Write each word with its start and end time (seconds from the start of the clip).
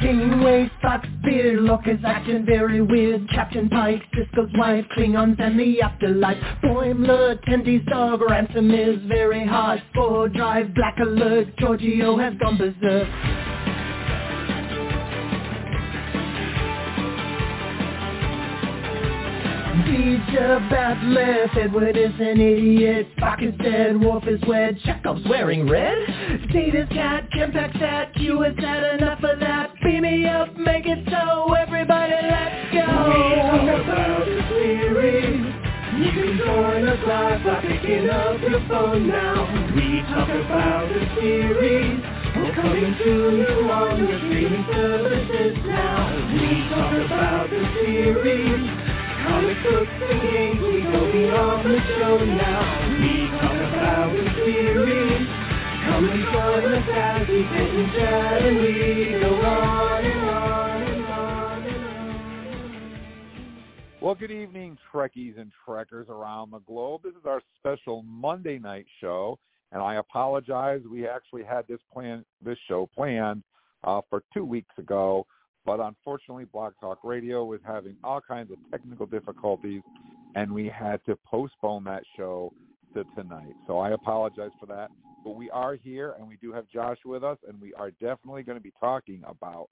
Kingway, 0.00 0.70
Spock, 0.80 1.04
Spearlock 1.20 1.88
is 1.88 1.98
acting 2.04 2.46
very 2.46 2.80
weird. 2.80 3.28
Captain 3.30 3.68
Pike, 3.68 4.02
Sisko's 4.14 4.50
wife, 4.56 4.84
Klingons 4.96 5.40
and 5.40 5.58
the 5.58 5.82
afterlife. 5.82 6.38
Boimler, 6.62 7.42
Tendi's 7.44 7.84
dog, 7.86 8.20
Ransom 8.22 8.70
is 8.70 8.98
very 9.08 9.46
hard. 9.46 9.82
Spore 9.90 10.28
Drive, 10.28 10.72
Black 10.74 10.96
Alert, 11.00 11.56
Georgiou 11.56 12.20
has 12.22 12.38
gone 12.38 12.56
berserk. 12.56 13.47
Teacher 19.98 20.60
Batleth, 20.70 21.56
Edward 21.56 21.96
is 21.96 22.14
an 22.20 22.40
idiot, 22.40 23.08
Spock 23.16 23.42
is 23.42 23.52
dead, 23.58 24.00
Worf 24.00 24.28
is 24.28 24.40
wed, 24.46 24.78
Chekov's 24.86 25.28
wearing 25.28 25.68
red. 25.68 25.98
Data's 26.52 26.88
cat, 26.90 27.28
Kempak's 27.32 27.82
at, 27.82 28.14
Q 28.14 28.42
has 28.42 28.54
had 28.58 28.94
enough 28.94 29.18
of 29.24 29.40
that. 29.40 29.74
Beam 29.82 30.02
me 30.02 30.24
up, 30.24 30.54
make 30.54 30.86
it 30.86 31.02
so, 31.10 31.52
everybody 31.52 32.14
let's 32.14 32.72
go. 32.72 32.86
We 33.10 33.42
talk 33.42 33.74
about 33.82 34.24
the 34.24 34.38
series. 34.54 35.40
You 35.98 36.10
can 36.14 36.38
join 36.46 36.86
us 36.86 37.02
live 37.04 37.42
by 37.42 37.60
picking 37.62 38.08
up 38.08 38.40
your 38.40 38.62
phone 38.68 39.08
now. 39.08 39.50
We 39.74 40.02
talk 40.14 40.30
about 40.30 40.88
the 40.94 41.02
series. 41.18 41.98
We're 42.36 42.54
coming 42.54 42.94
to 43.02 43.34
you 43.34 43.68
on 43.68 43.98
your 43.98 44.18
streaming 44.20 44.64
services 44.70 45.58
now. 45.66 46.14
We 46.38 46.68
talk 46.70 46.92
about 47.04 47.50
the 47.50 47.66
series. 47.82 48.97
Comic 49.28 49.62
books 49.62 49.92
and 50.08 50.22
games, 50.22 50.60
we 50.62 50.80
go 50.80 51.12
beyond 51.12 51.70
the 51.70 51.78
show 51.98 52.16
now. 52.24 52.64
We 52.98 53.28
talk 53.36 53.60
about 53.74 54.10
the 54.16 54.24
series. 54.42 55.28
Come 55.84 56.08
and 56.08 56.24
join 56.32 56.64
us 56.72 56.88
as 56.94 57.28
we 57.28 57.42
sit 57.44 57.70
and 57.76 57.92
chat 57.92 58.42
and 58.42 58.56
we 58.58 59.20
go 59.20 59.34
on 59.34 60.04
and 60.04 60.30
on 60.30 60.82
and 60.82 61.04
on 61.04 61.62
and 61.62 61.84
on. 61.84 62.88
Well, 64.00 64.14
good 64.14 64.30
evening, 64.30 64.78
Trekkies 64.90 65.38
and 65.38 65.52
Trekkers 65.62 66.08
around 66.08 66.50
the 66.50 66.60
globe. 66.60 67.02
This 67.04 67.12
is 67.12 67.26
our 67.26 67.42
special 67.58 68.02
Monday 68.04 68.58
night 68.58 68.86
show, 68.98 69.38
and 69.72 69.82
I 69.82 69.96
apologize. 69.96 70.80
We 70.90 71.06
actually 71.06 71.44
had 71.44 71.68
this 71.68 71.80
plan, 71.92 72.24
this 72.42 72.56
show 72.66 72.88
planned 72.94 73.42
uh, 73.84 74.00
for 74.08 74.22
two 74.32 74.46
weeks 74.46 74.74
ago, 74.78 75.26
but 75.68 75.80
unfortunately, 75.80 76.46
BlogTalkRadio 76.46 77.46
was 77.46 77.60
having 77.62 77.94
all 78.02 78.22
kinds 78.22 78.50
of 78.50 78.56
technical 78.70 79.04
difficulties, 79.04 79.82
and 80.34 80.50
we 80.50 80.66
had 80.66 81.04
to 81.04 81.14
postpone 81.26 81.84
that 81.84 82.02
show 82.16 82.54
to 82.94 83.04
tonight. 83.14 83.54
So 83.66 83.78
I 83.78 83.90
apologize 83.90 84.52
for 84.58 84.64
that. 84.64 84.88
But 85.24 85.32
we 85.32 85.50
are 85.50 85.74
here, 85.74 86.14
and 86.18 86.26
we 86.26 86.36
do 86.36 86.54
have 86.54 86.64
Josh 86.72 86.96
with 87.04 87.22
us, 87.22 87.36
and 87.46 87.60
we 87.60 87.74
are 87.74 87.90
definitely 87.90 88.44
going 88.44 88.56
to 88.56 88.62
be 88.62 88.72
talking 88.80 89.22
about 89.26 89.68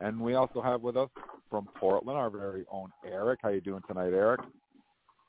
And 0.00 0.20
we 0.20 0.34
also 0.34 0.62
have 0.62 0.82
with 0.82 0.96
us 0.96 1.10
from 1.50 1.68
Portland 1.78 2.18
our 2.18 2.30
very 2.30 2.64
own 2.70 2.90
Eric. 3.04 3.40
How 3.42 3.50
you 3.50 3.60
doing 3.60 3.82
tonight, 3.86 4.12
Eric? 4.12 4.40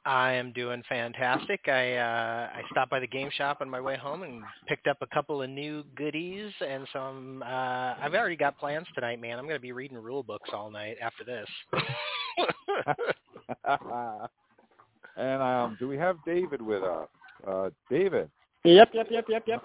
I 0.07 0.31
am 0.31 0.53
doing 0.53 0.81
fantastic. 0.87 1.67
I 1.67 1.97
uh, 1.97 2.49
I 2.55 2.61
stopped 2.71 2.89
by 2.89 3.01
the 3.01 3.07
game 3.07 3.29
shop 3.35 3.57
on 3.59 3.69
my 3.69 3.81
way 3.81 3.97
home 3.97 4.23
and 4.23 4.41
picked 4.65 4.87
up 4.87 4.95
a 5.01 5.07
couple 5.07 5.41
of 5.41 5.49
new 5.49 5.83
goodies, 5.97 6.53
and 6.65 6.87
so 6.93 6.99
I'm, 6.99 7.43
uh, 7.43 7.95
I've 8.01 8.13
already 8.13 8.37
got 8.37 8.57
plans 8.57 8.87
tonight, 8.95 9.19
man. 9.19 9.37
I'm 9.37 9.43
going 9.43 9.57
to 9.57 9.61
be 9.61 9.73
reading 9.73 9.97
rule 9.97 10.23
books 10.23 10.49
all 10.53 10.71
night 10.71 10.95
after 11.01 11.25
this. 11.25 11.45
and 15.17 15.41
um, 15.41 15.75
do 15.77 15.89
we 15.89 15.97
have 15.97 16.15
David 16.25 16.61
with 16.61 16.83
us? 16.83 17.09
Uh, 17.45 17.69
David. 17.89 18.29
Yep, 18.63 18.91
yep, 18.93 19.07
yep, 19.11 19.25
yep, 19.27 19.43
yep. 19.45 19.61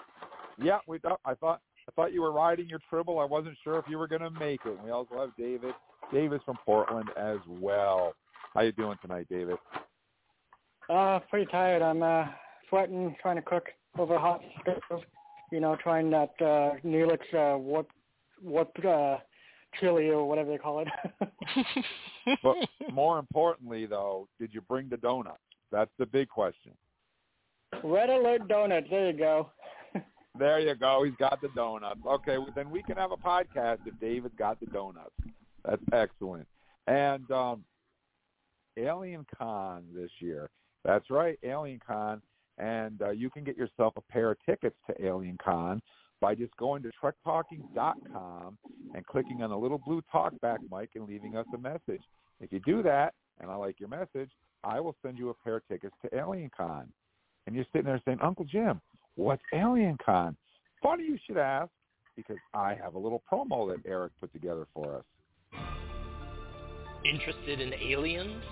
Yeah, 0.61 0.79
we. 0.89 0.99
thought 0.99 1.21
I 1.23 1.35
thought 1.35 1.61
I 1.87 1.91
thought 1.93 2.11
you 2.11 2.21
were 2.21 2.33
riding 2.33 2.67
your 2.67 2.79
tribble. 2.89 3.17
I 3.19 3.25
wasn't 3.25 3.55
sure 3.63 3.79
if 3.79 3.85
you 3.87 3.97
were 3.97 4.09
going 4.09 4.21
to 4.21 4.29
make 4.29 4.59
it. 4.65 4.77
We 4.83 4.91
also 4.91 5.19
have 5.19 5.29
David. 5.37 5.73
David's 6.11 6.43
from 6.43 6.57
Portland 6.65 7.07
as 7.15 7.37
well. 7.47 8.13
How 8.53 8.59
you 8.59 8.73
doing 8.73 8.97
tonight, 9.01 9.27
David? 9.29 9.57
Uh, 10.89 11.19
pretty 11.29 11.45
tired. 11.51 11.81
I'm 11.81 12.03
uh, 12.03 12.25
sweating, 12.69 13.15
trying 13.21 13.37
to 13.37 13.41
cook 13.41 13.67
over 13.97 14.15
a 14.15 14.19
hot 14.19 14.41
stove. 14.61 15.01
You 15.51 15.59
know, 15.59 15.77
trying 15.81 16.09
that 16.11 16.33
uh, 16.39 16.77
Neelix 16.85 17.19
uh, 17.33 17.57
what 17.57 17.85
what 18.41 18.71
uh, 18.85 19.17
chili 19.79 20.09
or 20.09 20.27
whatever 20.27 20.51
they 20.51 20.57
call 20.57 20.79
it. 20.79 20.87
but 22.43 22.55
more 22.91 23.19
importantly, 23.19 23.85
though, 23.85 24.27
did 24.39 24.53
you 24.53 24.61
bring 24.61 24.89
the 24.89 24.97
donuts? 24.97 25.39
That's 25.71 25.91
the 25.97 26.05
big 26.05 26.29
question. 26.29 26.73
Red 27.83 28.09
Alert 28.09 28.47
Donuts. 28.47 28.87
There 28.89 29.11
you 29.11 29.17
go. 29.17 29.49
there 30.37 30.59
you 30.59 30.75
go. 30.75 31.03
He's 31.03 31.15
got 31.17 31.41
the 31.41 31.49
donuts. 31.55 31.99
Okay, 32.05 32.37
well, 32.37 32.51
then 32.55 32.69
we 32.69 32.83
can 32.83 32.97
have 32.97 33.11
a 33.11 33.17
podcast 33.17 33.79
if 33.85 33.99
David 33.99 34.31
got 34.37 34.59
the 34.59 34.67
donuts. 34.67 35.15
That's 35.65 35.81
excellent. 35.91 36.47
And 36.87 37.29
um, 37.31 37.63
Alien 38.77 39.25
Con 39.37 39.85
this 39.95 40.11
year. 40.19 40.49
That's 40.83 41.09
right, 41.09 41.37
Alien 41.43 41.79
Con. 41.85 42.21
And 42.57 43.01
uh, 43.01 43.11
you 43.11 43.29
can 43.29 43.43
get 43.43 43.57
yourself 43.57 43.93
a 43.97 44.01
pair 44.01 44.31
of 44.31 44.37
tickets 44.45 44.75
to 44.87 45.05
Alien 45.05 45.37
Con 45.43 45.81
by 46.21 46.35
just 46.35 46.55
going 46.57 46.83
to 46.83 46.91
trektalking.com 47.01 48.57
and 48.95 49.05
clicking 49.05 49.41
on 49.41 49.49
the 49.49 49.57
little 49.57 49.79
blue 49.79 50.01
talkback 50.13 50.59
mic 50.71 50.91
and 50.95 51.07
leaving 51.07 51.35
us 51.35 51.45
a 51.53 51.57
message. 51.57 52.01
If 52.39 52.51
you 52.51 52.59
do 52.65 52.83
that, 52.83 53.13
and 53.39 53.49
I 53.49 53.55
like 53.55 53.79
your 53.79 53.89
message, 53.89 54.29
I 54.63 54.79
will 54.79 54.95
send 55.01 55.17
you 55.17 55.29
a 55.29 55.33
pair 55.33 55.57
of 55.57 55.67
tickets 55.67 55.95
to 56.03 56.17
Alien 56.17 56.51
Con. 56.55 56.87
And 57.45 57.55
you're 57.55 57.65
sitting 57.73 57.85
there 57.85 58.01
saying, 58.05 58.19
Uncle 58.21 58.45
Jim, 58.45 58.79
what's 59.15 59.41
Alien 59.53 59.97
Con? 60.03 60.37
Funny 60.81 61.03
you 61.03 61.17
should 61.25 61.37
ask, 61.37 61.69
because 62.15 62.37
I 62.53 62.75
have 62.81 62.93
a 62.93 62.99
little 62.99 63.23
promo 63.31 63.69
that 63.69 63.89
Eric 63.89 64.13
put 64.19 64.31
together 64.31 64.67
for 64.73 64.97
us. 64.97 65.59
Interested 67.03 67.59
in 67.59 67.73
aliens? 67.73 68.43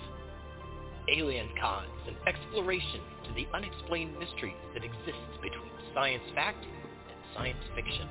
Alien 1.08 1.48
Con 1.60 1.84
is 1.84 2.14
an 2.14 2.16
exploration 2.28 3.00
to 3.26 3.34
the 3.34 3.46
unexplained 3.54 4.16
mysteries 4.18 4.54
that 4.72 4.84
exist 4.84 5.18
between 5.42 5.70
science 5.94 6.22
fact 6.34 6.64
and 6.64 7.18
science 7.34 7.58
fiction. 7.74 8.08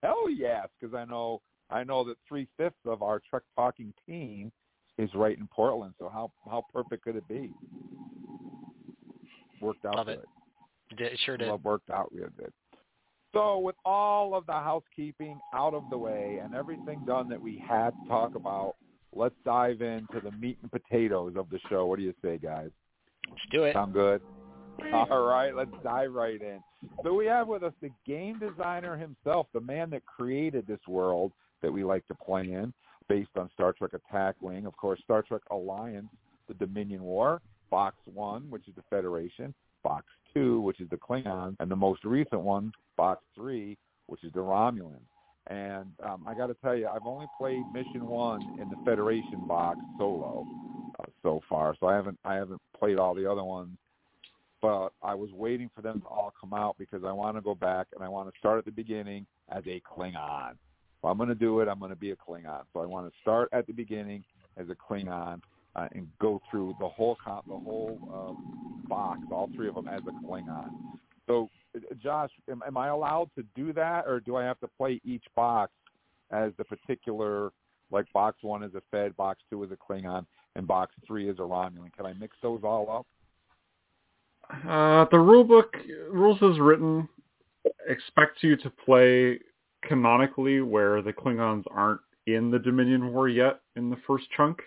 hell 0.02 0.30
yes, 0.30 0.68
because 0.80 0.96
I 0.96 1.06
know 1.06 1.42
I 1.70 1.84
know 1.84 2.04
that 2.06 2.16
three 2.28 2.48
fifths 2.58 2.80
of 2.86 3.04
our 3.04 3.22
Trek 3.30 3.44
Talking 3.56 3.94
team 4.08 4.52
is 4.98 5.10
right 5.14 5.38
in 5.38 5.48
Portland. 5.48 5.94
So 6.00 6.10
how 6.10 6.32
how 6.46 6.64
perfect 6.74 7.04
could 7.04 7.18
it 7.18 7.28
be? 7.28 7.52
Worked 9.62 9.86
out 9.86 9.96
Love 9.96 10.08
good. 10.08 10.20
it. 10.98 11.12
It 11.12 11.20
sure 11.26 11.38
did. 11.38 11.48
Well, 11.48 11.60
worked 11.64 11.90
out 11.90 12.10
real 12.14 12.30
good. 12.38 12.52
So 13.34 13.60
with 13.60 13.76
all 13.86 14.34
of 14.36 14.46
the 14.46 14.54
housekeeping 14.54 15.40
out 15.54 15.74
of 15.74 15.84
the 15.90 15.98
way 15.98 16.40
and 16.44 16.54
everything 16.56 17.04
done 17.06 17.30
that 17.30 17.42
we 17.42 17.64
had 17.66 17.92
to 17.92 18.10
talk 18.10 18.36
about, 18.36 18.76
let's 19.14 19.36
dive 19.46 19.82
into 19.82 20.20
the 20.22 20.32
meat 20.32 20.58
and 20.62 20.72
potatoes 20.72 21.34
of 21.38 21.50
the 21.50 21.60
show. 21.70 21.86
What 21.86 22.00
do 22.00 22.04
you 22.04 22.14
say, 22.22 22.38
guys? 22.38 22.70
Let's 23.30 23.42
do 23.52 23.64
it. 23.64 23.74
Sound 23.74 23.94
good? 23.94 24.22
All 24.94 25.24
right, 25.24 25.56
let's 25.56 25.72
dive 25.84 26.14
right 26.14 26.42
in. 26.42 26.60
So 27.04 27.14
we 27.14 27.26
have 27.28 27.48
with 27.48 27.64
us 27.64 27.74
the 27.82 27.92
game 28.06 28.40
designer 28.40 28.98
himself, 28.98 29.48
the 29.54 29.62
man 29.62 29.90
that 29.92 30.06
created 30.06 30.66
this 30.68 30.80
world 30.88 31.32
that 31.62 31.72
we 31.72 31.84
like 31.84 32.08
to 32.08 32.16
play 32.16 32.44
in, 32.44 32.74
based 33.08 33.30
on 33.36 33.50
Star 33.54 33.74
Trek 33.74 33.92
Attack 33.94 34.36
Wing, 34.42 34.66
of 34.66 34.76
course, 34.78 35.00
Star 35.04 35.22
Trek 35.22 35.42
Alliance, 35.52 36.08
the 36.48 36.54
Dominion 36.56 37.04
War, 37.04 37.42
Box 37.70 37.96
One, 38.06 38.50
which 38.50 38.68
is 38.68 38.76
the 38.76 38.84
Federation, 38.90 39.54
Box 39.84 40.06
Two, 40.34 40.62
which 40.62 40.80
is 40.80 40.90
the 40.90 40.98
Klingons, 40.98 41.56
and 41.60 41.70
the 41.70 41.76
most 41.76 42.04
recent 42.04 42.42
one, 42.42 42.72
Box 42.98 43.22
Three, 43.36 43.78
which 44.08 44.24
is 44.24 44.34
the 44.34 44.40
Romulans. 44.40 45.00
And 45.48 45.92
um, 46.06 46.24
I 46.28 46.34
got 46.34 46.48
to 46.48 46.56
tell 46.56 46.76
you, 46.76 46.88
I've 46.88 47.06
only 47.06 47.26
played 47.38 47.64
Mission 47.74 48.08
One 48.08 48.42
in 48.62 48.70
the 48.70 48.78
Federation 48.86 49.48
box 49.48 49.80
solo 49.98 50.46
uh, 51.00 51.04
so 51.24 51.42
far, 51.50 51.76
so 51.80 51.88
I 51.88 51.96
haven't 51.96 52.20
I 52.24 52.36
haven't 52.36 52.62
played 52.78 52.98
all 52.98 53.14
the 53.14 53.30
other 53.30 53.44
ones 53.44 53.78
but 54.62 54.90
I 55.02 55.16
was 55.16 55.30
waiting 55.34 55.70
for 55.76 55.82
them 55.82 56.02
to 56.02 56.08
all 56.08 56.34
come 56.40 56.54
out 56.54 56.76
because 56.78 57.04
I 57.04 57.12
want 57.12 57.36
to 57.38 57.42
go 57.42 57.56
back 57.56 57.88
and 57.96 58.04
I 58.04 58.08
want 58.08 58.32
to 58.32 58.40
start 58.40 58.60
at 58.60 58.66
the 58.66 58.72
beginning 58.72 59.26
as 59.50 59.64
a 59.68 59.82
Klingon. 59.82 60.52
If 60.52 61.06
I'm 61.06 61.18
going 61.18 61.30
to 61.30 61.36
do 61.36 61.62
it, 61.62 61.68
I'm 61.68 61.80
going 61.80 61.90
to 61.90 61.96
be 61.96 62.12
a 62.12 62.16
Klingon. 62.16 62.62
So 62.74 62.82
I 62.82 62.86
want 62.86 63.08
to 63.08 63.14
start 63.22 63.50
at 63.52 63.66
the 63.66 63.74
beginning 63.74 64.24
as 64.58 64.68
a 64.70 64.76
Klingon 64.76 65.42
uh, 65.76 65.88
and 65.94 66.08
go 66.20 66.42
through 66.50 66.76
the 66.80 66.88
whole 66.88 67.18
co- 67.24 67.44
the 67.48 67.58
whole 67.58 67.98
um, 68.14 68.86
box, 68.88 69.22
all 69.32 69.50
three 69.56 69.68
of 69.68 69.76
them 69.76 69.88
as 69.88 70.02
a 70.08 70.28
Klingon. 70.28 70.70
So, 71.28 71.50
uh, 71.76 71.80
Josh, 72.02 72.30
am, 72.50 72.62
am 72.68 72.78
I 72.78 72.90
allowed 72.90 73.30
to 73.36 73.44
do 73.56 73.74
that, 73.74 74.06
or 74.06 74.20
do 74.20 74.36
I 74.36 74.44
have 74.44 74.60
to 74.60 74.68
play 74.68 75.02
each 75.04 75.24
box 75.36 75.72
as 76.32 76.52
the 76.58 76.66
particular? 76.66 77.52
Like 77.92 78.06
box 78.14 78.38
one 78.42 78.64
is 78.64 78.74
a 78.76 78.82
Fed, 78.90 79.18
box 79.18 79.42
two 79.50 79.64
is 79.64 79.72
a 79.72 79.76
Klingon, 79.76 80.26
and 80.56 80.68
box 80.68 80.94
three 81.06 81.30
is 81.30 81.40
a 81.40 81.42
Romulan. 81.42 81.92
Can 81.96 82.06
I 82.06 82.14
mix 82.14 82.38
those 82.42 82.62
all 82.64 82.90
up? 82.90 83.08
Uh, 84.52 85.06
the 85.12 85.18
rulebook 85.18 85.68
rules 86.10 86.42
as 86.44 86.60
written 86.60 87.08
expects 87.88 88.44
you 88.44 88.56
to 88.58 88.70
play 88.70 89.40
canonically 89.84 90.62
where 90.62 91.02
the 91.02 91.14
Klingons 91.14 91.64
aren't 91.72 92.02
in 92.28 92.52
the 92.52 92.60
Dominion 92.60 93.14
War 93.14 93.30
yet 93.30 93.62
in 93.76 93.90
the 93.90 93.98
first 94.06 94.26
chunk. 94.36 94.60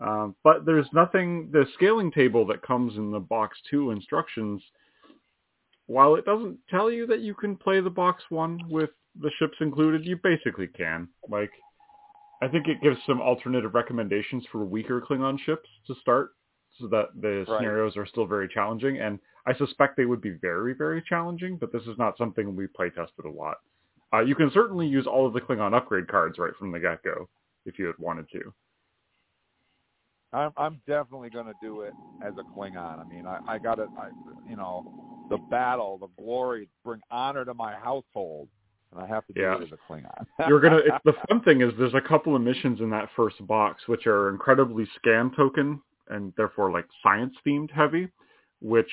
Um, 0.00 0.34
but 0.44 0.64
there's 0.64 0.88
nothing, 0.92 1.50
the 1.52 1.66
scaling 1.74 2.10
table 2.10 2.44
that 2.46 2.62
comes 2.62 2.96
in 2.96 3.10
the 3.10 3.20
box 3.20 3.56
two 3.70 3.90
instructions, 3.90 4.62
while 5.86 6.16
it 6.16 6.24
doesn't 6.24 6.58
tell 6.68 6.90
you 6.90 7.06
that 7.06 7.20
you 7.20 7.34
can 7.34 7.56
play 7.56 7.80
the 7.80 7.90
box 7.90 8.22
one 8.28 8.58
with 8.68 8.90
the 9.20 9.30
ships 9.38 9.56
included, 9.60 10.04
you 10.04 10.18
basically 10.22 10.66
can. 10.66 11.08
Like, 11.28 11.50
I 12.42 12.48
think 12.48 12.68
it 12.68 12.82
gives 12.82 12.98
some 13.06 13.20
alternative 13.20 13.74
recommendations 13.74 14.44
for 14.50 14.64
weaker 14.64 15.00
Klingon 15.00 15.38
ships 15.40 15.68
to 15.86 15.94
start 16.00 16.32
so 16.78 16.86
that 16.88 17.08
the 17.20 17.44
Right. 17.48 17.58
scenarios 17.58 17.96
are 17.96 18.06
still 18.06 18.26
very 18.26 18.48
challenging. 18.48 18.98
And 18.98 19.18
I 19.46 19.54
suspect 19.54 19.96
they 19.96 20.06
would 20.06 20.20
be 20.20 20.30
very, 20.30 20.72
very 20.74 21.02
challenging, 21.02 21.56
but 21.56 21.72
this 21.72 21.82
is 21.86 21.96
not 21.98 22.16
something 22.18 22.56
we 22.56 22.66
play 22.66 22.90
tested 22.90 23.24
a 23.24 23.30
lot. 23.30 23.58
Uh, 24.12 24.20
you 24.20 24.34
can 24.34 24.50
certainly 24.52 24.86
use 24.86 25.06
all 25.06 25.26
of 25.26 25.32
the 25.32 25.40
Klingon 25.40 25.74
upgrade 25.74 26.08
cards 26.08 26.38
right 26.38 26.54
from 26.56 26.72
the 26.72 26.80
get-go 26.80 27.28
if 27.66 27.78
you 27.78 27.86
had 27.86 27.98
wanted 27.98 28.28
to. 28.30 28.52
I'm 30.32 30.52
I'm 30.56 30.80
definitely 30.86 31.30
going 31.30 31.46
to 31.46 31.54
do 31.62 31.82
it 31.82 31.94
as 32.20 32.34
a 32.38 32.42
Klingon. 32.58 32.98
I 32.98 33.04
mean, 33.04 33.24
I 33.26 33.38
I 33.46 33.58
got 33.58 33.78
it. 33.78 33.88
I 33.96 34.08
you 34.48 34.56
know, 34.56 34.84
the 35.30 35.38
battle, 35.50 35.96
the 35.98 36.08
glory, 36.20 36.68
bring 36.84 37.00
honor 37.10 37.44
to 37.44 37.54
my 37.54 37.74
household, 37.74 38.48
and 38.92 39.00
I 39.00 39.06
have 39.06 39.24
to 39.28 39.32
do 39.32 39.40
Yeah. 39.40 39.58
it 39.58 39.62
as 39.62 39.68
a 39.72 39.92
Klingon. 39.92 40.26
You're 40.48 40.60
gonna. 40.60 40.78
It, 40.78 40.92
the 41.04 41.12
fun 41.28 41.40
thing 41.42 41.60
is, 41.60 41.72
there's 41.78 41.94
a 41.94 42.00
couple 42.00 42.34
of 42.34 42.42
missions 42.42 42.80
in 42.80 42.90
that 42.90 43.08
first 43.14 43.44
box 43.46 43.86
which 43.86 44.06
are 44.08 44.28
incredibly 44.30 44.86
scan 44.96 45.30
token 45.36 45.80
and 46.08 46.32
therefore 46.36 46.70
like 46.70 46.86
science 47.02 47.34
themed 47.46 47.70
heavy, 47.70 48.08
which 48.60 48.90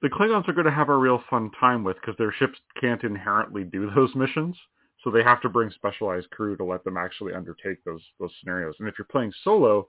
the 0.00 0.08
Klingons 0.08 0.48
are 0.48 0.52
going 0.52 0.66
to 0.66 0.72
have 0.72 0.88
a 0.88 0.96
real 0.96 1.22
fun 1.30 1.50
time 1.58 1.84
with 1.84 1.96
because 2.00 2.16
their 2.18 2.32
ships 2.32 2.58
can't 2.80 3.04
inherently 3.04 3.64
do 3.64 3.90
those 3.94 4.14
missions, 4.14 4.56
so 5.02 5.10
they 5.10 5.22
have 5.22 5.40
to 5.42 5.48
bring 5.48 5.70
specialized 5.70 6.30
crew 6.30 6.56
to 6.56 6.64
let 6.64 6.84
them 6.84 6.96
actually 6.96 7.34
undertake 7.34 7.82
those 7.84 8.02
those 8.18 8.32
scenarios. 8.40 8.74
And 8.78 8.88
if 8.88 8.94
you're 8.98 9.06
playing 9.06 9.32
solo, 9.44 9.88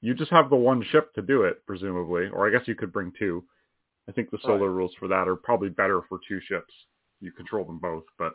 you 0.00 0.14
just 0.14 0.30
have 0.30 0.50
the 0.50 0.56
one 0.56 0.82
ship 0.90 1.12
to 1.14 1.22
do 1.22 1.42
it, 1.42 1.64
presumably, 1.66 2.28
or 2.28 2.46
I 2.46 2.50
guess 2.50 2.66
you 2.68 2.74
could 2.74 2.92
bring 2.92 3.12
two. 3.18 3.44
I 4.08 4.12
think 4.12 4.30
the 4.30 4.38
solo 4.42 4.66
Right. 4.66 4.74
rules 4.74 4.94
for 4.98 5.08
that 5.08 5.26
are 5.28 5.36
probably 5.36 5.68
better 5.68 6.00
for 6.08 6.20
two 6.28 6.40
ships. 6.40 6.72
You 7.20 7.32
control 7.32 7.64
them 7.64 7.78
both, 7.78 8.04
but 8.18 8.34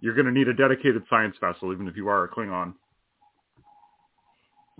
you're 0.00 0.14
going 0.14 0.26
to 0.26 0.32
need 0.32 0.48
a 0.48 0.54
dedicated 0.54 1.02
science 1.10 1.36
vessel, 1.40 1.72
even 1.72 1.86
if 1.86 1.96
you 1.96 2.08
are 2.08 2.24
a 2.24 2.28
Klingon. 2.28 2.74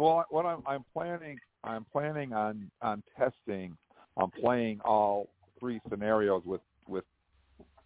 Well, 0.00 0.24
what 0.30 0.46
I'm 0.46 0.62
I'm 0.66 0.84
planning 0.92 1.38
I'm 1.62 1.84
planning 1.92 2.32
on 2.32 2.70
on 2.82 3.02
testing 3.18 3.76
on 4.16 4.30
playing 4.30 4.80
all 4.84 5.28
three 5.58 5.80
scenarios 5.88 6.42
with 6.44 6.62
with 6.88 7.04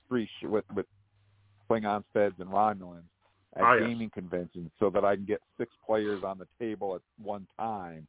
three 0.09 0.27
sh- 0.27 0.47
with 0.47 0.65
with 0.75 0.87
Klingons, 1.69 2.05
Feds, 2.13 2.37
and 2.39 2.51
Romulans 2.51 3.03
at 3.57 3.63
Ah, 3.63 3.75
yes. 3.75 3.89
gaming 3.89 4.11
conventions, 4.11 4.71
so 4.79 4.91
that 4.91 5.05
I 5.05 5.17
can 5.17 5.25
get 5.25 5.41
six 5.59 5.73
players 5.85 6.23
on 6.25 6.39
the 6.39 6.47
table 6.59 6.95
at 6.95 7.03
one 7.23 7.47
time 7.59 8.07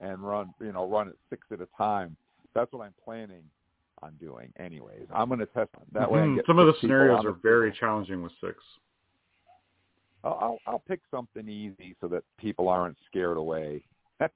and 0.00 0.18
run 0.20 0.52
you 0.60 0.72
know 0.72 0.88
run 0.88 1.08
it 1.08 1.16
six 1.30 1.46
at 1.50 1.60
a 1.60 1.68
time. 1.76 2.16
That's 2.54 2.72
what 2.72 2.84
I'm 2.84 2.94
planning 3.04 3.44
on 4.02 4.12
doing. 4.20 4.52
Anyways, 4.58 5.06
I'm 5.12 5.28
going 5.28 5.40
to 5.40 5.46
test 5.46 5.70
that 5.92 6.10
way. 6.10 6.20
I 6.20 6.24
Mhm. 6.24 6.36
get 6.36 6.46
Some 6.46 6.58
of 6.58 6.66
the 6.66 6.74
scenarios 6.80 7.24
are 7.24 7.32
the 7.32 7.38
very 7.38 7.72
challenging 7.72 8.22
with 8.22 8.32
six. 8.40 8.62
I'll, 10.24 10.38
I'll 10.40 10.58
I'll 10.66 10.82
pick 10.86 11.00
something 11.10 11.48
easy 11.48 11.94
so 12.00 12.08
that 12.08 12.24
people 12.38 12.68
aren't 12.68 12.96
scared 13.06 13.36
away. 13.36 13.82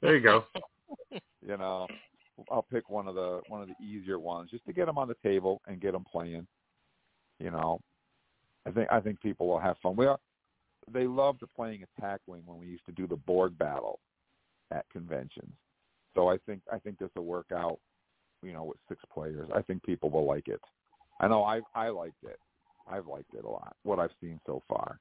There 0.00 0.14
you 0.14 0.22
go. 0.22 0.44
you 1.44 1.56
know, 1.56 1.88
I'll 2.50 2.66
pick 2.70 2.88
one 2.88 3.08
of 3.08 3.14
the 3.16 3.40
one 3.48 3.62
of 3.62 3.68
the 3.68 3.84
easier 3.84 4.18
ones 4.18 4.50
just 4.50 4.64
to 4.66 4.72
get 4.72 4.86
them 4.86 4.98
on 4.98 5.08
the 5.08 5.16
table 5.22 5.60
and 5.66 5.80
get 5.80 5.92
them 5.92 6.04
playing. 6.10 6.46
You 7.40 7.50
know, 7.50 7.80
I 8.66 8.70
think 8.70 8.88
I 8.90 9.00
think 9.00 9.20
people 9.20 9.48
will 9.48 9.58
have 9.58 9.76
fun. 9.82 9.96
We 9.96 10.06
are, 10.06 10.18
they 10.92 11.06
loved 11.06 11.42
playing 11.56 11.84
Attack 11.96 12.20
Wing 12.26 12.42
when 12.46 12.58
we 12.58 12.66
used 12.66 12.86
to 12.86 12.92
do 12.92 13.06
the 13.06 13.16
board 13.16 13.58
battle 13.58 13.98
at 14.70 14.88
conventions. 14.92 15.52
So 16.14 16.28
I 16.28 16.38
think 16.46 16.62
I 16.72 16.78
think 16.78 16.98
this 16.98 17.10
will 17.16 17.24
work 17.24 17.50
out. 17.52 17.78
You 18.42 18.52
know, 18.52 18.64
with 18.64 18.78
six 18.88 19.02
players, 19.12 19.48
I 19.52 19.62
think 19.62 19.82
people 19.82 20.10
will 20.10 20.24
like 20.24 20.46
it. 20.46 20.60
I 21.20 21.26
know 21.26 21.42
I 21.42 21.60
I 21.74 21.88
liked 21.88 22.22
it. 22.24 22.38
I've 22.90 23.06
liked 23.06 23.34
it 23.34 23.44
a 23.44 23.48
lot. 23.48 23.74
What 23.82 23.98
I've 23.98 24.14
seen 24.20 24.40
so 24.46 24.62
far. 24.68 25.00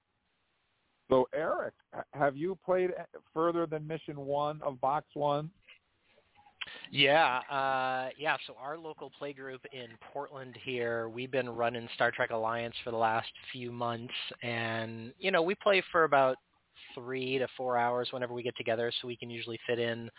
So 1.10 1.28
Eric, 1.34 1.74
have 2.14 2.36
you 2.36 2.58
played 2.66 2.92
further 3.34 3.66
than 3.66 3.88
Mission 3.88 4.18
One 4.18 4.62
of 4.62 4.80
Box 4.82 5.06
One? 5.14 5.50
Yeah, 6.92 7.40
uh, 7.50 8.10
yeah. 8.18 8.36
So 8.46 8.56
our 8.62 8.78
local 8.78 9.12
play 9.18 9.34
group 9.34 9.62
in 9.72 9.88
Portland 10.12 10.58
here, 10.64 11.08
we've 11.08 11.32
been 11.32 11.50
running 11.50 11.88
Star 11.96 12.12
Trek 12.12 12.32
Alliance 12.32 12.76
for 12.84 12.92
the 12.92 12.98
last 12.98 13.30
few 13.52 13.72
months, 13.72 14.14
and 14.44 15.14
you 15.20 15.32
know 15.32 15.42
we 15.42 15.56
play 15.56 15.82
for 15.92 16.04
about 16.04 16.38
three 16.94 17.38
to 17.38 17.48
four 17.56 17.78
hours 17.78 18.10
whenever 18.12 18.34
we 18.34 18.44
get 18.44 18.56
together, 18.58 18.92
so 19.00 19.08
we 19.08 19.16
can 19.16 19.30
usually 19.30 19.60
fit 19.68 19.80
in 19.80 20.10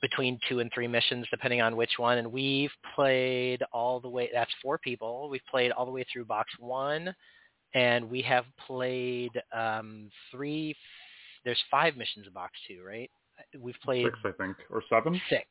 between 0.00 0.38
two 0.48 0.60
and 0.60 0.70
three 0.72 0.86
missions 0.86 1.26
depending 1.30 1.60
on 1.60 1.76
which 1.76 1.92
one. 1.96 2.18
And 2.18 2.30
we've 2.30 2.70
played 2.94 3.62
all 3.72 4.00
the 4.00 4.08
way. 4.08 4.30
That's 4.32 4.50
four 4.62 4.78
people. 4.78 5.28
We've 5.28 5.40
played 5.50 5.72
all 5.72 5.84
the 5.84 5.92
way 5.92 6.04
through 6.12 6.24
Box 6.24 6.50
One, 6.58 7.14
and 7.74 8.08
we 8.10 8.22
have 8.22 8.44
played 8.66 9.30
um, 9.56 10.10
three. 10.30 10.74
There's 11.44 11.62
five 11.70 11.96
missions 11.96 12.26
in 12.26 12.32
Box 12.32 12.52
Two, 12.66 12.82
right? 12.86 13.10
We've 13.58 13.76
played 13.84 14.06
Six, 14.06 14.18
I 14.24 14.32
think, 14.42 14.56
or 14.70 14.82
seven. 14.88 15.20
six. 15.30 15.44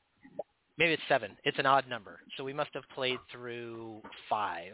maybe 0.77 0.93
it's 0.93 1.03
seven. 1.07 1.31
It's 1.43 1.57
an 1.59 1.65
odd 1.65 1.87
number, 1.89 2.19
so 2.35 2.43
we 2.43 2.53
must 2.53 2.69
have 2.73 2.83
played 2.93 3.19
through 3.31 4.01
five 4.29 4.73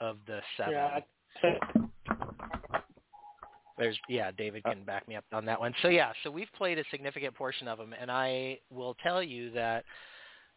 of 0.00 0.18
the 0.26 0.40
seven. 0.56 0.72
Yeah. 0.72 1.00
There's 3.78 3.98
yeah, 4.08 4.30
David 4.36 4.64
can 4.64 4.84
back 4.84 5.06
me 5.06 5.16
up 5.16 5.24
on 5.32 5.44
that 5.46 5.60
one. 5.60 5.74
So 5.82 5.88
yeah, 5.88 6.12
so 6.24 6.30
we've 6.30 6.48
played 6.56 6.78
a 6.78 6.84
significant 6.90 7.34
portion 7.34 7.68
of 7.68 7.76
them, 7.76 7.94
and 7.98 8.10
I 8.10 8.58
will 8.70 8.96
tell 9.02 9.22
you 9.22 9.50
that 9.50 9.84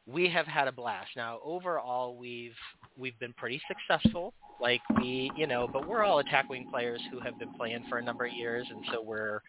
we 0.05 0.29
have 0.29 0.45
had 0.45 0.67
a 0.67 0.71
blast. 0.71 1.09
Now 1.17 1.39
overall, 1.43 2.15
we've 2.15 2.55
we've 2.97 3.17
been 3.19 3.33
pretty 3.33 3.61
successful. 3.67 4.33
Like 4.59 4.81
we, 4.91 5.31
you 5.35 5.47
know, 5.47 5.67
but 5.71 5.87
we're 5.87 6.03
all 6.03 6.19
attack 6.19 6.49
wing 6.49 6.65
players 6.69 7.01
who 7.11 7.19
have 7.21 7.37
been 7.39 7.51
playing 7.51 7.83
for 7.89 7.97
a 7.97 8.01
number 8.03 8.25
of 8.25 8.33
years, 8.33 8.67
and 8.69 8.83
so 8.91 9.01
we're 9.01 9.41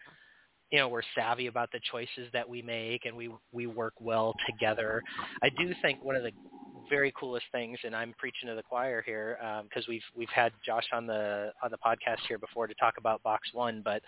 you 0.71 0.79
know 0.79 0.87
we're 0.87 1.01
savvy 1.15 1.47
about 1.47 1.71
the 1.71 1.79
choices 1.91 2.29
that 2.33 2.47
we 2.47 2.61
make 2.61 3.05
and 3.05 3.15
we 3.15 3.29
we 3.51 3.67
work 3.67 3.93
well 3.99 4.33
together. 4.47 5.01
I 5.43 5.49
do 5.49 5.73
think 5.81 6.03
one 6.03 6.15
of 6.15 6.23
the 6.23 6.31
very 6.89 7.11
coolest 7.19 7.45
things 7.51 7.77
and 7.83 7.95
i'm 7.95 8.13
preaching 8.17 8.47
to 8.47 8.55
the 8.55 8.63
choir 8.63 9.01
here 9.05 9.37
because 9.63 9.83
um, 9.83 9.89
we've 9.89 10.01
we've 10.15 10.29
had 10.29 10.51
josh 10.65 10.85
on 10.93 11.05
the 11.05 11.51
on 11.63 11.71
the 11.71 11.77
podcast 11.77 12.17
here 12.27 12.37
before 12.37 12.67
to 12.67 12.73
talk 12.75 12.93
about 12.97 13.21
box 13.23 13.49
one 13.53 13.81
but 13.83 14.01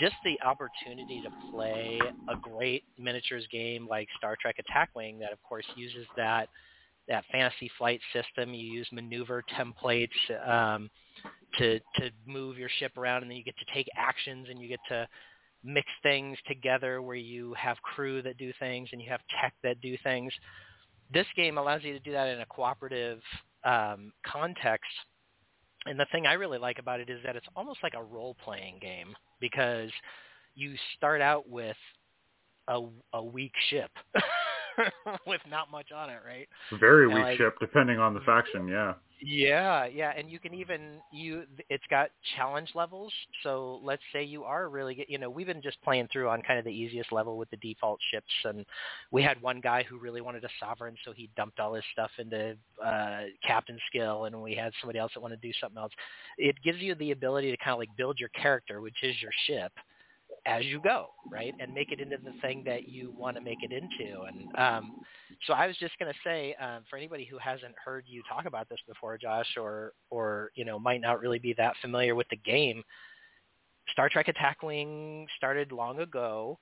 just 0.00 0.14
the 0.24 0.36
opportunity 0.44 1.20
to 1.20 1.30
play 1.50 2.00
a 2.28 2.36
great 2.36 2.84
miniatures 2.98 3.46
game 3.52 3.86
like 3.88 4.08
star 4.16 4.36
trek 4.40 4.56
attack 4.58 4.90
wing 4.94 5.18
that 5.18 5.32
of 5.32 5.40
course 5.42 5.64
uses 5.76 6.06
that 6.16 6.48
that 7.10 7.24
fantasy 7.30 7.70
flight 7.76 8.00
system 8.14 8.54
you 8.54 8.72
use 8.72 8.88
maneuver 8.92 9.42
templates 9.58 10.08
um, 10.48 10.88
to 11.58 11.78
to 11.96 12.10
move 12.26 12.56
your 12.56 12.70
ship 12.78 12.96
around 12.96 13.22
and 13.22 13.30
then 13.30 13.36
you 13.36 13.44
get 13.44 13.56
to 13.58 13.74
take 13.74 13.88
actions 13.96 14.46
and 14.48 14.60
you 14.60 14.68
get 14.68 14.80
to 14.88 15.06
mix 15.62 15.86
things 16.02 16.38
together 16.46 17.02
where 17.02 17.16
you 17.16 17.52
have 17.54 17.76
crew 17.82 18.22
that 18.22 18.38
do 18.38 18.52
things 18.58 18.88
and 18.92 19.02
you 19.02 19.10
have 19.10 19.20
tech 19.40 19.52
that 19.62 19.80
do 19.80 19.96
things. 20.02 20.32
This 21.12 21.26
game 21.36 21.58
allows 21.58 21.82
you 21.82 21.92
to 21.92 21.98
do 21.98 22.12
that 22.12 22.28
in 22.28 22.40
a 22.40 22.46
cooperative 22.46 23.20
um, 23.64 24.12
context. 24.24 24.88
And 25.86 25.98
the 25.98 26.06
thing 26.12 26.26
I 26.26 26.34
really 26.34 26.58
like 26.58 26.78
about 26.78 27.00
it 27.00 27.10
is 27.10 27.20
that 27.26 27.36
it's 27.36 27.46
almost 27.56 27.80
like 27.82 27.94
a 27.94 28.02
role-playing 28.02 28.78
game 28.80 29.14
because 29.40 29.90
you 30.54 30.74
start 30.96 31.20
out 31.20 31.48
with 31.48 31.76
a, 32.68 32.80
a 33.12 33.22
weak 33.22 33.52
ship 33.68 33.90
with 35.26 35.40
not 35.48 35.70
much 35.70 35.92
on 35.92 36.10
it, 36.10 36.20
right? 36.26 36.48
Very 36.78 37.04
and 37.04 37.14
weak 37.14 37.24
like, 37.24 37.38
ship, 37.38 37.56
depending 37.60 37.98
on 37.98 38.14
the 38.14 38.20
faction. 38.20 38.68
Yeah. 38.68 38.94
Yeah, 39.22 39.84
yeah, 39.84 40.14
and 40.16 40.30
you 40.30 40.38
can 40.38 40.54
even 40.54 40.98
you 41.12 41.44
it's 41.68 41.84
got 41.90 42.08
challenge 42.36 42.70
levels. 42.74 43.12
So 43.42 43.78
let's 43.82 44.02
say 44.14 44.24
you 44.24 44.44
are 44.44 44.70
really 44.70 45.04
you 45.08 45.18
know, 45.18 45.28
we've 45.28 45.46
been 45.46 45.60
just 45.60 45.80
playing 45.82 46.08
through 46.10 46.30
on 46.30 46.40
kind 46.40 46.58
of 46.58 46.64
the 46.64 46.70
easiest 46.70 47.12
level 47.12 47.36
with 47.36 47.50
the 47.50 47.58
default 47.58 48.00
ships 48.10 48.32
and 48.44 48.64
we 49.10 49.22
had 49.22 49.40
one 49.42 49.60
guy 49.60 49.82
who 49.82 49.98
really 49.98 50.22
wanted 50.22 50.44
a 50.44 50.48
sovereign 50.58 50.96
so 51.04 51.12
he 51.12 51.28
dumped 51.36 51.60
all 51.60 51.74
his 51.74 51.84
stuff 51.92 52.10
into 52.18 52.56
uh 52.82 53.24
captain 53.46 53.78
skill 53.88 54.24
and 54.24 54.42
we 54.42 54.54
had 54.54 54.72
somebody 54.80 54.98
else 54.98 55.12
that 55.14 55.20
wanted 55.20 55.40
to 55.42 55.46
do 55.46 55.52
something 55.60 55.78
else. 55.78 55.92
It 56.38 56.56
gives 56.64 56.78
you 56.78 56.94
the 56.94 57.10
ability 57.10 57.50
to 57.50 57.58
kind 57.58 57.72
of 57.72 57.78
like 57.78 57.94
build 57.98 58.18
your 58.18 58.30
character, 58.30 58.80
which 58.80 59.02
is 59.02 59.14
your 59.20 59.32
ship 59.46 59.72
as 60.46 60.64
you 60.64 60.80
go, 60.80 61.08
right? 61.30 61.54
And 61.60 61.72
make 61.74 61.92
it 61.92 62.00
into 62.00 62.16
the 62.16 62.32
thing 62.40 62.62
that 62.66 62.88
you 62.88 63.12
want 63.16 63.36
to 63.36 63.42
make 63.42 63.58
it 63.62 63.72
into. 63.72 64.22
And 64.22 64.48
um, 64.56 64.96
so 65.46 65.52
I 65.52 65.66
was 65.66 65.76
just 65.76 65.98
going 65.98 66.12
to 66.12 66.18
say, 66.24 66.54
um, 66.60 66.82
for 66.88 66.96
anybody 66.96 67.24
who 67.24 67.38
hasn't 67.38 67.74
heard 67.82 68.04
you 68.06 68.22
talk 68.28 68.46
about 68.46 68.68
this 68.68 68.78
before, 68.88 69.18
Josh, 69.18 69.56
or 69.56 69.92
or 70.10 70.50
you 70.54 70.64
know 70.64 70.78
might 70.78 71.00
not 71.00 71.20
really 71.20 71.38
be 71.38 71.54
that 71.54 71.74
familiar 71.80 72.14
with 72.14 72.28
the 72.30 72.36
game, 72.36 72.82
Star 73.92 74.08
Trek 74.08 74.28
Attack 74.28 74.62
Wing 74.62 75.26
started 75.36 75.72
long 75.72 76.00
ago. 76.00 76.58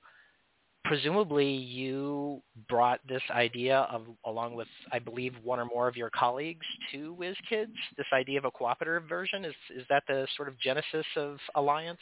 Presumably, 0.84 1.50
you 1.50 2.40
brought 2.68 3.00
this 3.06 3.22
idea 3.30 3.80
of, 3.90 4.06
along 4.24 4.54
with, 4.54 4.68
I 4.90 4.98
believe, 4.98 5.34
one 5.42 5.60
or 5.60 5.66
more 5.66 5.86
of 5.86 5.96
your 5.96 6.08
colleagues 6.10 6.64
to 6.92 7.14
WizKids. 7.20 7.74
This 7.98 8.06
idea 8.14 8.38
of 8.38 8.46
a 8.46 8.50
cooperative 8.50 9.06
version 9.06 9.44
is 9.44 9.54
is 9.74 9.84
that 9.90 10.04
the 10.08 10.26
sort 10.36 10.48
of 10.48 10.58
genesis 10.58 11.04
of 11.16 11.36
Alliance? 11.56 11.98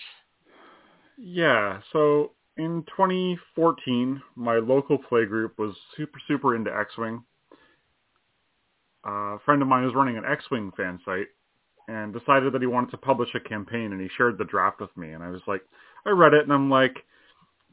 Yeah, 1.19 1.81
so 1.93 2.33
in 2.57 2.85
2014, 2.97 4.23
my 4.35 4.57
local 4.57 4.99
play 4.99 5.25
group 5.25 5.59
was 5.59 5.75
super, 5.97 6.19
super 6.29 6.55
into 6.55 6.75
X-Wing. 6.75 7.23
A 9.05 9.39
friend 9.45 9.63
of 9.63 9.69
mine 9.69 9.85
was 9.85 9.95
running 9.95 10.17
an 10.17 10.25
X-Wing 10.25 10.73
fan 10.77 11.01
site 11.05 11.29
and 11.89 12.13
decided 12.13 12.53
that 12.53 12.61
he 12.61 12.67
wanted 12.67 12.91
to 12.91 12.97
publish 12.97 13.29
a 13.35 13.41
campaign 13.41 13.93
and 13.93 14.01
he 14.01 14.09
shared 14.17 14.37
the 14.37 14.45
draft 14.45 14.81
with 14.81 14.95
me. 14.97 15.13
And 15.13 15.23
I 15.23 15.31
was 15.31 15.43
like, 15.47 15.63
I 16.05 16.11
read 16.11 16.35
it 16.35 16.43
and 16.43 16.53
I'm 16.53 16.69
like, 16.71 16.97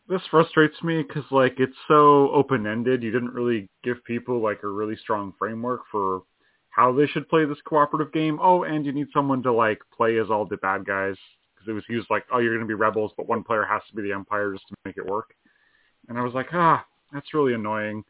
this 0.08 0.22
frustrates 0.30 0.82
me 0.84 1.02
because 1.02 1.24
like 1.32 1.56
it's 1.60 1.78
so 1.88 2.30
open-ended. 2.32 3.02
You 3.02 3.12
didn't 3.12 3.34
really 3.34 3.70
give 3.84 4.04
people 4.04 4.42
like 4.42 4.62
a 4.64 4.68
really 4.68 4.96
strong 4.98 5.34
framework 5.40 5.82
for 5.92 6.24
how 6.70 6.92
they 6.94 7.08
should 7.08 7.30
play 7.30 7.46
this 7.46 7.62
cooperative 7.66 8.14
game. 8.14 8.40
Oh, 8.42 8.64
and 8.64 8.86
you 8.86 8.92
need 8.92 9.08
someone 9.14 9.42
to 9.44 9.54
like 9.54 9.80
play 9.96 10.18
as 10.18 10.30
all 10.30 10.46
the 10.46 10.58
bad 10.58 10.86
guys 10.86 11.16
because 11.64 11.72
it 11.72 11.76
was 11.76 11.84
used 11.90 12.08
like, 12.10 12.26
oh, 12.32 12.40
you're 12.40 12.54
going 12.54 12.66
to 12.66 12.68
be 12.68 12.74
rebels, 12.74 13.12
but 13.18 13.28
one 13.28 13.44
player 13.44 13.66
has 13.66 13.82
to 13.90 13.96
be 13.96 14.02
the 14.02 14.14
Empire 14.14 14.54
just 14.54 14.68
to 14.68 14.76
make 14.86 14.98
it 14.98 15.06
work. 15.06 15.34
And 16.10 16.18
I 16.18 16.22
was 16.22 16.34
like, 16.34 16.48
ah, 16.54 16.86
that's 17.12 17.34
really 17.34 17.54
annoying. 17.54 18.04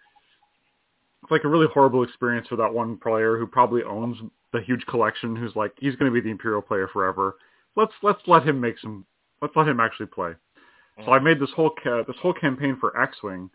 It's 1.22 1.32
like 1.32 1.44
a 1.44 1.50
really 1.50 1.68
horrible 1.74 2.04
experience 2.04 2.48
for 2.48 2.56
that 2.58 2.74
one 2.74 2.98
player 2.98 3.38
who 3.38 3.48
probably 3.48 3.84
owns 3.84 4.18
the 4.52 4.62
huge 4.62 4.86
collection, 4.88 5.36
who's 5.36 5.56
like, 5.56 5.74
he's 5.78 5.96
going 5.96 6.12
to 6.12 6.14
be 6.14 6.22
the 6.22 6.32
Imperial 6.32 6.62
player 6.62 6.88
forever. 6.92 7.36
Let's 7.76 7.94
let's 8.04 8.22
let 8.28 8.48
him 8.48 8.60
make 8.60 8.78
some. 8.80 9.06
Let's 9.42 9.56
let 9.56 9.68
him 9.68 9.80
actually 9.80 10.06
play. 10.08 10.34
So 11.04 11.12
I 11.12 11.18
made 11.18 11.40
this 11.40 11.50
whole 11.56 11.72
ca- 11.84 12.04
this 12.04 12.16
whole 12.22 12.34
campaign 12.34 12.78
for 12.80 13.00
X-wing 13.02 13.50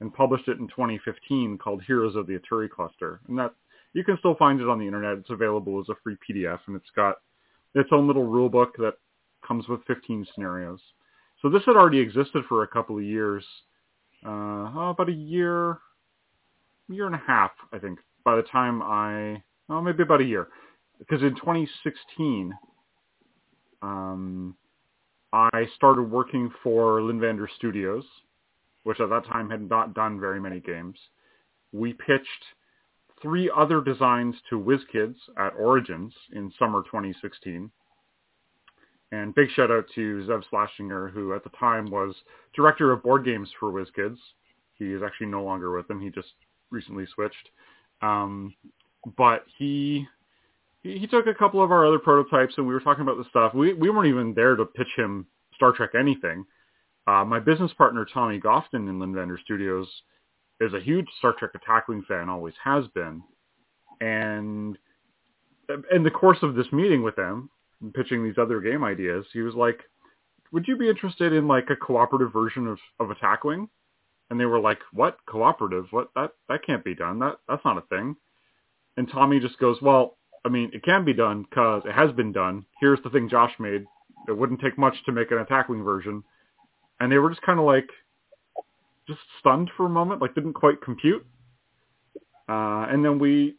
and 0.00 0.14
published 0.14 0.46
it 0.46 0.58
in 0.58 0.68
2015 0.68 1.58
called 1.58 1.82
Heroes 1.82 2.14
of 2.14 2.28
the 2.28 2.38
Aturi 2.38 2.70
Cluster, 2.70 3.20
and 3.26 3.36
that 3.36 3.52
you 3.94 4.04
can 4.04 4.16
still 4.18 4.36
find 4.36 4.60
it 4.60 4.68
on 4.68 4.78
the 4.78 4.86
internet. 4.86 5.18
It's 5.18 5.30
available 5.30 5.80
as 5.80 5.88
a 5.88 5.96
free 6.04 6.16
PDF, 6.28 6.60
and 6.68 6.76
it's 6.76 6.90
got 6.94 7.16
its 7.74 7.88
own 7.90 8.06
little 8.06 8.26
rule 8.26 8.48
book 8.48 8.76
that 8.78 8.94
comes 9.46 9.68
with 9.68 9.84
15 9.86 10.26
scenarios. 10.34 10.80
So 11.42 11.50
this 11.50 11.62
had 11.66 11.76
already 11.76 11.98
existed 11.98 12.44
for 12.48 12.62
a 12.62 12.68
couple 12.68 12.96
of 12.96 13.04
years, 13.04 13.44
uh, 14.24 14.28
oh, 14.74 14.90
about 14.90 15.08
a 15.08 15.12
year, 15.12 15.78
year 16.88 17.06
and 17.06 17.14
a 17.14 17.22
half, 17.26 17.50
I 17.72 17.78
think, 17.78 17.98
by 18.24 18.36
the 18.36 18.42
time 18.42 18.82
I, 18.82 19.42
oh, 19.68 19.80
maybe 19.80 20.02
about 20.02 20.20
a 20.20 20.24
year. 20.24 20.48
Because 20.98 21.22
in 21.22 21.34
2016, 21.34 22.52
um, 23.82 24.56
I 25.32 25.66
started 25.74 26.04
working 26.04 26.50
for 26.62 27.00
Linvander 27.00 27.46
Studios, 27.56 28.04
which 28.84 29.00
at 29.00 29.10
that 29.10 29.26
time 29.26 29.50
had 29.50 29.68
not 29.68 29.92
done 29.92 30.20
very 30.20 30.40
many 30.40 30.60
games. 30.60 30.96
We 31.72 31.92
pitched 31.92 32.28
three 33.20 33.50
other 33.54 33.80
designs 33.80 34.36
to 34.50 34.60
WizKids 34.60 35.16
at 35.36 35.54
Origins 35.58 36.12
in 36.32 36.52
summer 36.58 36.82
2016. 36.82 37.70
And 39.14 39.34
big 39.34 39.48
shout 39.54 39.70
out 39.70 39.84
to 39.94 40.26
Zev 40.28 40.42
Shlasinger, 40.50 41.12
who 41.12 41.34
at 41.34 41.44
the 41.44 41.50
time 41.50 41.88
was 41.88 42.14
director 42.54 42.90
of 42.90 43.02
board 43.02 43.24
games 43.24 43.48
for 43.60 43.72
WizKids. 43.72 44.18
He 44.74 44.86
is 44.86 45.02
actually 45.04 45.28
no 45.28 45.44
longer 45.44 45.74
with 45.74 45.86
them. 45.86 46.00
He 46.00 46.10
just 46.10 46.32
recently 46.70 47.06
switched. 47.14 47.50
Um, 48.02 48.54
but 49.16 49.44
he, 49.56 50.04
he 50.82 50.98
he 50.98 51.06
took 51.06 51.28
a 51.28 51.34
couple 51.34 51.62
of 51.62 51.70
our 51.70 51.86
other 51.86 52.00
prototypes, 52.00 52.54
and 52.56 52.66
we 52.66 52.74
were 52.74 52.80
talking 52.80 53.02
about 53.02 53.16
the 53.16 53.28
stuff. 53.30 53.54
We 53.54 53.72
we 53.72 53.88
weren't 53.88 54.08
even 54.08 54.34
there 54.34 54.56
to 54.56 54.64
pitch 54.64 54.88
him 54.96 55.26
Star 55.54 55.70
Trek 55.70 55.90
anything. 55.98 56.44
Uh, 57.06 57.24
my 57.24 57.38
business 57.38 57.72
partner 57.78 58.04
Tommy 58.04 58.40
Gofton 58.40 58.88
in 58.88 58.98
Linvander 58.98 59.38
Studios 59.44 59.86
is 60.60 60.72
a 60.72 60.80
huge 60.80 61.06
Star 61.18 61.34
Trek 61.38 61.52
Attack 61.54 61.86
Wing 61.86 62.02
fan, 62.08 62.28
always 62.28 62.54
has 62.64 62.86
been, 62.88 63.22
and 64.00 64.76
in 65.92 66.02
the 66.02 66.10
course 66.10 66.38
of 66.42 66.56
this 66.56 66.66
meeting 66.72 67.02
with 67.02 67.14
them, 67.14 67.50
pitching 67.94 68.24
these 68.24 68.38
other 68.38 68.60
game 68.60 68.84
ideas, 68.84 69.26
he 69.32 69.40
was 69.40 69.54
like, 69.54 69.80
"Would 70.52 70.68
you 70.68 70.76
be 70.76 70.88
interested 70.88 71.32
in 71.32 71.48
like 71.48 71.70
a 71.70 71.76
cooperative 71.76 72.32
version 72.32 72.66
of 72.66 72.78
of 73.00 73.10
Attack 73.10 73.44
Wing?" 73.44 73.68
And 74.30 74.40
they 74.40 74.46
were 74.46 74.60
like, 74.60 74.80
"What 74.92 75.18
cooperative? 75.26 75.86
What 75.90 76.10
that 76.14 76.32
that 76.48 76.64
can't 76.64 76.84
be 76.84 76.94
done. 76.94 77.18
That 77.18 77.36
that's 77.48 77.64
not 77.64 77.78
a 77.78 77.82
thing." 77.82 78.16
And 78.96 79.08
Tommy 79.10 79.40
just 79.40 79.58
goes, 79.58 79.80
"Well, 79.82 80.16
I 80.44 80.48
mean, 80.48 80.70
it 80.72 80.82
can 80.82 81.04
be 81.04 81.12
done 81.12 81.42
because 81.42 81.82
it 81.84 81.92
has 81.92 82.12
been 82.12 82.32
done. 82.32 82.66
Here's 82.80 83.02
the 83.02 83.10
thing 83.10 83.28
Josh 83.28 83.52
made. 83.58 83.84
It 84.28 84.36
wouldn't 84.36 84.60
take 84.60 84.78
much 84.78 84.94
to 85.04 85.12
make 85.12 85.30
an 85.30 85.38
Attack 85.38 85.68
Wing 85.68 85.82
version." 85.84 86.24
And 87.00 87.10
they 87.10 87.18
were 87.18 87.30
just 87.30 87.42
kind 87.42 87.58
of 87.58 87.66
like, 87.66 87.90
just 89.08 89.20
stunned 89.40 89.70
for 89.76 89.86
a 89.86 89.90
moment, 89.90 90.20
like 90.22 90.34
didn't 90.34 90.54
quite 90.54 90.80
compute. 90.80 91.26
Uh, 92.48 92.86
and 92.90 93.04
then 93.04 93.18
we 93.18 93.56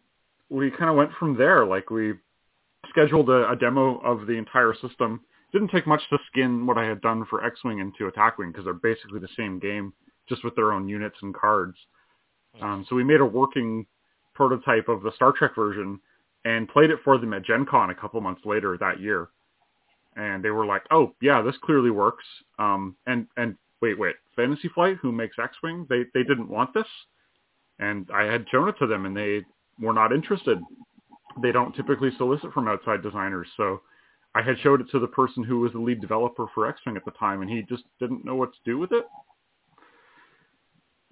we 0.49 0.71
kind 0.71 0.89
of 0.89 0.95
went 0.95 1.11
from 1.19 1.37
there. 1.37 1.65
Like 1.65 1.89
we 1.89 2.13
scheduled 2.95 3.29
a, 3.29 3.49
a 3.49 3.55
demo 3.55 3.97
of 3.99 4.25
the 4.25 4.33
entire 4.33 4.73
system. 4.81 5.19
Didn't 5.51 5.69
take 5.69 5.85
much 5.85 6.01
to 6.09 6.17
skin 6.27 6.65
what 6.65 6.77
I 6.77 6.85
had 6.85 7.01
done 7.01 7.25
for 7.29 7.43
X-Wing 7.43 7.79
into 7.79 8.07
Attack-Wing 8.07 8.51
because 8.51 8.65
they're 8.65 8.73
basically 8.73 9.19
the 9.19 9.27
same 9.37 9.59
game, 9.59 9.93
just 10.29 10.43
with 10.43 10.55
their 10.55 10.71
own 10.71 10.87
units 10.87 11.17
and 11.21 11.35
cards. 11.35 11.77
Um, 12.61 12.85
so 12.87 12.95
we 12.95 13.03
made 13.03 13.19
a 13.19 13.25
working 13.25 13.85
prototype 14.33 14.87
of 14.87 15.03
the 15.03 15.11
Star 15.15 15.33
Trek 15.33 15.55
version 15.55 15.99
and 16.45 16.69
played 16.69 16.89
it 16.89 16.99
for 17.03 17.17
them 17.17 17.33
at 17.33 17.43
Gen 17.43 17.65
Con 17.65 17.89
a 17.89 17.95
couple 17.95 18.21
months 18.21 18.41
later 18.45 18.77
that 18.77 18.99
year. 18.99 19.29
And 20.15 20.43
they 20.43 20.51
were 20.51 20.65
like, 20.65 20.83
oh, 20.91 21.13
yeah, 21.21 21.41
this 21.41 21.55
clearly 21.63 21.91
works. 21.91 22.23
Um, 22.59 22.95
and, 23.07 23.27
and 23.35 23.55
wait, 23.81 23.99
wait, 23.99 24.15
Fantasy 24.35 24.69
Flight, 24.69 24.97
who 25.01 25.11
makes 25.11 25.37
X-Wing, 25.37 25.85
they, 25.89 26.03
they 26.13 26.23
didn't 26.23 26.49
want 26.49 26.73
this? 26.73 26.87
And 27.79 28.07
I 28.13 28.23
had 28.23 28.45
shown 28.49 28.69
it 28.69 28.75
to 28.79 28.87
them, 28.87 29.05
and 29.05 29.15
they 29.15 29.43
were 29.81 29.93
not 29.93 30.13
interested. 30.13 30.59
They 31.41 31.51
don't 31.51 31.75
typically 31.75 32.11
solicit 32.17 32.53
from 32.53 32.67
outside 32.67 33.03
designers, 33.03 33.47
so 33.57 33.81
I 34.35 34.41
had 34.41 34.59
showed 34.59 34.81
it 34.81 34.89
to 34.91 34.99
the 34.99 35.07
person 35.07 35.43
who 35.43 35.59
was 35.59 35.71
the 35.71 35.79
lead 35.79 36.01
developer 36.01 36.47
for 36.53 36.67
X-Wing 36.67 36.97
at 36.97 37.05
the 37.05 37.11
time, 37.11 37.41
and 37.41 37.49
he 37.49 37.63
just 37.63 37.83
didn't 37.99 38.25
know 38.25 38.35
what 38.35 38.53
to 38.53 38.59
do 38.65 38.77
with 38.77 38.91
it. 38.91 39.05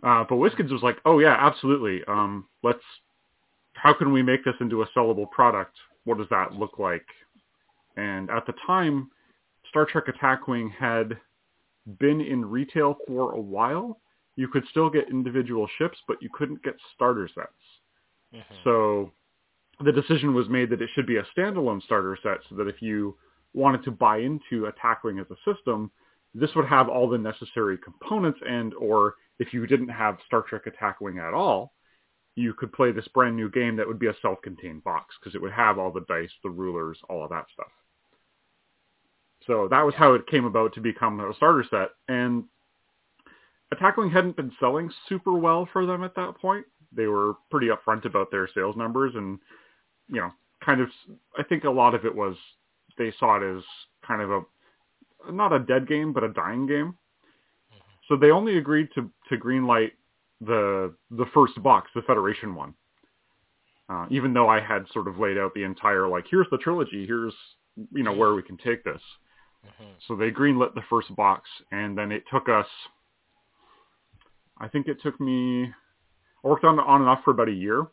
Uh, 0.04 0.26
but 0.28 0.36
WizKids 0.36 0.72
was 0.72 0.84
like, 0.84 0.98
oh 1.06 1.20
yeah, 1.20 1.38
absolutely. 1.40 2.04
Um, 2.08 2.46
let's. 2.62 2.84
How 3.74 3.94
can 3.94 4.12
we 4.12 4.22
make 4.22 4.46
this 4.46 4.54
into 4.60 4.84
a 4.84 4.88
sellable 4.96 5.30
product? 5.32 5.76
What 6.04 6.18
does 6.18 6.28
that 6.30 6.54
look 6.54 6.78
like? 6.78 7.06
And 7.98 8.30
at 8.30 8.46
the 8.46 8.54
time, 8.68 9.10
Star 9.70 9.86
Trek 9.86 10.08
Attack 10.08 10.48
Wing 10.48 10.72
had 10.78 11.18
been 12.00 12.22
in 12.22 12.46
retail 12.46 12.98
for 13.08 13.34
a 13.34 13.40
while. 13.40 14.00
You 14.36 14.48
could 14.48 14.64
still 14.70 14.90
get 14.90 15.10
individual 15.10 15.68
ships, 15.78 15.98
but 16.08 16.22
you 16.22 16.30
couldn't 16.34 16.62
get 16.64 16.76
starter 16.94 17.30
sets. 17.34 17.50
Mm-hmm. 18.34 18.56
So 18.64 19.12
the 19.84 19.92
decision 19.92 20.34
was 20.34 20.50
made 20.50 20.70
that 20.70 20.82
it 20.82 20.90
should 20.94 21.08
be 21.08 21.18
a 21.18 21.28
standalone 21.38 21.82
starter 21.84 22.18
set 22.22 22.40
so 22.50 22.56
that 22.56 22.68
if 22.68 22.82
you 22.82 23.16
wanted 23.54 23.84
to 23.84 23.92
buy 23.92 24.18
into 24.18 24.66
Attack 24.66 25.04
Wing 25.04 25.20
as 25.20 25.28
a 25.30 25.54
system, 25.54 25.92
this 26.34 26.50
would 26.56 26.66
have 26.66 26.90
all 26.90 27.08
the 27.08 27.18
necessary 27.18 27.78
components 27.78 28.40
and 28.48 28.74
or 28.76 29.16
if 29.40 29.54
you 29.54 29.66
didn't 29.68 29.90
have 29.90 30.18
Star 30.26 30.44
Trek 30.44 30.68
Attack 30.68 31.02
Wing 31.02 31.20
at 31.20 31.34
all, 31.34 31.74
you 32.36 32.54
could 32.54 32.74
play 32.74 32.92
this 32.92 33.08
brand 33.10 33.36
new 33.36 33.50
game 33.50 33.76
that 33.76 33.88
would 33.88 34.00
be 34.00 34.08
a 34.08 34.16
self-contained 34.22 34.84
box 34.84 35.16
because 35.20 35.36
it 35.36 35.42
would 35.42 35.52
have 35.52 35.78
all 35.78 35.92
the 35.92 36.06
dice, 36.08 36.32
the 36.44 36.50
rulers, 36.50 36.98
all 37.10 37.24
of 37.24 37.30
that 37.30 37.46
stuff. 37.54 37.68
So 39.46 39.68
that 39.70 39.86
was 39.86 39.94
how 39.96 40.14
it 40.14 40.28
came 40.28 40.46
about 40.46 40.74
to 40.74 40.82
become 40.82 41.20
a 41.20 41.34
starter 41.36 41.66
set. 41.70 41.90
And 42.08 42.46
Attack 43.72 43.98
Wing 43.98 44.10
hadn't 44.10 44.38
been 44.38 44.52
selling 44.60 44.90
super 45.10 45.34
well 45.34 45.68
for 45.72 45.86
them 45.86 46.04
at 46.04 46.16
that 46.16 46.38
point. 46.40 46.66
They 46.96 47.08
were 47.08 47.34
pretty 47.52 47.68
upfront 47.68 48.06
about 48.06 48.32
their 48.32 48.48
sales 48.54 48.78
numbers 48.78 49.14
and, 49.16 49.40
you 50.08 50.22
know, 50.22 50.32
kind 50.64 50.82
of, 50.82 50.90
I 51.38 51.44
think 51.44 51.64
a 51.64 51.70
lot 51.70 51.96
of 51.96 52.06
it 52.06 52.16
was 52.16 52.36
they 52.98 53.14
saw 53.20 53.38
it 53.38 53.58
as 53.58 53.64
kind 54.06 54.22
of 54.22 54.32
a, 54.32 55.32
not 55.32 55.54
a 55.54 55.60
dead 55.60 55.88
game, 55.88 56.14
but 56.14 56.24
a 56.24 56.34
dying 56.34 56.68
game. 56.68 56.96
So 58.08 58.18
they 58.18 58.32
only 58.32 58.58
agreed 58.58 58.90
to, 58.96 59.10
to 59.30 59.38
greenlight 59.38 59.92
the, 60.42 60.94
the 61.12 61.26
first 61.34 61.62
box, 61.64 61.90
the 61.96 62.02
Federation 62.02 62.54
one. 62.54 62.74
Uh, 63.90 64.06
even 64.10 64.34
though 64.34 64.48
I 64.48 64.60
had 64.60 64.86
sort 64.92 65.08
of 65.08 65.20
laid 65.20 65.38
out 65.38 65.54
the 65.54 65.64
entire, 65.64 66.08
like, 66.08 66.26
here's 66.30 66.48
the 66.52 66.58
trilogy, 66.58 67.06
here's, 67.06 67.34
you 67.92 68.04
know, 68.04 68.14
where 68.14 68.34
we 68.34 68.42
can 68.42 68.58
take 68.58 68.84
this. 68.84 69.02
Mm-hmm. 69.66 69.92
So 70.08 70.16
they 70.16 70.32
greenlit 70.32 70.74
the 70.74 70.84
first 70.90 71.14
box, 71.16 71.50
and 71.72 71.98
then 71.98 72.12
it 72.12 72.24
took 72.32 72.50
us. 72.50 72.68
I 74.58 74.68
think 74.68 74.88
it 74.88 75.02
took 75.02 75.20
me. 75.20 75.72
I 76.44 76.48
worked 76.48 76.66
on 76.66 76.80
on 76.80 77.02
and 77.02 77.10
off 77.10 77.24
for 77.24 77.32
about 77.32 77.50
a 77.50 77.54
year. 77.54 77.88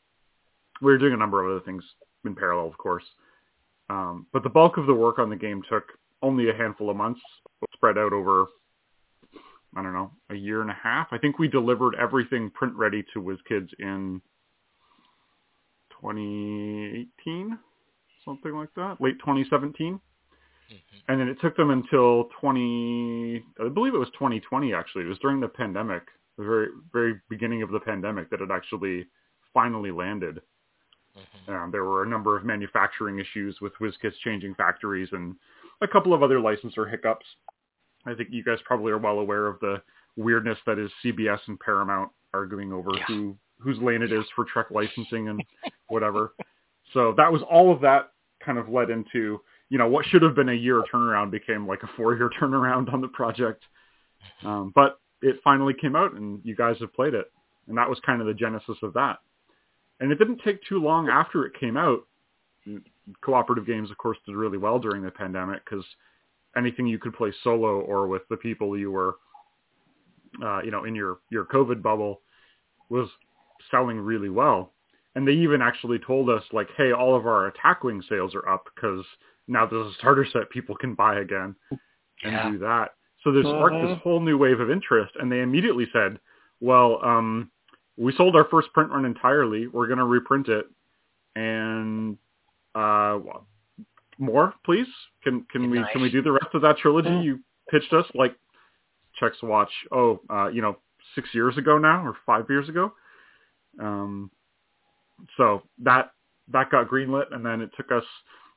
We 0.81 0.93
were 0.93 0.99
doing 0.99 1.13
a 1.13 1.17
number 1.17 1.45
of 1.45 1.51
other 1.51 1.65
things 1.65 1.85
in 2.25 2.35
parallel, 2.35 2.69
of 2.69 2.79
course. 2.79 3.05
Um, 3.89 4.27
but 4.33 4.43
the 4.43 4.49
bulk 4.49 4.77
of 4.77 4.87
the 4.87 4.95
work 4.95 5.19
on 5.19 5.31
the 5.31 5.37
game 5.37 5.63
took 5.69 5.85
only 6.23 6.49
a 6.49 6.55
handful 6.55 6.91
of 6.91 6.97
months, 6.97 7.21
spread 7.75 7.99
out 7.99 8.13
over, 8.13 8.47
I 9.77 9.83
don't 9.83 9.93
know, 9.93 10.11
a 10.31 10.35
year 10.35 10.63
and 10.63 10.71
a 10.71 10.77
half. 10.81 11.09
I 11.11 11.19
think 11.19 11.39
we 11.39 11.49
delivered 11.49 11.95
everything 12.01 12.51
print 12.51 12.75
ready 12.75 13.05
to 13.15 13.21
WizKids 13.21 13.71
in 13.79 14.21
2018, 16.01 17.59
something 18.25 18.53
like 18.53 18.73
that, 18.77 18.97
late 19.01 19.19
2017. 19.19 19.95
Mm-hmm. 19.95 20.77
And 21.09 21.21
then 21.21 21.29
it 21.29 21.39
took 21.41 21.57
them 21.57 21.71
until 21.71 22.29
20, 22.41 23.45
I 23.65 23.69
believe 23.69 23.95
it 23.95 23.99
was 23.99 24.11
2020 24.11 24.73
actually. 24.73 25.05
It 25.05 25.09
was 25.09 25.19
during 25.19 25.41
the 25.41 25.49
pandemic, 25.49 26.03
the 26.39 26.45
very, 26.45 26.69
very 26.93 27.21
beginning 27.29 27.63
of 27.63 27.71
the 27.71 27.81
pandemic 27.81 28.31
that 28.31 28.41
it 28.41 28.51
actually 28.51 29.07
finally 29.53 29.91
landed. 29.91 30.41
Mm-hmm. 31.17 31.53
Um, 31.53 31.71
there 31.71 31.85
were 31.85 32.05
a 32.05 32.09
number 32.09 32.37
of 32.37 32.45
manufacturing 32.45 33.19
issues 33.19 33.59
with 33.61 33.73
WizKids 33.81 34.15
changing 34.25 34.55
factories 34.55 35.09
and 35.13 35.35
a 35.81 35.89
couple 35.89 36.15
of 36.15 36.23
other 36.23 36.41
licensor 36.41 36.87
hiccups. 36.87 37.27
I 38.07 38.15
think 38.15 38.29
you 38.31 38.45
guys 38.45 38.59
probably 38.65 38.93
are 38.93 38.99
well 38.99 39.19
aware 39.19 39.47
of 39.47 39.61
the 39.61 39.83
weirdness 40.17 40.59
that 40.67 40.79
is 40.79 40.91
CBS 41.05 41.41
and 41.47 41.59
Paramount 41.61 42.11
arguing 42.33 42.73
over 42.73 42.91
yeah. 42.95 43.05
who 43.07 43.37
whose 43.59 43.79
lane 43.79 44.01
it 44.01 44.11
is 44.11 44.25
for 44.35 44.47
Trek 44.47 44.67
licensing 44.71 45.29
and 45.29 45.43
whatever. 45.89 46.35
so 46.95 47.13
that 47.19 47.31
was 47.31 47.43
all 47.43 47.71
of 47.71 47.83
that 47.83 48.13
kind 48.43 48.57
of 48.57 48.71
led 48.71 48.89
into 48.89 49.41
you 49.71 49.79
know, 49.79 49.89
what 49.89 50.05
should 50.05 50.23
have 50.23 50.35
been 50.35 50.49
a 50.49 50.55
year 50.55 50.83
turnaround 50.93 51.31
became 51.31 51.67
like 51.67 51.83
a 51.83 51.91
four-year 51.97 52.31
turnaround 52.41 52.93
on 52.93 53.01
the 53.01 53.09
project. 53.09 53.65
Um, 54.45 54.73
but 54.75 55.01
it 55.23 55.37
finally 55.43 55.75
came 55.81 55.97
out, 55.97 56.13
and 56.13 56.41
you 56.45 56.55
guys 56.55 56.77
have 56.81 56.93
played 56.93 57.15
it, 57.15 57.33
and 57.69 57.79
that 57.79 57.89
was 57.89 57.99
kind 58.05 58.21
of 58.21 58.27
the 58.27 58.35
genesis 58.35 58.77
of 58.83 58.93
that. 58.95 59.19
And 60.01 60.11
it 60.11 60.19
didn't 60.19 60.41
take 60.45 60.61
too 60.65 60.79
long 60.79 61.09
after 61.09 61.45
it 61.45 61.53
came 61.59 61.77
out. 61.77 62.01
Cooperative 63.23 63.67
games, 63.67 63.91
of 63.91 63.99
course, 63.99 64.19
did 64.27 64.35
really 64.35 64.59
well 64.59 64.79
during 64.79 65.03
the 65.03 65.11
pandemic 65.11 65.63
because 65.65 65.85
anything 66.57 66.87
you 66.87 66.99
could 66.99 67.15
play 67.15 67.33
solo 67.45 67.81
or 67.81 68.07
with 68.07 68.23
the 68.31 68.37
people 68.37 68.77
you 68.77 68.91
were, 68.91 69.17
uh, 70.43 70.63
you 70.63 70.71
know, 70.71 70.85
in 70.85 70.95
your 70.95 71.19
your 71.31 71.45
COVID 71.45 71.83
bubble 71.83 72.21
was 72.89 73.09
selling 73.71 73.99
really 73.99 74.29
well. 74.31 74.73
And 75.15 75.27
they 75.27 75.33
even 75.33 75.61
actually 75.61 75.99
told 75.99 76.31
us 76.31 76.43
like, 76.53 76.69
hey, 76.77 76.93
all 76.93 77.17
of 77.17 77.27
our 77.27 77.49
attack 77.49 77.83
wing 77.83 78.03
sales 78.09 78.35
are 78.35 78.49
up 78.49 78.65
because 78.75 79.05
now 79.49 79.67
there's 79.67 79.93
a 79.93 79.99
starter 79.99 80.27
set 80.33 80.49
people 80.51 80.77
can 80.77 80.95
buy 80.95 81.21
again 81.21 81.57
and 81.71 82.33
yeah. 82.33 82.51
do 82.51 82.59
that. 82.59 82.91
So 83.25 83.33
this 83.33 83.43
sparked 83.43 83.75
this 83.75 83.91
uh-huh. 83.91 84.01
whole 84.03 84.21
new 84.21 84.39
wave 84.39 84.61
of 84.61 84.71
interest, 84.71 85.15
and 85.21 85.31
they 85.31 85.41
immediately 85.41 85.87
said, 85.93 86.19
"Well, 86.61 87.01
um, 87.05 87.51
we 88.01 88.15
sold 88.17 88.35
our 88.35 88.47
first 88.47 88.73
print 88.73 88.91
run 88.91 89.05
entirely. 89.05 89.67
We're 89.67 89.87
going 89.87 89.99
to 89.99 90.07
reprint 90.07 90.49
it, 90.49 90.67
and 91.37 92.17
uh, 92.75 93.21
well, 93.23 93.47
more, 94.19 94.55
please. 94.65 94.87
Can 95.23 95.45
can 95.53 95.71
we 95.71 95.85
can 95.93 96.01
we 96.01 96.11
do 96.11 96.23
the 96.23 96.33
rest 96.33 96.55
of 96.55 96.63
that 96.63 96.79
trilogy 96.79 97.11
you 97.11 97.41
pitched 97.71 97.93
us 97.93 98.07
like 98.15 98.35
checks 99.19 99.37
watch? 99.43 99.71
Oh, 99.93 100.21
uh, 100.31 100.49
you 100.49 100.63
know, 100.63 100.79
six 101.15 101.29
years 101.35 101.59
ago 101.59 101.77
now 101.77 102.05
or 102.07 102.17
five 102.25 102.47
years 102.49 102.69
ago. 102.71 102.93
Um, 103.79 104.31
so 105.37 105.63
that 105.83 106.13
that 106.53 106.71
got 106.71 106.89
greenlit, 106.89 107.35
and 107.35 107.45
then 107.45 107.61
it 107.61 107.71
took 107.77 107.93
us 107.93 108.05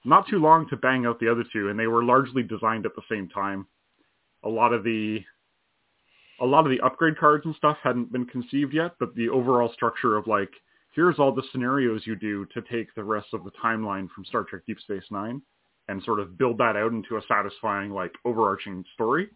not 0.06 0.26
too 0.30 0.40
long 0.40 0.70
to 0.70 0.78
bang 0.78 1.06
out 1.06 1.20
the 1.20 1.30
other 1.30 1.44
two, 1.52 1.68
and 1.68 1.78
they 1.78 1.88
were 1.88 2.04
largely 2.04 2.44
designed 2.44 2.86
at 2.86 2.96
the 2.96 3.04
same 3.10 3.28
time. 3.28 3.68
A 4.44 4.50
lot 4.50 4.74
of 4.74 4.86
the 4.86 5.20
a 6.42 6.46
lot 6.46 6.66
of 6.66 6.72
the 6.72 6.82
upgrade 6.82 7.18
cards 7.18 7.46
and 7.46 7.56
stuff 7.56 7.78
hadn't 7.84 8.12
been 8.12 8.26
conceived 8.26 8.74
yet, 8.74 8.94
but 9.00 9.16
the 9.16 9.30
overall 9.30 9.72
structure 9.74 10.18
of 10.18 10.28
like 10.28 10.50
here's 10.96 11.20
all 11.20 11.34
the 11.34 11.44
scenarios 11.52 12.02
you 12.06 12.16
do 12.16 12.46
to 12.54 12.62
take 12.72 12.94
the 12.96 13.04
rest 13.04 13.28
of 13.34 13.44
the 13.44 13.52
timeline 13.64 14.10
from 14.10 14.26
Star 14.26 14.44
Trek 14.44 14.64
Deep 14.68 14.80
Space 14.80 15.06
Nine 15.12 15.42
and 15.90 16.02
sort 16.04 16.20
of 16.20 16.38
build 16.38 16.58
that 16.60 16.76
out 16.76 16.92
into 16.92 17.18
a 17.18 17.22
satisfying 17.28 17.92
like 17.92 18.12
overarching 18.26 18.84
story. 18.94 19.30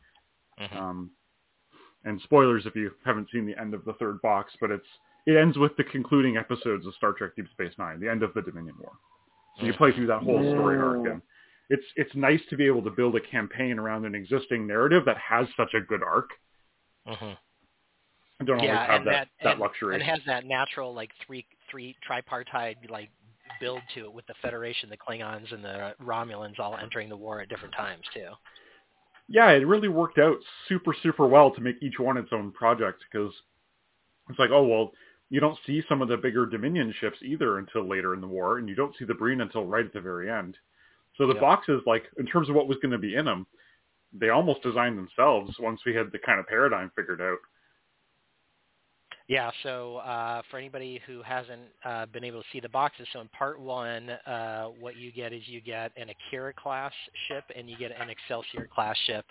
Mm-hmm. 0.60 0.78
Um, 0.78 1.12
and 2.06 2.22
spoilers 2.22 2.66
if 2.66 2.76
you 2.76 2.92
haven't 3.06 3.28
seen 3.32 3.46
the 3.46 3.60
end 3.60 3.74
of 3.74 3.84
the 3.86 3.94
third 3.94 4.22
box, 4.22 4.54
but 4.62 4.72
it's 4.72 4.88
it 5.26 5.36
ends 5.36 5.58
with 5.58 5.76
the 5.76 5.84
concluding 5.84 6.38
episodes 6.38 6.88
of 6.88 6.94
Star 6.96 7.12
Trek 7.12 7.32
Deep 7.36 7.48
Space 7.52 7.74
Nine, 7.78 8.00
the 8.00 8.10
end 8.10 8.24
of 8.24 8.34
the 8.34 8.42
Dominion 8.42 8.76
War. 8.80 8.94
So 9.60 9.66
you 9.66 9.74
play 9.74 9.92
through 9.92 10.08
that 10.08 10.22
whole 10.22 10.40
story 10.40 10.78
arc, 10.78 11.06
and 11.08 11.22
it's 11.70 11.86
it's 11.96 12.16
nice 12.16 12.40
to 12.50 12.56
be 12.56 12.66
able 12.66 12.84
to 12.84 12.92
build 12.92 13.16
a 13.16 13.22
campaign 13.22 13.80
around 13.80 14.06
an 14.06 14.16
existing 14.16 14.68
narrative 14.68 15.04
that 15.06 15.18
has 15.18 15.48
such 15.58 15.74
a 15.74 15.82
good 15.82 16.04
arc. 16.04 16.30
Mm-hmm. 17.08 17.34
I 18.40 18.44
don't 18.44 18.60
yeah, 18.60 18.76
always 18.76 18.90
have 18.90 19.06
that, 19.06 19.12
that, 19.12 19.28
that 19.44 19.52
and, 19.54 19.60
luxury. 19.60 19.96
And 19.96 20.04
has 20.04 20.20
that 20.28 20.46
natural 20.46 20.94
like 20.94 21.12
three 21.26 21.46
three 21.72 21.96
tripartite 22.06 22.78
like 22.90 23.10
build 23.60 23.82
to 23.96 24.02
it 24.02 24.14
with 24.14 24.28
the 24.28 24.36
Federation, 24.42 24.90
the 24.90 24.98
Klingons, 24.98 25.52
and 25.54 25.64
the 25.64 25.94
Romulans 26.04 26.60
all 26.60 26.78
entering 26.78 27.10
the 27.10 27.18
war 27.18 27.42
at 27.42 27.50
different 27.50 27.74
times 27.74 28.04
too. 28.14 28.30
Yeah, 29.28 29.50
it 29.50 29.66
really 29.68 29.88
worked 29.88 30.20
out 30.20 30.38
super 30.70 30.96
super 31.02 31.28
well 31.28 31.52
to 31.52 31.62
make 31.62 31.78
each 31.82 32.00
one 32.00 32.18
its 32.18 32.30
own 32.32 32.52
project 32.52 33.04
because 33.12 33.34
it's 34.30 34.40
like, 34.40 34.52
oh 34.52 34.66
well, 34.68 34.92
you 35.30 35.40
don't 35.40 35.58
see 35.66 35.82
some 35.90 36.02
of 36.02 36.08
the 36.08 36.18
bigger 36.18 36.46
Dominion 36.46 36.94
ships 37.00 37.18
either 37.24 37.58
until 37.58 37.88
later 37.88 38.14
in 38.14 38.22
the 38.22 38.28
war, 38.28 38.60
and 38.60 38.70
you 38.70 38.76
don't 38.76 38.96
see 38.98 39.06
the 39.06 39.14
Breen 39.14 39.42
until 39.42 39.66
right 39.66 39.86
at 39.86 39.94
the 39.94 40.02
very 40.02 40.32
end. 40.32 40.56
So 41.18 41.26
the 41.26 41.34
yeah. 41.34 41.42
boxes, 41.42 41.82
like 41.86 42.04
in 42.20 42.26
terms 42.28 42.50
of 42.50 42.56
what 42.56 42.68
was 42.68 42.78
going 42.82 42.92
to 42.92 42.98
be 42.98 43.16
in 43.16 43.26
them, 43.26 43.48
they 44.14 44.30
almost 44.30 44.62
designed 44.64 44.98
themselves 44.98 45.56
once 45.60 45.82
we 45.86 45.94
had 45.94 46.12
the 46.12 46.20
kind 46.20 46.40
of 46.40 46.48
paradigm 46.48 46.92
figured 46.96 47.22
out. 47.22 47.38
Yeah, 49.28 49.52
so 49.62 49.98
uh, 49.98 50.42
for 50.50 50.58
anybody 50.58 51.02
who 51.06 51.22
hasn't 51.22 51.64
uh, 51.84 52.06
been 52.06 52.24
able 52.24 52.42
to 52.42 52.48
see 52.54 52.62
the 52.62 52.70
boxes, 52.70 53.08
so 53.12 53.20
in 53.20 53.28
part 53.30 53.60
one, 53.60 54.10
uh, 54.10 54.68
what 54.80 54.96
you 54.96 55.12
get 55.12 55.34
is 55.34 55.42
you 55.48 55.60
get 55.60 55.92
an 55.98 56.08
Akira 56.10 56.54
class 56.54 56.94
ship 57.28 57.44
and 57.54 57.70
you 57.70 57.76
get 57.78 57.92
an 58.00 58.10
Excelsior 58.10 58.70
class 58.74 58.96
ship, 59.06 59.26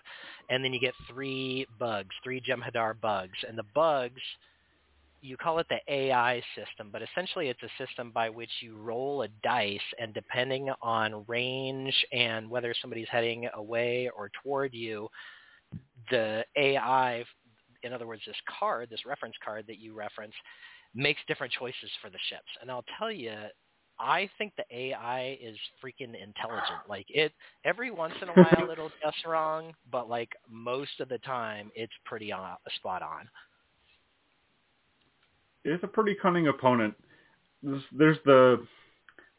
and 0.50 0.62
then 0.62 0.74
you 0.74 0.80
get 0.80 0.92
three 1.08 1.66
bugs, 1.78 2.14
three 2.22 2.42
Jem'Hadar 2.42 3.00
bugs, 3.00 3.38
and 3.48 3.56
the 3.56 3.64
bugs 3.74 4.20
you 5.26 5.36
call 5.36 5.58
it 5.58 5.66
the 5.68 5.80
AI 5.88 6.42
system, 6.54 6.88
but 6.92 7.02
essentially 7.02 7.48
it's 7.48 7.62
a 7.62 7.84
system 7.84 8.10
by 8.12 8.30
which 8.30 8.50
you 8.60 8.76
roll 8.76 9.22
a 9.22 9.28
dice 9.42 9.78
and 9.98 10.14
depending 10.14 10.70
on 10.82 11.24
range 11.26 11.94
and 12.12 12.48
whether 12.48 12.74
somebody's 12.80 13.08
heading 13.10 13.48
away 13.54 14.08
or 14.16 14.30
toward 14.42 14.72
you, 14.72 15.08
the 16.10 16.44
AI, 16.56 17.24
in 17.82 17.92
other 17.92 18.06
words, 18.06 18.22
this 18.26 18.36
card, 18.58 18.88
this 18.90 19.04
reference 19.04 19.34
card 19.44 19.64
that 19.66 19.78
you 19.78 19.94
reference, 19.94 20.34
makes 20.94 21.20
different 21.26 21.52
choices 21.52 21.90
for 22.00 22.08
the 22.08 22.18
ships. 22.28 22.48
And 22.60 22.70
I'll 22.70 22.84
tell 22.98 23.10
you, 23.10 23.34
I 23.98 24.28
think 24.38 24.52
the 24.56 24.64
AI 24.70 25.38
is 25.42 25.56
freaking 25.82 26.14
intelligent. 26.22 26.80
Like 26.88 27.06
it, 27.08 27.32
every 27.64 27.90
once 27.90 28.14
in 28.22 28.28
a 28.28 28.32
while 28.32 28.70
it'll 28.72 28.90
guess 29.02 29.14
wrong, 29.26 29.72
but 29.90 30.08
like 30.08 30.30
most 30.50 31.00
of 31.00 31.08
the 31.08 31.18
time 31.18 31.70
it's 31.74 31.92
pretty 32.04 32.32
on, 32.32 32.56
spot 32.76 33.02
on. 33.02 33.28
It's 35.66 35.84
a 35.84 35.88
pretty 35.88 36.14
cunning 36.20 36.48
opponent. 36.48 36.94
There's, 37.62 37.82
there's 37.92 38.18
the, 38.24 38.66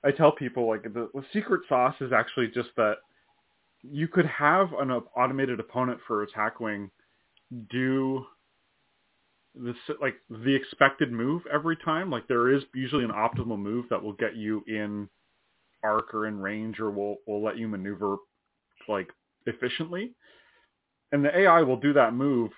I 0.03 0.11
tell 0.11 0.31
people 0.31 0.67
like 0.67 0.83
the, 0.83 1.09
the 1.13 1.23
secret 1.33 1.61
sauce 1.69 1.95
is 2.01 2.11
actually 2.11 2.47
just 2.47 2.69
that 2.77 2.95
you 3.81 4.07
could 4.07 4.25
have 4.25 4.73
an 4.79 4.91
automated 4.91 5.59
opponent 5.59 5.99
for 6.07 6.23
attack 6.23 6.59
wing 6.59 6.91
do 7.69 8.25
the 9.55 9.73
like 10.01 10.15
the 10.29 10.53
expected 10.53 11.11
move 11.11 11.43
every 11.51 11.77
time. 11.77 12.09
Like 12.09 12.27
there 12.27 12.49
is 12.53 12.63
usually 12.73 13.03
an 13.03 13.11
optimal 13.11 13.57
move 13.57 13.85
that 13.89 14.01
will 14.01 14.13
get 14.13 14.35
you 14.35 14.63
in 14.67 15.09
arc 15.83 16.13
or 16.13 16.27
in 16.27 16.39
range 16.39 16.79
or 16.79 16.91
will 16.91 17.17
will 17.25 17.43
let 17.43 17.57
you 17.57 17.67
maneuver 17.67 18.17
like 18.87 19.09
efficiently. 19.45 20.13
And 21.11 21.23
the 21.23 21.35
AI 21.35 21.61
will 21.61 21.79
do 21.79 21.93
that 21.93 22.13
move 22.13 22.51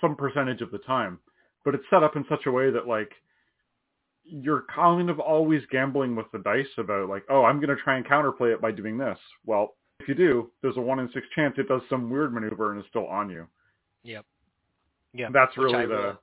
some 0.00 0.16
percentage 0.16 0.60
of 0.62 0.70
the 0.70 0.78
time, 0.78 1.18
but 1.64 1.74
it's 1.74 1.84
set 1.90 2.02
up 2.02 2.16
in 2.16 2.24
such 2.28 2.46
a 2.46 2.52
way 2.52 2.70
that 2.70 2.86
like 2.86 3.10
you're 4.24 4.64
kind 4.74 5.10
of 5.10 5.18
always 5.18 5.62
gambling 5.70 6.14
with 6.14 6.26
the 6.32 6.38
dice 6.38 6.66
about 6.78 7.08
like, 7.08 7.24
oh, 7.28 7.44
I'm 7.44 7.56
going 7.56 7.74
to 7.74 7.82
try 7.82 7.96
and 7.96 8.06
counterplay 8.06 8.54
it 8.54 8.60
by 8.60 8.70
doing 8.70 8.96
this. 8.96 9.18
Well, 9.44 9.74
if 9.98 10.08
you 10.08 10.14
do, 10.14 10.50
there's 10.62 10.76
a 10.76 10.80
one 10.80 11.00
in 11.00 11.10
six 11.12 11.26
chance 11.34 11.54
it 11.58 11.68
does 11.68 11.82
some 11.90 12.10
weird 12.10 12.32
maneuver 12.32 12.72
and 12.72 12.80
is 12.80 12.86
still 12.88 13.06
on 13.06 13.28
you. 13.28 13.46
Yep. 14.04 14.24
Yeah, 15.12 15.28
that's 15.32 15.56
really 15.56 15.86
the. 15.86 15.94
Will. 15.94 16.20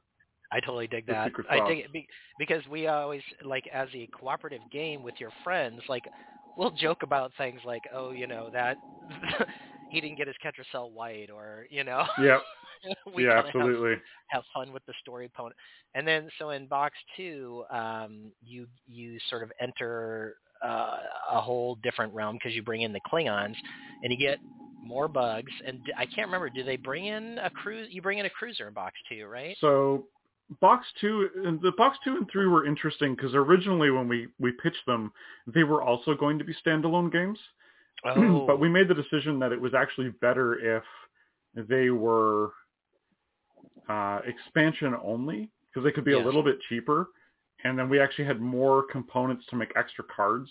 I 0.52 0.62
totally 0.62 0.88
dig 0.88 1.06
that. 1.08 1.32
I 1.50 1.67
dig 1.67 1.80
it 1.80 2.06
because 2.39 2.65
we 2.71 2.88
always 2.88 3.21
like 3.43 3.67
as 3.73 3.89
a 3.93 4.08
cooperative 4.08 4.62
game 4.71 5.04
with 5.04 5.15
your 5.19 5.32
friends, 5.43 5.82
like 5.89 6.06
we'll 6.58 6.71
joke 6.71 7.04
about 7.04 7.34
things 7.38 7.60
like, 7.65 7.82
oh, 7.93 8.12
you 8.12 8.28
know 8.28 8.50
that 8.54 8.78
he 9.89 10.02
didn't 10.02 10.17
get 10.17 10.28
his 10.28 10.36
Ketracel 10.43 10.91
white, 10.91 11.30
or 11.30 11.65
you 11.69 11.84
know. 11.84 12.06
Yep. 12.21 12.41
yeah, 13.17 13.41
absolutely. 13.43 13.91
Have, 13.91 14.00
have, 14.30 14.43
fun 14.54 14.71
with 14.71 14.86
the 14.86 14.93
story 15.02 15.30
and 15.95 16.08
then 16.08 16.30
so 16.38 16.52
in 16.52 16.67
box 16.67 16.95
two, 17.15 17.63
um, 17.71 18.32
you 18.45 18.67
you 18.88 19.17
sort 19.30 19.43
of 19.43 19.52
enter 19.60 20.36
uh, 20.63 20.97
a 21.32 21.41
whole 21.41 21.76
different 21.84 22.13
realm 22.13 22.36
because 22.36 22.54
you 22.54 22.62
bring 22.62 22.82
in 22.82 22.93
the 22.93 23.02
Klingons, 23.12 23.56
and 24.04 24.12
you 24.12 24.17
get 24.17 24.39
more 24.84 25.08
bugs. 25.08 25.52
And 25.65 25.82
I 25.97 26.06
can't 26.06 26.28
remember. 26.28 26.50
Do 26.50 26.63
they 26.63 26.78
bring 26.78 27.06
in 27.06 27.39
a 27.39 27.50
cruise? 27.50 27.88
You 27.91 28.02
bring 28.02 28.19
in 28.19 28.26
a 28.26 28.30
cruiser 28.30 28.67
in 28.67 28.73
box 28.73 28.95
two, 29.10 29.26
right? 29.26 29.56
So 29.60 30.06
box 30.62 30.86
two 31.02 31.30
and 31.45 31.62
the 31.62 31.73
box 31.78 31.97
two 32.04 32.15
and 32.15 32.30
three 32.32 32.47
were 32.47 32.65
interesting 32.65 33.15
because 33.15 33.34
originally 33.34 33.91
when 33.91 34.08
we 34.08 34.28
we 34.39 34.52
pitched 34.52 34.86
them, 34.86 35.12
they 35.45 35.63
were 35.63 35.82
also 35.82 36.13
going 36.15 36.39
to 36.39 36.45
be 36.45 36.54
standalone 36.65 37.12
games. 37.12 37.39
Oh. 38.05 38.45
but 38.45 38.60
we 38.60 38.69
made 38.69 38.88
the 38.88 38.93
decision 38.93 39.39
that 39.39 39.51
it 39.51 39.60
was 39.60 39.73
actually 39.73 40.10
better 40.21 40.77
if 40.77 40.83
they 41.67 41.89
were 41.89 42.51
uh, 43.89 44.19
expansion 44.25 44.95
only 45.03 45.49
because 45.67 45.83
they 45.83 45.91
could 45.91 46.05
be 46.05 46.12
yes. 46.12 46.21
a 46.21 46.25
little 46.25 46.43
bit 46.43 46.57
cheaper. 46.69 47.10
And 47.63 47.77
then 47.77 47.89
we 47.89 47.99
actually 47.99 48.25
had 48.25 48.39
more 48.39 48.83
components 48.91 49.45
to 49.49 49.55
make 49.55 49.71
extra 49.75 50.03
cards 50.03 50.49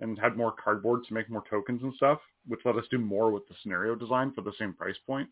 and 0.00 0.18
had 0.18 0.36
more 0.36 0.52
cardboard 0.52 1.04
to 1.04 1.14
make 1.14 1.30
more 1.30 1.44
tokens 1.48 1.82
and 1.82 1.92
stuff, 1.94 2.18
which 2.46 2.60
let 2.64 2.76
us 2.76 2.84
do 2.90 2.98
more 2.98 3.30
with 3.30 3.46
the 3.48 3.54
scenario 3.62 3.94
design 3.94 4.32
for 4.32 4.42
the 4.42 4.52
same 4.58 4.72
price 4.72 4.96
point. 5.06 5.28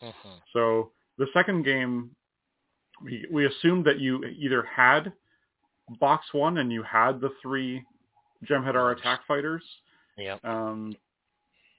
Uh-huh. 0.00 0.36
So 0.52 0.92
the 1.18 1.26
second 1.32 1.64
game, 1.64 2.10
we 3.02 3.26
we 3.30 3.46
assumed 3.46 3.84
that 3.86 3.98
you 3.98 4.24
either 4.24 4.62
had 4.62 5.12
box 6.00 6.26
one 6.32 6.58
and 6.58 6.72
you 6.72 6.82
had 6.82 7.20
the 7.20 7.30
three 7.40 7.84
Jem'Hadar 8.44 8.96
attack 8.98 9.20
fighters. 9.26 9.62
Yeah. 10.16 10.36
Um, 10.44 10.94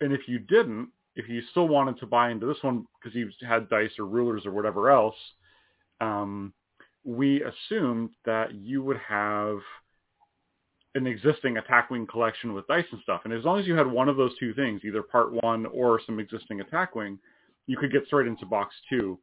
and 0.02 0.14
if 0.14 0.22
you 0.28 0.40
didn't, 0.40 0.90
if 1.16 1.30
you 1.30 1.42
still 1.52 1.68
wanted 1.68 2.00
to 2.00 2.08
buy 2.08 2.32
into 2.32 2.46
this 2.46 2.62
one 2.62 2.86
because 3.00 3.16
you 3.16 3.30
had 3.48 3.70
dice 3.70 3.92
or 4.00 4.06
rulers 4.06 4.46
or 4.46 4.52
whatever 4.52 4.90
else, 4.90 5.16
um, 6.02 6.54
we 7.04 7.44
assumed 7.44 8.10
that 8.26 8.54
you 8.56 8.82
would 8.82 8.98
have 8.98 9.58
an 10.96 11.08
existing 11.08 11.58
attack 11.58 11.90
wing 11.90 12.08
collection 12.08 12.54
with 12.54 12.68
dice 12.68 12.86
and 12.92 13.02
stuff. 13.02 13.22
And 13.24 13.34
as 13.34 13.44
long 13.44 13.60
as 13.60 13.68
you 13.68 13.76
had 13.76 13.88
one 13.88 14.10
of 14.10 14.18
those 14.18 14.38
two 14.40 14.54
things, 14.54 14.82
either 14.84 15.02
part 15.02 15.32
one 15.44 15.66
or 15.68 16.00
some 16.06 16.20
existing 16.20 16.62
attack 16.62 16.96
wing, 16.96 17.20
you 17.68 17.78
could 17.78 17.92
get 17.92 18.06
straight 18.08 18.28
into 18.28 18.46
box 18.46 18.76
two. 18.90 19.18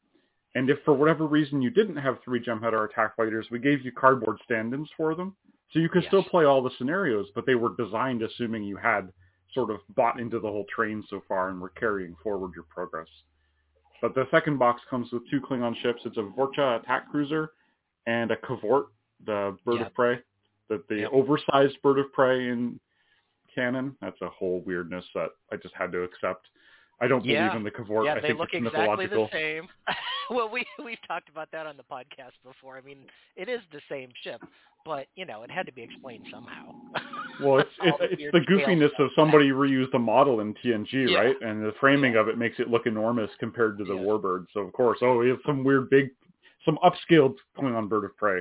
And 0.54 0.68
if 0.68 0.78
for 0.84 0.94
whatever 0.94 1.26
reason 1.26 1.62
you 1.62 1.70
didn't 1.70 1.96
have 1.96 2.18
three 2.24 2.42
Jem'Hadar 2.42 2.90
attack 2.90 3.16
fighters, 3.16 3.46
we 3.50 3.60
gave 3.60 3.84
you 3.84 3.92
cardboard 3.92 4.38
stand-ins 4.44 4.88
for 4.96 5.14
them. 5.14 5.36
So 5.72 5.78
you 5.78 5.88
could 5.88 6.02
yes. 6.02 6.10
still 6.10 6.24
play 6.24 6.44
all 6.44 6.62
the 6.62 6.70
scenarios, 6.78 7.26
but 7.34 7.46
they 7.46 7.54
were 7.54 7.74
designed 7.76 8.22
assuming 8.22 8.64
you 8.64 8.76
had 8.76 9.12
sort 9.54 9.70
of 9.70 9.78
bought 9.96 10.20
into 10.20 10.38
the 10.38 10.48
whole 10.48 10.66
train 10.74 11.04
so 11.08 11.22
far 11.28 11.48
and 11.48 11.60
were 11.60 11.70
carrying 11.70 12.16
forward 12.22 12.52
your 12.54 12.64
progress. 12.64 13.08
But 14.00 14.14
the 14.14 14.26
second 14.30 14.58
box 14.58 14.80
comes 14.88 15.12
with 15.12 15.28
two 15.30 15.40
Klingon 15.40 15.76
ships. 15.82 16.02
It's 16.04 16.16
a 16.16 16.20
Vorcha 16.20 16.80
attack 16.80 17.10
cruiser 17.10 17.50
and 18.06 18.30
a 18.30 18.36
K'Vort, 18.36 18.86
the 19.26 19.56
bird 19.64 19.78
yep. 19.78 19.88
of 19.88 19.94
prey 19.94 20.20
the, 20.70 20.82
the 20.88 21.00
yep. 21.00 21.10
oversized 21.12 21.76
bird 21.82 21.98
of 21.98 22.10
prey 22.12 22.48
in 22.48 22.80
canon. 23.54 23.94
That's 24.00 24.20
a 24.22 24.28
whole 24.28 24.62
weirdness 24.64 25.04
that 25.14 25.30
I 25.52 25.56
just 25.56 25.74
had 25.74 25.92
to 25.92 26.02
accept. 26.02 26.46
I 27.00 27.08
don't 27.08 27.24
yeah. 27.24 27.48
believe 27.48 27.56
in 27.56 27.64
the 27.64 27.70
K'Vort. 27.70 28.04
Yeah, 28.04 28.12
I 28.12 28.20
they 28.20 28.28
think 28.28 28.38
look 28.38 28.50
exactly 28.52 29.06
the 29.06 29.28
same. 29.32 29.68
well, 30.30 30.50
we 30.50 30.66
we've 30.84 30.98
talked 31.08 31.28
about 31.30 31.50
that 31.52 31.66
on 31.66 31.76
the 31.76 31.82
podcast 31.82 32.32
before. 32.44 32.76
I 32.76 32.82
mean, 32.82 32.98
it 33.36 33.48
is 33.48 33.60
the 33.72 33.80
same 33.88 34.10
ship, 34.22 34.42
but 34.84 35.06
you 35.16 35.24
know, 35.24 35.42
it 35.42 35.50
had 35.50 35.64
to 35.66 35.72
be 35.72 35.82
explained 35.82 36.26
somehow. 36.30 36.74
well, 37.42 37.58
it's 37.58 37.70
it's, 37.82 37.98
the 37.98 38.04
it's 38.04 38.32
the 38.32 38.40
goofiness 38.40 38.90
of 38.98 39.10
somebody 39.16 39.48
reused 39.48 39.92
the 39.92 39.98
model 39.98 40.40
in 40.40 40.54
TNG, 40.54 41.10
yeah. 41.10 41.18
right? 41.18 41.36
And 41.40 41.62
the 41.62 41.72
framing 41.80 42.14
yeah. 42.14 42.20
of 42.20 42.28
it 42.28 42.36
makes 42.36 42.58
it 42.58 42.68
look 42.68 42.86
enormous 42.86 43.30
compared 43.38 43.78
to 43.78 43.84
the 43.84 43.94
warbird. 43.94 44.46
So 44.52 44.60
of 44.60 44.72
course, 44.74 44.98
oh, 45.00 45.18
we 45.18 45.28
have 45.30 45.38
some 45.46 45.64
weird 45.64 45.88
big, 45.88 46.10
some 46.66 46.78
upscaled 46.84 47.36
Klingon 47.58 47.88
bird 47.88 48.04
of 48.04 48.16
prey. 48.16 48.40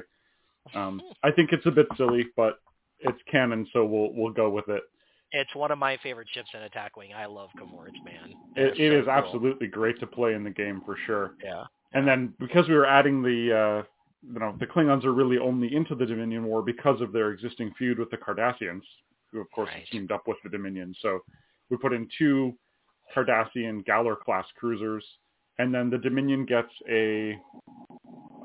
Um, 0.75 1.01
I 1.23 1.31
think 1.31 1.53
it's 1.53 1.65
a 1.65 1.71
bit 1.71 1.87
silly, 1.95 2.25
but 2.35 2.59
it's 2.99 3.19
canon, 3.31 3.65
so 3.71 3.85
we'll 3.85 4.13
we'll 4.13 4.33
go 4.33 4.49
with 4.49 4.67
it. 4.67 4.83
It's 5.31 5.53
one 5.55 5.71
of 5.71 5.77
my 5.77 5.97
favorite 6.01 6.27
ships 6.33 6.49
in 6.53 6.61
Attack 6.61 6.97
Wing. 6.97 7.13
I 7.15 7.25
love 7.25 7.49
K'Vorts, 7.57 8.03
man. 8.03 8.33
It, 8.55 8.79
it 8.79 8.91
so 8.91 9.05
cool. 9.05 9.11
absolutely 9.11 9.67
great 9.67 9.99
to 9.99 10.07
play 10.07 10.33
in 10.33 10.43
the 10.43 10.49
game 10.49 10.81
for 10.85 10.97
sure. 11.05 11.35
Yeah. 11.43 11.65
And 11.93 12.07
then 12.07 12.33
because 12.39 12.67
we 12.67 12.75
were 12.75 12.85
adding 12.85 13.21
the, 13.21 13.83
uh, 13.83 13.83
you 14.21 14.39
know, 14.39 14.55
the 14.59 14.65
Klingons 14.65 15.05
are 15.05 15.13
really 15.13 15.37
only 15.37 15.73
into 15.75 15.95
the 15.95 16.05
Dominion 16.05 16.45
War 16.45 16.61
because 16.61 16.99
of 17.01 17.11
their 17.11 17.31
existing 17.31 17.73
feud 17.77 17.99
with 17.99 18.09
the 18.09 18.17
Cardassians, 18.17 18.81
who 19.31 19.39
of 19.39 19.49
course 19.51 19.69
right. 19.73 19.85
teamed 19.91 20.11
up 20.11 20.27
with 20.27 20.37
the 20.43 20.49
Dominion. 20.49 20.95
So 21.01 21.19
we 21.69 21.77
put 21.77 21.93
in 21.93 22.07
two 22.17 22.53
Cardassian 23.15 23.85
Galor 23.85 24.19
class 24.19 24.45
cruisers, 24.57 25.05
and 25.57 25.73
then 25.73 25.89
the 25.89 25.97
Dominion 25.97 26.45
gets 26.45 26.71
a, 26.89 27.37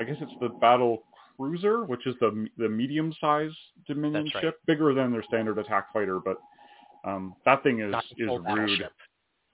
I 0.01 0.05
guess 0.05 0.17
it's 0.21 0.33
the 0.41 0.51
battle 0.61 1.05
cruiser, 1.37 1.85
which 1.85 2.07
is 2.07 2.15
the 2.21 2.47
the 2.59 2.69
medium 2.69 3.13
sized 3.21 3.57
Dominion 3.87 4.31
right. 4.35 4.43
ship, 4.43 4.61
bigger 4.67 4.95
than 4.95 5.13
their 5.13 5.23
standard 5.23 5.59
attack 5.59 5.93
fighter, 5.93 6.21
but 6.25 6.37
um, 7.05 7.35
that 7.45 7.63
thing 7.63 7.81
is 7.81 7.95
is 8.17 8.29
rude. 8.29 8.89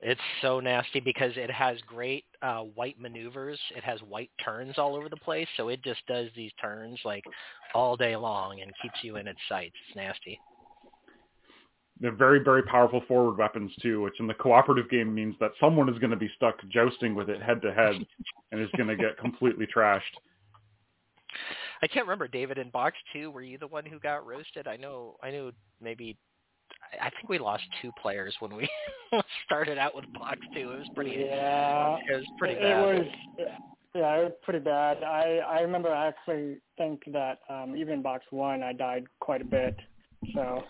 It's 0.03 0.21
so 0.41 0.61
nasty 0.61 0.99
because 0.99 1.33
it 1.37 1.51
has 1.51 1.77
great 1.87 2.25
uh, 2.41 2.61
white 2.61 2.99
maneuvers. 2.99 3.59
It 3.77 3.85
has 3.85 4.01
white 4.01 4.31
turns 4.43 4.79
all 4.79 4.97
over 4.97 5.11
the 5.11 5.17
place, 5.17 5.49
so 5.59 5.69
it 5.69 5.83
just 5.83 6.01
does 6.07 6.29
these 6.35 6.53
turns 6.61 6.99
like 7.05 7.23
all 7.75 7.97
day 7.97 8.17
long 8.17 8.63
and 8.63 8.73
keeps 8.81 8.97
you 9.03 9.17
in 9.17 9.29
its 9.29 9.39
sights. 9.47 9.75
It's 9.89 9.97
nasty. 9.97 10.41
They're 12.01 12.17
very, 12.17 12.43
very 12.43 12.63
powerful 12.63 13.03
forward 13.07 13.37
weapons 13.37 13.71
too, 13.83 14.01
which 14.01 14.19
in 14.21 14.27
the 14.27 14.33
cooperative 14.33 14.89
game 14.89 15.15
means 15.15 15.35
that 15.39 15.51
someone 15.61 15.91
is 15.91 15.99
going 15.99 16.13
to 16.13 16.17
be 16.17 16.31
stuck 16.35 16.57
jousting 16.71 17.15
with 17.15 17.29
it 17.29 17.43
head 17.43 17.61
to 17.61 17.75
head 17.75 17.97
and 18.53 18.61
is 18.61 18.71
going 18.79 18.89
to 18.89 18.97
get 18.97 19.19
completely 19.19 19.67
trashed. 19.67 20.01
I 21.83 21.87
can't 21.87 22.07
remember, 22.07 22.27
David. 22.27 22.57
In 22.57 22.71
box 22.71 22.97
two, 23.13 23.31
were 23.31 23.43
you 23.43 23.59
the 23.59 23.67
one 23.67 23.85
who 23.85 23.99
got 23.99 24.27
roasted? 24.27 24.67
I 24.67 24.77
know. 24.77 25.17
I 25.23 25.31
knew 25.31 25.53
maybe. 25.81 26.17
I 27.00 27.11
think 27.11 27.29
we 27.29 27.38
lost 27.38 27.64
two 27.83 27.90
players 28.00 28.35
when 28.40 28.55
we 28.55 28.68
started 29.46 29.79
out 29.79 29.94
with 29.94 30.11
box 30.12 30.38
two. 30.55 30.72
It 30.72 30.79
was 30.79 30.88
pretty. 30.94 31.12
Yeah. 31.12 31.96
It 32.09 32.16
was 32.16 32.26
pretty 32.38 32.55
it, 32.55 32.61
bad. 32.61 32.94
It 32.94 32.98
was. 32.98 33.07
Yeah, 33.94 34.16
it 34.20 34.24
was 34.24 34.33
pretty 34.42 34.61
bad. 34.61 35.03
I 35.03 35.40
I 35.46 35.61
remember 35.61 35.92
I 35.92 36.09
actually 36.09 36.59
think 36.79 37.03
that 37.12 37.38
um, 37.48 37.74
even 37.76 37.94
in 37.94 38.03
box 38.03 38.24
one, 38.31 38.62
I 38.62 38.72
died 38.72 39.05
quite 39.20 39.40
a 39.42 39.44
bit. 39.44 39.76
So. 40.35 40.62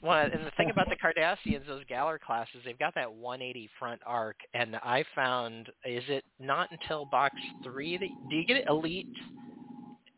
Well, 0.00 0.28
and 0.32 0.46
the 0.46 0.52
thing 0.56 0.70
about 0.70 0.88
the 0.88 0.96
Cardassians, 1.02 1.66
those 1.66 1.82
Galor 1.90 2.20
classes, 2.20 2.60
they've 2.64 2.78
got 2.78 2.94
that 2.94 3.12
180 3.12 3.68
front 3.78 4.00
arc, 4.06 4.36
and 4.54 4.76
I 4.76 5.04
found 5.14 5.68
is 5.84 6.04
it 6.08 6.24
not 6.38 6.68
until 6.70 7.04
box 7.06 7.34
three 7.64 7.96
that 7.96 8.08
do 8.30 8.36
you 8.36 8.46
get 8.46 8.64
elite 8.68 9.08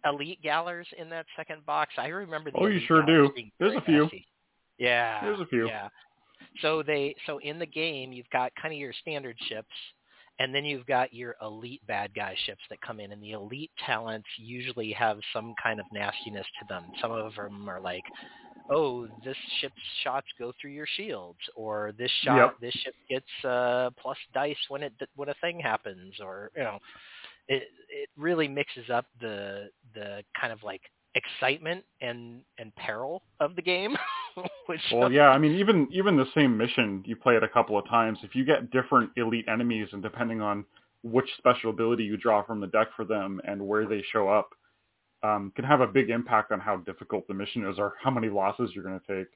elite 0.05 0.39
Galors 0.45 0.87
in 0.99 1.09
that 1.11 1.27
second 1.37 1.65
box? 1.67 1.93
I 1.99 2.09
remember 2.09 2.51
the 2.51 2.59
Oh, 2.59 2.67
you 2.67 2.81
sure 2.87 3.05
do. 3.05 3.31
There's 3.59 3.77
a 3.77 3.81
few. 3.83 4.05
messy. 4.05 4.27
Yeah. 4.81 5.23
There's 5.23 5.39
a 5.41 5.47
few. 5.47 5.69
Yeah. 5.69 5.89
So 6.63 6.83
they 6.83 7.15
so 7.27 7.39
in 7.39 7.59
the 7.61 7.67
game 7.67 8.13
you've 8.13 8.31
got 8.31 8.51
kind 8.61 8.75
of 8.75 8.81
your 8.81 8.93
standard 9.01 9.37
ships 9.49 9.69
and 10.41 10.55
then 10.55 10.65
you've 10.65 10.87
got 10.87 11.13
your 11.13 11.37
elite 11.43 11.83
bad 11.87 12.15
guy 12.15 12.35
ships 12.47 12.63
that 12.71 12.81
come 12.81 12.99
in, 12.99 13.13
and 13.13 13.23
the 13.23 13.33
elite 13.33 13.71
talents 13.85 14.27
usually 14.39 14.91
have 14.93 15.19
some 15.35 15.55
kind 15.63 15.79
of 15.79 15.85
nastiness 15.93 16.47
to 16.59 16.67
them. 16.67 16.85
Some 17.03 17.13
of 17.13 17.35
them 17.35 17.69
are 17.69 17.79
like, 17.81 18.05
oh, 18.71 19.07
this 19.23 19.37
ship's 19.61 19.75
shots 20.03 20.27
go 20.39 20.51
through 20.59 20.71
your 20.71 20.87
shields, 20.97 21.39
or 21.57 21.93
this 21.99 22.11
shot, 22.25 22.37
Yep. 22.37 22.55
this 22.63 22.73
ship 22.83 22.95
gets 23.11 23.45
uh, 23.45 23.91
plus 24.01 24.17
dice 24.33 24.57
when 24.69 24.83
it 24.83 24.95
when 25.15 25.29
a 25.29 25.35
thing 25.43 25.61
happens, 25.61 26.15
or 26.21 26.51
you 26.57 26.63
know, 26.63 26.79
it 27.49 27.65
it 27.91 28.09
really 28.17 28.49
mixes 28.49 28.89
up 28.89 29.05
the 29.21 29.69
the 29.95 30.23
kind 30.41 30.55
of 30.55 30.63
like 30.63 30.81
excitement 31.17 31.85
and 32.01 32.41
and 32.59 32.75
peril 32.77 33.23
of 33.41 33.57
the 33.57 33.63
game. 33.63 33.95
Which 34.71 34.81
Well, 34.93 35.11
yeah, 35.11 35.31
I 35.31 35.39
mean, 35.39 35.57
even 35.57 35.89
even 35.91 36.17
the 36.17 36.29
same 36.33 36.57
mission, 36.57 37.03
you 37.05 37.17
play 37.17 37.35
it 37.35 37.43
a 37.43 37.49
couple 37.49 37.77
of 37.77 37.89
times. 37.89 38.21
If 38.23 38.37
you 38.37 38.45
get 38.45 38.71
different 38.71 39.11
elite 39.17 39.47
enemies, 39.49 39.89
and 39.93 40.01
depending 40.01 40.41
on 40.41 40.65
which 41.03 41.29
special 41.39 41.71
ability 41.71 42.05
you 42.05 42.17
draw 42.17 42.45
from 42.45 42.61
the 42.61 42.69
deck 42.69 42.87
for 42.95 43.05
them 43.05 43.41
and 43.45 43.61
where 43.67 43.85
they 43.85 44.05
show 44.13 44.29
up, 44.29 44.51
um, 45.25 45.53
can 45.57 45.65
have 45.65 45.81
a 45.81 45.89
big 45.89 46.09
impact 46.09 46.53
on 46.53 46.61
how 46.61 46.77
difficult 46.77 47.27
the 47.27 47.35
mission 47.35 47.67
is 47.67 47.81
or 47.81 47.95
how 48.01 48.11
many 48.11 48.29
losses 48.29 48.71
you're 48.73 48.85
going 48.85 49.01
to 49.01 49.19
take. 49.19 49.27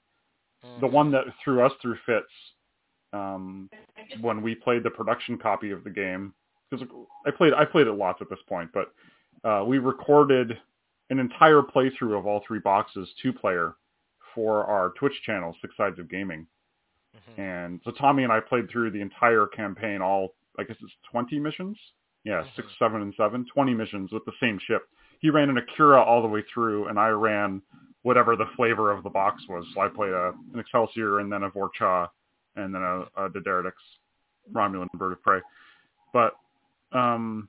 The 0.81 0.87
one 0.87 1.11
that 1.11 1.25
threw 1.43 1.67
us 1.67 1.73
through 1.83 1.97
fits 2.07 2.31
um, 3.13 3.69
when 4.21 4.41
we 4.41 4.55
played 4.55 4.85
the 4.85 4.91
production 4.91 5.37
copy 5.37 5.73
of 5.73 5.83
the 5.83 5.91
game, 5.91 6.33
because 6.71 6.87
I 7.27 7.33
played 7.33 7.55
I 7.55 7.65
played 7.65 7.89
it 7.89 7.95
lots 7.95 8.23
at 8.23 8.31
this 8.31 8.39
point, 8.49 8.71
but 8.73 8.95
uh, 9.43 9.65
we 9.65 9.79
recorded 9.79 10.57
an 11.11 11.19
entire 11.19 11.61
playthrough 11.61 12.17
of 12.17 12.25
all 12.25 12.41
three 12.47 12.61
boxes, 12.61 13.09
two 13.21 13.33
player, 13.33 13.75
for 14.35 14.65
our 14.65 14.91
Twitch 14.99 15.15
channel, 15.25 15.57
Six 15.61 15.77
Sides 15.77 15.99
of 15.99 16.09
Gaming. 16.11 16.47
Mhm. 17.17 17.39
And 17.39 17.81
so 17.85 17.91
Tommy 17.93 18.25
and 18.25 18.33
I 18.33 18.41
played 18.41 18.69
through 18.71 18.91
the 18.91 19.01
entire 19.01 19.47
campaign, 19.47 20.01
all 20.03 20.35
I 20.59 20.65
guess 20.65 20.77
it's 20.81 20.93
20 21.11 21.39
missions. 21.39 21.79
Yeah, 22.25 22.45
six, 22.57 22.69
Mhm. 22.69 22.79
seven, 22.79 23.03
and 23.03 23.15
seven. 23.17 23.45
20 23.47 23.75
missions 23.75 24.11
with 24.13 24.25
the 24.25 24.33
same 24.41 24.59
ship. 24.59 24.89
He 25.21 25.31
ran 25.31 25.51
an 25.51 25.59
Akira 25.59 26.01
all 26.03 26.23
the 26.23 26.29
way 26.29 26.43
through, 26.43 26.87
and 26.89 26.99
I 26.99 27.11
ran 27.11 27.61
whatever 28.03 28.37
the 28.37 28.47
flavor 28.57 28.91
of 28.91 29.03
the 29.03 29.11
box 29.11 29.47
was. 29.49 29.67
So 29.75 29.81
I 29.81 29.89
played 29.89 30.13
a, 30.13 30.29
an 30.53 30.59
Excelsior 30.61 31.19
and 31.21 31.33
then 31.33 31.43
a 31.43 31.51
Vorcha 31.51 32.09
and 32.57 32.75
then 32.75 32.83
a, 32.83 33.07
a 33.17 33.29
D'deridex 33.31 33.73
Romulan 34.53 34.91
Bird 34.93 35.13
of 35.13 35.23
Prey. 35.23 35.41
But 36.13 36.35
um, 36.93 37.49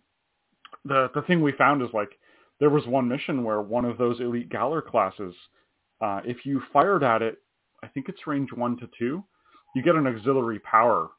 the 0.86 1.10
the 1.13 1.21
thing 1.24 1.41
we 1.41 1.52
found 1.54 1.82
is 1.82 1.93
like 1.93 2.17
there 2.60 2.69
was 2.69 2.86
one 2.88 3.08
mission 3.08 3.43
where 3.43 3.62
one 3.62 3.86
of 3.86 3.98
those 3.98 4.19
elite 4.19 4.50
Galor 4.50 4.84
classes, 4.86 5.36
uh, 6.06 6.22
if 6.26 6.46
you 6.46 6.62
fired 6.74 7.04
at 7.04 7.22
it, 7.22 7.36
I 7.84 7.88
think 7.88 8.10
it's 8.10 8.28
range 8.28 8.52
one 8.54 8.78
to 8.78 8.88
two, 9.00 9.24
you 9.76 9.82
get 9.82 9.96
an 9.96 10.08
auxiliary 10.08 10.60
power. 10.60 11.10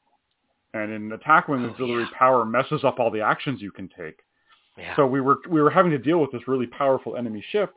And 0.75 0.93
in 0.93 1.13
attack 1.13 1.49
wing, 1.49 1.65
Oh, 1.65 1.71
auxiliary 1.71 2.07
yeah. 2.11 2.19
power 2.19 2.45
messes 2.45 2.85
up 2.85 2.99
all 3.01 3.11
the 3.11 3.21
actions 3.21 3.61
you 3.63 3.73
can 3.79 3.89
take. 3.89 4.19
yeah. 4.79 4.95
So 4.97 5.07
we 5.07 5.21
were 5.21 5.39
we 5.55 5.61
were 5.61 5.71
having 5.79 5.93
to 5.93 5.99
deal 5.99 6.19
with 6.21 6.31
this 6.33 6.47
really 6.47 6.67
powerful 6.67 7.17
enemy 7.17 7.43
ship 7.53 7.71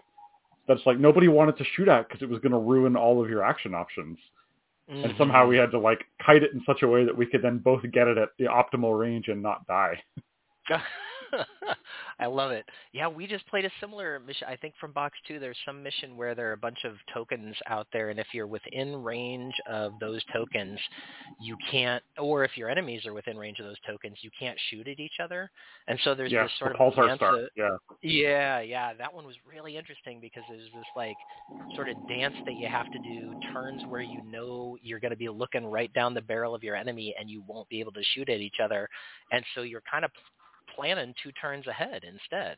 that's 0.67 0.85
like 0.85 0.99
nobody 0.99 1.27
wanted 1.27 1.57
to 1.57 1.63
shoot 1.75 1.87
at 1.87 2.07
because 2.07 2.21
it 2.21 2.29
was 2.29 2.39
going 2.41 2.51
to 2.51 2.59
ruin 2.59 2.95
all 2.95 3.23
of 3.23 3.29
your 3.29 3.43
action 3.43 3.73
options. 3.73 4.17
And 4.89 5.13
somehow 5.17 5.41
Mm-hmm. 5.41 5.49
we 5.49 5.57
had 5.57 5.71
to 5.71 5.79
like 5.79 6.01
kite 6.25 6.43
it 6.43 6.51
in 6.53 6.61
such 6.65 6.81
a 6.81 6.87
way 6.87 7.05
that 7.05 7.15
we 7.15 7.25
could 7.27 7.41
then 7.43 7.59
both 7.59 7.83
get 7.97 8.07
it 8.07 8.17
at 8.17 8.29
the 8.39 8.45
optimal 8.45 8.99
range 8.99 9.27
and 9.27 9.41
not 9.41 9.65
die. 9.67 9.95
I 12.19 12.25
love 12.25 12.51
it. 12.51 12.65
Yeah, 12.93 13.07
we 13.07 13.27
just 13.27 13.47
played 13.47 13.65
a 13.65 13.69
similar 13.79 14.19
mission. 14.19 14.47
I 14.49 14.55
think 14.55 14.73
from 14.79 14.91
box 14.91 15.17
two, 15.27 15.39
there's 15.39 15.57
some 15.65 15.81
mission 15.81 16.17
where 16.17 16.35
there 16.35 16.49
are 16.49 16.53
a 16.53 16.57
bunch 16.57 16.79
of 16.85 16.93
tokens 17.13 17.55
out 17.67 17.87
there, 17.93 18.09
and 18.09 18.19
if 18.19 18.27
you're 18.33 18.47
within 18.47 18.95
range 19.03 19.53
of 19.69 19.93
those 19.99 20.21
tokens, 20.33 20.79
you 21.41 21.55
can't, 21.71 22.03
or 22.17 22.43
if 22.43 22.57
your 22.57 22.69
enemies 22.69 23.05
are 23.05 23.13
within 23.13 23.37
range 23.37 23.59
of 23.59 23.65
those 23.65 23.79
tokens, 23.87 24.17
you 24.21 24.29
can't 24.37 24.57
shoot 24.69 24.87
at 24.87 24.99
each 24.99 25.19
other. 25.23 25.49
And 25.87 25.99
so 26.03 26.13
there's 26.15 26.31
yeah, 26.31 26.43
this 26.43 26.51
sort 26.59 26.73
the 26.77 26.83
of 26.83 26.93
pulsar 26.93 27.07
dance 27.07 27.19
star. 27.19 27.39
of- 27.39 27.49
Yeah, 27.55 27.77
yeah, 28.01 28.59
yeah, 28.59 28.93
that 28.93 29.13
one 29.13 29.25
was 29.25 29.35
really 29.49 29.77
interesting 29.77 30.19
because 30.21 30.43
there's 30.49 30.63
this 30.73 30.85
like 30.95 31.17
sort 31.75 31.89
of 31.89 31.95
dance 32.07 32.35
that 32.45 32.55
you 32.55 32.67
have 32.67 32.91
to 32.91 32.99
do, 32.99 33.33
turns 33.53 33.81
where 33.89 34.01
you 34.01 34.21
know 34.23 34.77
you're 34.81 34.99
going 34.99 35.11
to 35.11 35.17
be 35.17 35.29
looking 35.29 35.65
right 35.65 35.91
down 35.93 36.13
the 36.13 36.21
barrel 36.21 36.53
of 36.55 36.63
your 36.63 36.75
enemy 36.75 37.15
and 37.19 37.29
you 37.29 37.43
won't 37.47 37.69
be 37.69 37.79
able 37.79 37.91
to 37.93 38.03
shoot 38.13 38.29
at 38.29 38.39
each 38.39 38.57
other, 38.63 38.89
and 39.31 39.43
so 39.55 39.61
you're 39.61 39.83
kind 39.89 40.03
of 40.05 40.11
planning 40.75 41.13
two 41.21 41.31
turns 41.33 41.67
ahead 41.67 42.03
instead. 42.03 42.57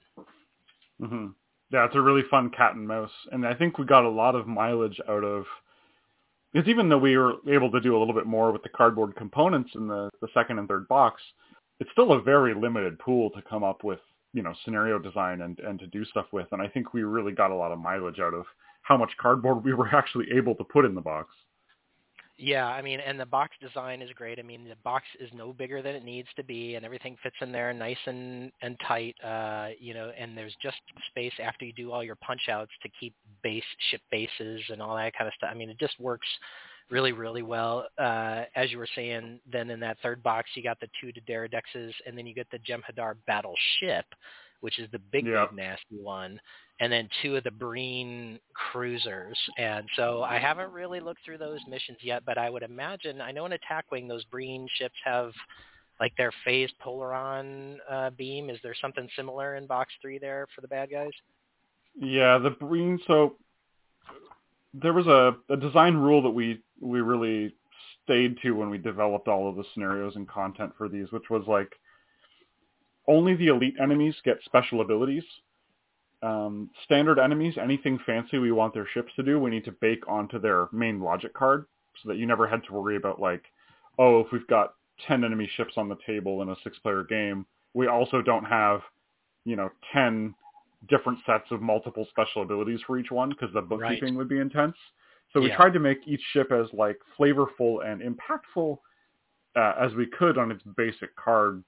hmm 0.99 1.27
yeah, 1.71 1.85
it's 1.85 1.95
a 1.95 2.01
really 2.01 2.23
fun 2.29 2.49
cat 2.49 2.75
and 2.75 2.87
mouse, 2.87 3.11
and 3.31 3.47
I 3.47 3.53
think 3.53 3.77
we 3.77 3.85
got 3.85 4.03
a 4.03 4.09
lot 4.09 4.35
of 4.35 4.47
mileage 4.47 4.99
out 5.07 5.23
of. 5.23 5.45
Because 6.51 6.67
even 6.67 6.89
though 6.89 6.97
we 6.97 7.15
were 7.17 7.35
able 7.49 7.71
to 7.71 7.79
do 7.79 7.95
a 7.95 7.99
little 7.99 8.13
bit 8.13 8.25
more 8.25 8.51
with 8.51 8.61
the 8.61 8.69
cardboard 8.69 9.15
components 9.15 9.71
in 9.75 9.87
the, 9.87 10.09
the 10.21 10.27
second 10.33 10.59
and 10.59 10.67
third 10.67 10.85
box, 10.89 11.21
it's 11.79 11.89
still 11.93 12.11
a 12.11 12.21
very 12.21 12.53
limited 12.53 12.99
pool 12.99 13.29
to 13.29 13.41
come 13.43 13.63
up 13.63 13.85
with, 13.85 13.99
you 14.33 14.43
know, 14.43 14.53
scenario 14.65 14.99
design 14.99 15.43
and, 15.43 15.59
and 15.59 15.79
to 15.79 15.87
do 15.87 16.03
stuff 16.03 16.25
with. 16.33 16.47
And 16.51 16.61
I 16.61 16.67
think 16.67 16.93
we 16.93 17.03
really 17.03 17.31
got 17.31 17.51
a 17.51 17.55
lot 17.55 17.71
of 17.71 17.79
mileage 17.79 18.19
out 18.19 18.33
of 18.33 18.45
how 18.81 18.97
much 18.97 19.11
cardboard 19.17 19.63
we 19.63 19.73
were 19.73 19.87
actually 19.95 20.25
able 20.35 20.55
to 20.55 20.65
put 20.65 20.83
in 20.83 20.93
the 20.93 20.99
box. 20.99 21.29
Yeah, 22.43 22.65
I 22.65 22.81
mean, 22.81 22.99
and 22.99 23.19
the 23.19 23.25
box 23.27 23.55
design 23.61 24.01
is 24.01 24.09
great. 24.15 24.39
I 24.39 24.41
mean, 24.41 24.67
the 24.67 24.75
box 24.83 25.05
is 25.19 25.29
no 25.31 25.53
bigger 25.53 25.83
than 25.83 25.93
it 25.93 26.03
needs 26.03 26.27
to 26.37 26.43
be, 26.43 26.73
and 26.73 26.83
everything 26.83 27.15
fits 27.21 27.35
in 27.39 27.51
there 27.51 27.71
nice 27.71 27.99
and 28.07 28.51
and 28.63 28.75
tight. 28.87 29.15
Uh, 29.23 29.69
you 29.79 29.93
know, 29.93 30.11
and 30.17 30.35
there's 30.35 30.55
just 30.59 30.77
space 31.11 31.33
after 31.39 31.65
you 31.65 31.73
do 31.73 31.91
all 31.91 32.03
your 32.03 32.15
punch 32.15 32.49
outs 32.49 32.71
to 32.81 32.89
keep 32.99 33.13
base 33.43 33.63
ship 33.91 34.01
bases 34.09 34.59
and 34.69 34.81
all 34.81 34.95
that 34.95 35.13
kind 35.15 35.27
of 35.27 35.35
stuff. 35.35 35.51
I 35.51 35.55
mean, 35.55 35.69
it 35.69 35.77
just 35.79 35.99
works 35.99 36.27
really, 36.89 37.11
really 37.11 37.43
well. 37.43 37.85
Uh, 37.99 38.45
as 38.55 38.71
you 38.71 38.79
were 38.79 38.89
saying, 38.95 39.39
then 39.51 39.69
in 39.69 39.79
that 39.81 39.97
third 40.01 40.23
box, 40.23 40.49
you 40.55 40.63
got 40.63 40.79
the 40.79 40.89
two 40.99 41.11
D'deridexes, 41.11 41.93
and 42.07 42.17
then 42.17 42.25
you 42.25 42.33
get 42.33 42.47
the 42.49 42.57
Jem'Hadar 42.59 43.17
battleship, 43.27 44.05
which 44.61 44.79
is 44.79 44.89
the 44.91 44.99
big, 44.99 45.25
Yeah. 45.27 45.45
big 45.47 45.57
nasty 45.57 45.97
one 45.97 46.39
and 46.81 46.91
then 46.91 47.07
two 47.21 47.35
of 47.35 47.43
the 47.43 47.51
Breen 47.51 48.39
cruisers. 48.55 49.37
And 49.57 49.87
so 49.95 50.23
I 50.23 50.39
haven't 50.39 50.71
really 50.71 50.99
looked 50.99 51.23
through 51.23 51.37
those 51.37 51.59
missions 51.69 51.99
yet, 52.01 52.23
but 52.25 52.39
I 52.39 52.49
would 52.49 52.63
imagine 52.63 53.21
I 53.21 53.31
know 53.31 53.45
in 53.45 53.53
Attack 53.53 53.91
Wing 53.91 54.07
those 54.07 54.25
Breen 54.25 54.67
ships 54.77 54.95
have 55.05 55.31
like 55.99 56.17
their 56.17 56.31
phased 56.43 56.73
polaron 56.83 57.77
uh, 57.89 58.09
beam. 58.09 58.49
Is 58.49 58.57
there 58.63 58.73
something 58.81 59.07
similar 59.15 59.57
in 59.57 59.67
Box 59.67 59.93
Three 60.01 60.17
there 60.17 60.47
for 60.55 60.61
the 60.61 60.67
bad 60.67 60.89
guys? 60.89 61.11
Yeah, 61.95 62.39
the 62.39 62.49
Breen. 62.49 62.99
So 63.05 63.35
there 64.73 64.93
was 64.93 65.05
a, 65.05 65.35
a 65.53 65.57
design 65.57 65.95
rule 65.95 66.23
that 66.23 66.31
we 66.31 66.63
we 66.79 67.01
really 67.01 67.53
stayed 68.03 68.37
to 68.41 68.51
when 68.53 68.71
we 68.71 68.79
developed 68.79 69.27
all 69.27 69.47
of 69.47 69.55
the 69.55 69.63
scenarios 69.75 70.15
and 70.15 70.27
content 70.27 70.73
for 70.75 70.89
these, 70.89 71.11
which 71.11 71.29
was 71.29 71.43
like 71.47 71.71
only 73.07 73.35
the 73.35 73.47
elite 73.47 73.75
enemies 73.81 74.15
get 74.23 74.37
special 74.45 74.81
abilities. 74.81 75.23
Um, 76.23 76.69
standard 76.83 77.17
enemies, 77.19 77.55
anything 77.59 77.97
fancy 78.05 78.37
we 78.37 78.51
want 78.51 78.73
their 78.73 78.87
ships 78.93 79.11
to 79.15 79.23
do, 79.23 79.39
we 79.39 79.49
need 79.49 79.65
to 79.65 79.71
bake 79.71 80.07
onto 80.07 80.39
their 80.39 80.67
main 80.71 81.01
logic 81.01 81.33
card, 81.33 81.65
so 82.01 82.09
that 82.09 82.17
you 82.17 82.27
never 82.27 82.47
had 82.47 82.63
to 82.65 82.73
worry 82.73 82.95
about 82.95 83.19
like, 83.19 83.43
oh, 83.97 84.19
if 84.19 84.27
we've 84.31 84.47
got 84.47 84.75
ten 85.07 85.23
enemy 85.23 85.49
ships 85.55 85.73
on 85.77 85.89
the 85.89 85.97
table 86.05 86.43
in 86.43 86.49
a 86.49 86.55
six-player 86.63 87.03
game, 87.05 87.45
we 87.73 87.87
also 87.87 88.21
don't 88.21 88.45
have, 88.45 88.81
you 89.45 89.55
know, 89.55 89.69
ten 89.91 90.35
different 90.89 91.17
sets 91.25 91.45
of 91.51 91.61
multiple 91.61 92.05
special 92.09 92.43
abilities 92.43 92.79
for 92.85 92.99
each 92.99 93.11
one 93.11 93.29
because 93.29 93.53
the 93.53 93.61
bookkeeping 93.61 94.15
would 94.15 94.29
be 94.29 94.39
intense. 94.39 94.75
So 95.33 95.39
we 95.41 95.47
Yeah. 95.47 95.55
tried 95.55 95.73
to 95.73 95.79
make 95.79 96.07
each 96.07 96.21
ship 96.33 96.51
as 96.51 96.71
like 96.73 96.99
flavorful 97.17 97.85
and 97.85 98.01
impactful 98.01 98.77
uh, 99.55 99.73
as 99.79 99.93
we 99.95 100.05
could 100.05 100.37
on 100.37 100.51
its 100.51 100.61
basic 100.75 101.15
card. 101.15 101.63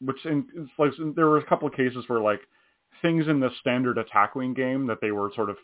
Which 0.00 0.24
in, 0.24 0.46
it's 0.56 0.70
like 0.78 0.92
there 1.14 1.28
were 1.28 1.38
a 1.38 1.46
couple 1.46 1.68
of 1.68 1.74
cases 1.74 2.04
where 2.08 2.20
like 2.20 2.40
things 3.02 3.26
in 3.28 3.40
the 3.40 3.50
standard 3.60 3.98
attack 3.98 4.34
wing 4.34 4.54
game 4.54 4.86
that 4.86 5.00
they 5.00 5.10
were 5.10 5.30
sort 5.34 5.50
of 5.50 5.56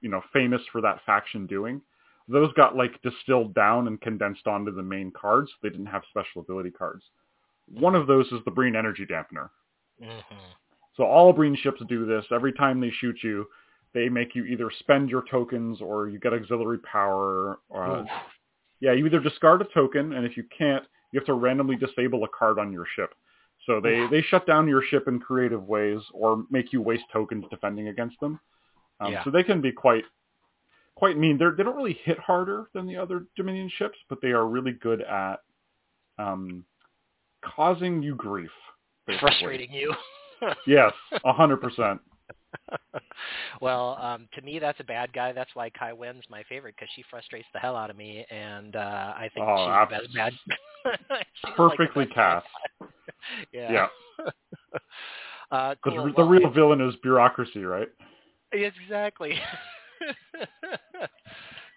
you 0.00 0.10
know 0.10 0.22
famous 0.32 0.62
for 0.70 0.80
that 0.80 1.00
faction 1.06 1.46
doing, 1.46 1.80
those 2.28 2.52
got 2.54 2.76
like 2.76 3.00
distilled 3.02 3.54
down 3.54 3.86
and 3.86 4.00
condensed 4.00 4.46
onto 4.46 4.74
the 4.74 4.82
main 4.82 5.10
cards. 5.10 5.50
They 5.62 5.70
didn't 5.70 5.86
have 5.86 6.02
special 6.10 6.42
ability 6.42 6.70
cards. 6.70 7.02
One 7.68 7.94
of 7.94 8.06
those 8.06 8.26
is 8.26 8.40
the 8.44 8.50
Breen 8.50 8.76
Energy 8.76 9.06
Dampener. 9.06 9.48
Mm-hmm. 10.02 10.34
So 10.96 11.04
all 11.04 11.32
Breen 11.32 11.56
ships 11.56 11.80
do 11.88 12.04
this. 12.06 12.24
Every 12.30 12.52
time 12.52 12.80
they 12.80 12.90
shoot 12.90 13.16
you, 13.22 13.46
they 13.94 14.08
make 14.08 14.34
you 14.34 14.44
either 14.44 14.70
spend 14.80 15.10
your 15.10 15.24
tokens 15.30 15.80
or 15.80 16.08
you 16.08 16.18
get 16.18 16.32
auxiliary 16.32 16.78
power. 16.78 17.58
Or, 17.68 18.06
yeah, 18.80 18.92
you 18.92 19.06
either 19.06 19.20
discard 19.20 19.62
a 19.62 19.64
token, 19.72 20.12
and 20.12 20.26
if 20.26 20.36
you 20.36 20.44
can't, 20.56 20.84
you 21.12 21.20
have 21.20 21.26
to 21.26 21.34
randomly 21.34 21.76
disable 21.76 22.24
a 22.24 22.28
card 22.28 22.58
on 22.58 22.72
your 22.72 22.86
ship. 22.96 23.14
So 23.66 23.80
they, 23.80 24.06
they 24.10 24.22
shut 24.22 24.46
down 24.46 24.66
your 24.66 24.82
ship 24.82 25.06
in 25.06 25.20
creative 25.20 25.68
ways 25.68 26.00
or 26.12 26.44
make 26.50 26.72
you 26.72 26.82
waste 26.82 27.04
tokens 27.12 27.44
defending 27.50 27.88
against 27.88 28.18
them. 28.20 28.40
Um, 29.00 29.12
Yeah. 29.12 29.24
So 29.24 29.30
they 29.30 29.42
can 29.44 29.60
be 29.60 29.72
quite 29.72 30.04
quite 30.94 31.16
mean. 31.16 31.38
They're, 31.38 31.52
they 31.52 31.62
don't 31.62 31.76
really 31.76 31.98
hit 32.04 32.18
harder 32.18 32.66
than 32.74 32.86
the 32.86 32.96
other 32.96 33.26
Dominion 33.36 33.70
ships, 33.76 33.98
but 34.08 34.20
they 34.20 34.30
are 34.30 34.46
really 34.46 34.72
good 34.72 35.02
at 35.02 35.36
um, 36.18 36.64
causing 37.44 38.02
you 38.02 38.14
grief. 38.14 38.50
basically. 39.06 39.28
Frustrating 39.28 39.72
you. 39.72 39.94
Yes, 40.66 40.92
a 41.24 41.32
hundred 41.32 41.58
percent. 41.58 42.00
well, 43.60 43.96
um, 44.00 44.26
to 44.34 44.42
me, 44.42 44.58
that's 44.58 44.80
a 44.80 44.84
bad 44.84 45.12
guy. 45.12 45.30
That's 45.30 45.54
why 45.54 45.70
Kai 45.70 45.92
Winn's 45.92 46.24
my 46.28 46.42
favorite 46.48 46.74
because 46.76 46.90
she 46.96 47.04
frustrates 47.08 47.46
the 47.52 47.60
hell 47.60 47.76
out 47.76 47.90
of 47.90 47.96
me, 47.96 48.26
and 48.28 48.74
uh, 48.74 49.14
I 49.16 49.30
think 49.32 49.46
Oh, 49.48 49.56
she's 49.56 49.88
the 49.88 50.02
best 50.02 50.14
bad. 50.16 50.32
she's 50.84 51.00
like 51.44 51.56
Perfectly 51.56 52.06
cast. 52.06 52.46
yeah. 53.52 53.72
Yeah. 53.72 53.86
uh, 55.50 55.74
The, 55.84 55.90
cool. 55.90 56.04
the 56.06 56.12
Well, 56.16 56.28
real 56.28 56.50
villain 56.50 56.80
is 56.80 56.94
bureaucracy, 57.02 57.64
right? 57.64 57.88
Exactly. 58.52 59.34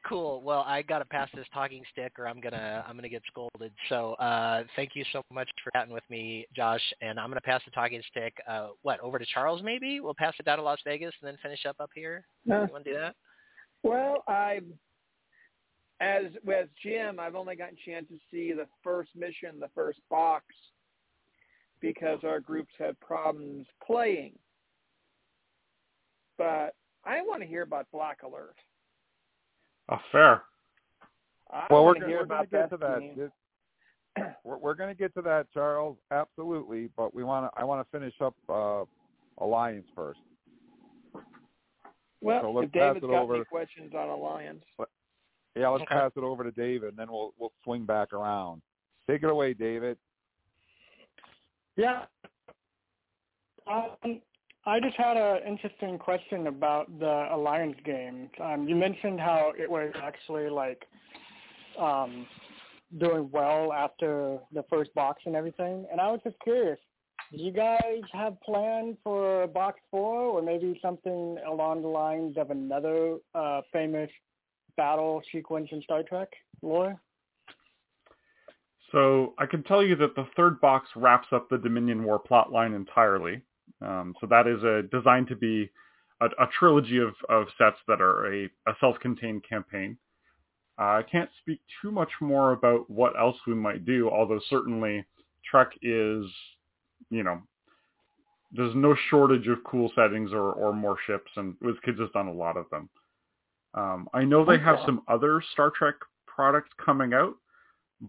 cool. 0.08 0.42
Well, 0.42 0.64
I 0.68 0.82
got 0.82 1.00
to 1.00 1.06
pass 1.06 1.30
this 1.34 1.46
talking 1.54 1.84
stick, 1.92 2.14
or 2.20 2.28
I'm 2.28 2.40
gonna 2.42 2.84
I'm 2.88 2.96
gonna 2.96 3.10
get 3.10 3.22
scolded. 3.28 3.72
So, 3.90 4.14
uh, 4.16 4.64
thank 4.76 4.92
you 4.94 5.04
so 5.12 5.22
much 5.32 5.50
for 5.64 5.72
chatting 5.72 5.94
with 5.94 6.04
me, 6.10 6.46
Josh. 6.56 6.82
And 7.02 7.20
I'm 7.20 7.30
gonna 7.30 7.42
pass 7.42 7.62
the 7.66 7.72
talking 7.72 8.02
stick. 8.10 8.34
Uh, 8.48 8.70
what 8.82 9.00
over 9.00 9.20
to 9.20 9.26
Charles? 9.34 9.62
Maybe 9.64 10.00
we'll 10.00 10.14
pass 10.16 10.34
it 10.40 10.46
down 10.46 10.58
to 10.58 10.64
Las 10.64 10.80
Vegas 10.86 11.14
and 11.22 11.28
then 11.28 11.38
finish 11.42 11.66
up 11.66 11.78
up 11.80 11.90
here. 11.96 12.26
No. 12.46 12.64
You 12.64 12.72
want 12.72 12.84
to 12.86 12.94
do 12.94 13.00
that? 13.00 13.16
Well, 13.84 14.24
I, 14.28 14.62
as 16.00 16.26
with 16.46 16.68
Jim, 16.84 17.20
I've 17.20 17.36
only 17.36 17.56
gotten 17.56 17.76
a 17.76 17.90
chance 17.90 18.08
to 18.10 18.18
see 18.32 18.52
the 18.54 18.68
first 18.84 19.12
mission, 19.16 19.60
the 19.60 19.70
first 19.74 20.00
box, 20.10 20.46
because 21.80 22.20
our 22.24 22.40
groups 22.40 22.74
had 22.78 23.00
problems 23.00 23.66
playing. 23.86 24.34
But 26.38 26.76
I 27.06 27.22
want 27.22 27.42
to 27.42 27.48
hear 27.48 27.62
about 27.62 27.88
Black 27.92 28.24
Alert. 28.24 28.56
Oh, 29.90 29.98
fair. 30.12 30.42
I 31.52 31.68
Well, 31.70 31.86
we're 31.86 31.94
gonna, 31.94 32.08
hear 32.08 32.20
we're 32.20 32.26
gonna 32.26 32.42
about 32.42 32.52
get 32.52 32.70
to 32.72 32.78
that. 32.78 33.32
that. 34.18 34.36
We're, 34.44 34.58
we're 34.58 34.74
going 34.76 34.90
to 34.90 34.96
get 34.98 35.14
to 35.16 35.22
that, 35.24 35.48
Charles. 35.54 35.98
Absolutely, 36.12 36.90
but 36.98 37.14
we 37.14 37.24
want 37.24 37.52
to. 37.54 37.62
I 37.62 37.64
want 37.66 37.86
to 37.86 37.98
finish 37.98 38.14
up 38.22 38.34
uh, 38.50 38.84
Alliance 39.44 39.86
first. 39.96 40.20
Well, 42.22 42.42
So 42.44 42.52
let's 42.52 42.66
if 42.68 42.72
David's 42.72 42.94
pass 43.02 43.04
it 43.04 43.12
got 43.12 43.22
over. 43.24 43.36
any 43.36 43.46
questions 43.46 43.94
on 43.94 44.10
Alliance, 44.10 44.64
Yeah, 45.56 45.70
let's 45.70 45.84
Okay. 45.84 45.96
pass 45.96 46.12
it 46.16 46.24
over 46.24 46.44
to 46.44 46.52
David, 46.52 46.90
and 46.90 46.98
then 46.98 47.12
we'll 47.12 47.34
we'll 47.38 47.54
swing 47.64 47.86
back 47.86 48.14
around. 48.14 48.62
Take 49.10 49.24
it 49.24 49.30
away, 49.30 49.54
David. 49.54 49.98
Yeah. 51.78 52.06
Um, 53.68 54.22
I 54.66 54.80
just 54.80 54.96
had 54.96 55.16
an 55.16 55.42
interesting 55.48 55.98
question 55.98 56.48
about 56.48 57.00
the 57.00 57.28
Alliance 57.32 57.78
games. 57.86 58.30
Um, 58.42 58.68
you 58.68 58.76
mentioned 58.76 59.20
how 59.20 59.54
it 59.58 59.70
was 59.70 59.94
actually 60.02 60.50
like 60.50 60.86
um, 61.80 62.26
doing 62.98 63.30
well 63.32 63.72
after 63.72 64.40
the 64.52 64.64
first 64.70 64.94
box 64.94 65.22
and 65.26 65.36
everything, 65.36 65.86
and 65.92 66.02
I 66.02 66.12
was 66.12 66.20
just 66.24 66.40
curious. 66.44 66.80
Do 67.32 67.42
you 67.42 67.52
guys 67.52 68.02
have 68.14 68.40
plans 68.42 68.98
for 69.04 69.48
box 69.48 69.80
four, 69.90 70.22
or 70.22 70.42
maybe 70.42 70.80
something 70.82 71.38
along 71.48 71.82
the 71.82 71.88
lines 71.88 72.38
of 72.38 72.52
another 72.52 73.18
uh, 73.34 73.62
famous 73.72 74.10
battle 74.78 75.22
sequence 75.32 75.70
in 75.72 75.82
Star 75.82 76.04
Trek 76.04 76.30
lore? 76.62 77.00
So 78.92 79.34
I 79.38 79.46
can 79.46 79.64
tell 79.64 79.84
you 79.84 79.96
that 79.98 80.16
the 80.16 80.28
third 80.36 80.62
box 80.62 80.90
wraps 80.96 81.28
up 81.32 81.50
the 81.50 81.58
Dominion 81.58 82.04
War 82.04 82.22
plotline 82.22 82.76
entirely. 82.76 83.42
Um, 83.82 84.16
so 84.22 84.28
that 84.28 84.48
is 84.48 84.64
a 84.64 84.84
designed 84.92 85.28
to 85.28 85.36
be 85.36 85.70
a, 86.22 86.26
a 86.26 86.48
trilogy 86.58 87.00
of, 87.00 87.14
of 87.30 87.48
sets 87.58 87.78
that 87.88 88.02
are 88.02 88.34
a, 88.34 88.46
a 88.68 88.74
self-contained 88.80 89.44
campaign. 89.48 89.98
Uh, 90.78 91.00
I 91.00 91.04
can't 91.10 91.30
speak 91.42 91.62
too 91.82 91.92
much 91.92 92.12
more 92.22 92.52
about 92.52 92.90
what 92.90 93.20
else 93.20 93.38
we 93.48 93.54
might 93.54 93.86
do, 93.86 94.10
although 94.10 94.42
certainly 94.50 95.06
Trek 95.50 95.72
is, 95.82 96.26
you 97.10 97.24
know, 97.24 97.42
there's 98.52 98.76
no 98.76 98.96
shortage 99.10 99.48
of 99.48 99.64
cool 99.64 99.92
settings 99.96 100.32
or, 100.32 100.52
or 100.54 100.74
more 100.74 100.98
ships, 101.06 101.32
and 101.36 101.56
WizKids 101.60 102.00
has 102.00 102.10
done 102.14 102.28
a 102.28 102.34
lot 102.34 102.56
of 102.56 102.70
them. 102.70 102.90
Um, 103.76 104.08
I 104.14 104.24
know 104.24 104.46
they 104.46 104.58
have 104.58 104.80
some 104.86 105.02
other 105.08 105.44
Star 105.54 105.70
Trek 105.70 105.96
products 106.26 106.70
coming 106.84 107.14
out, 107.14 107.36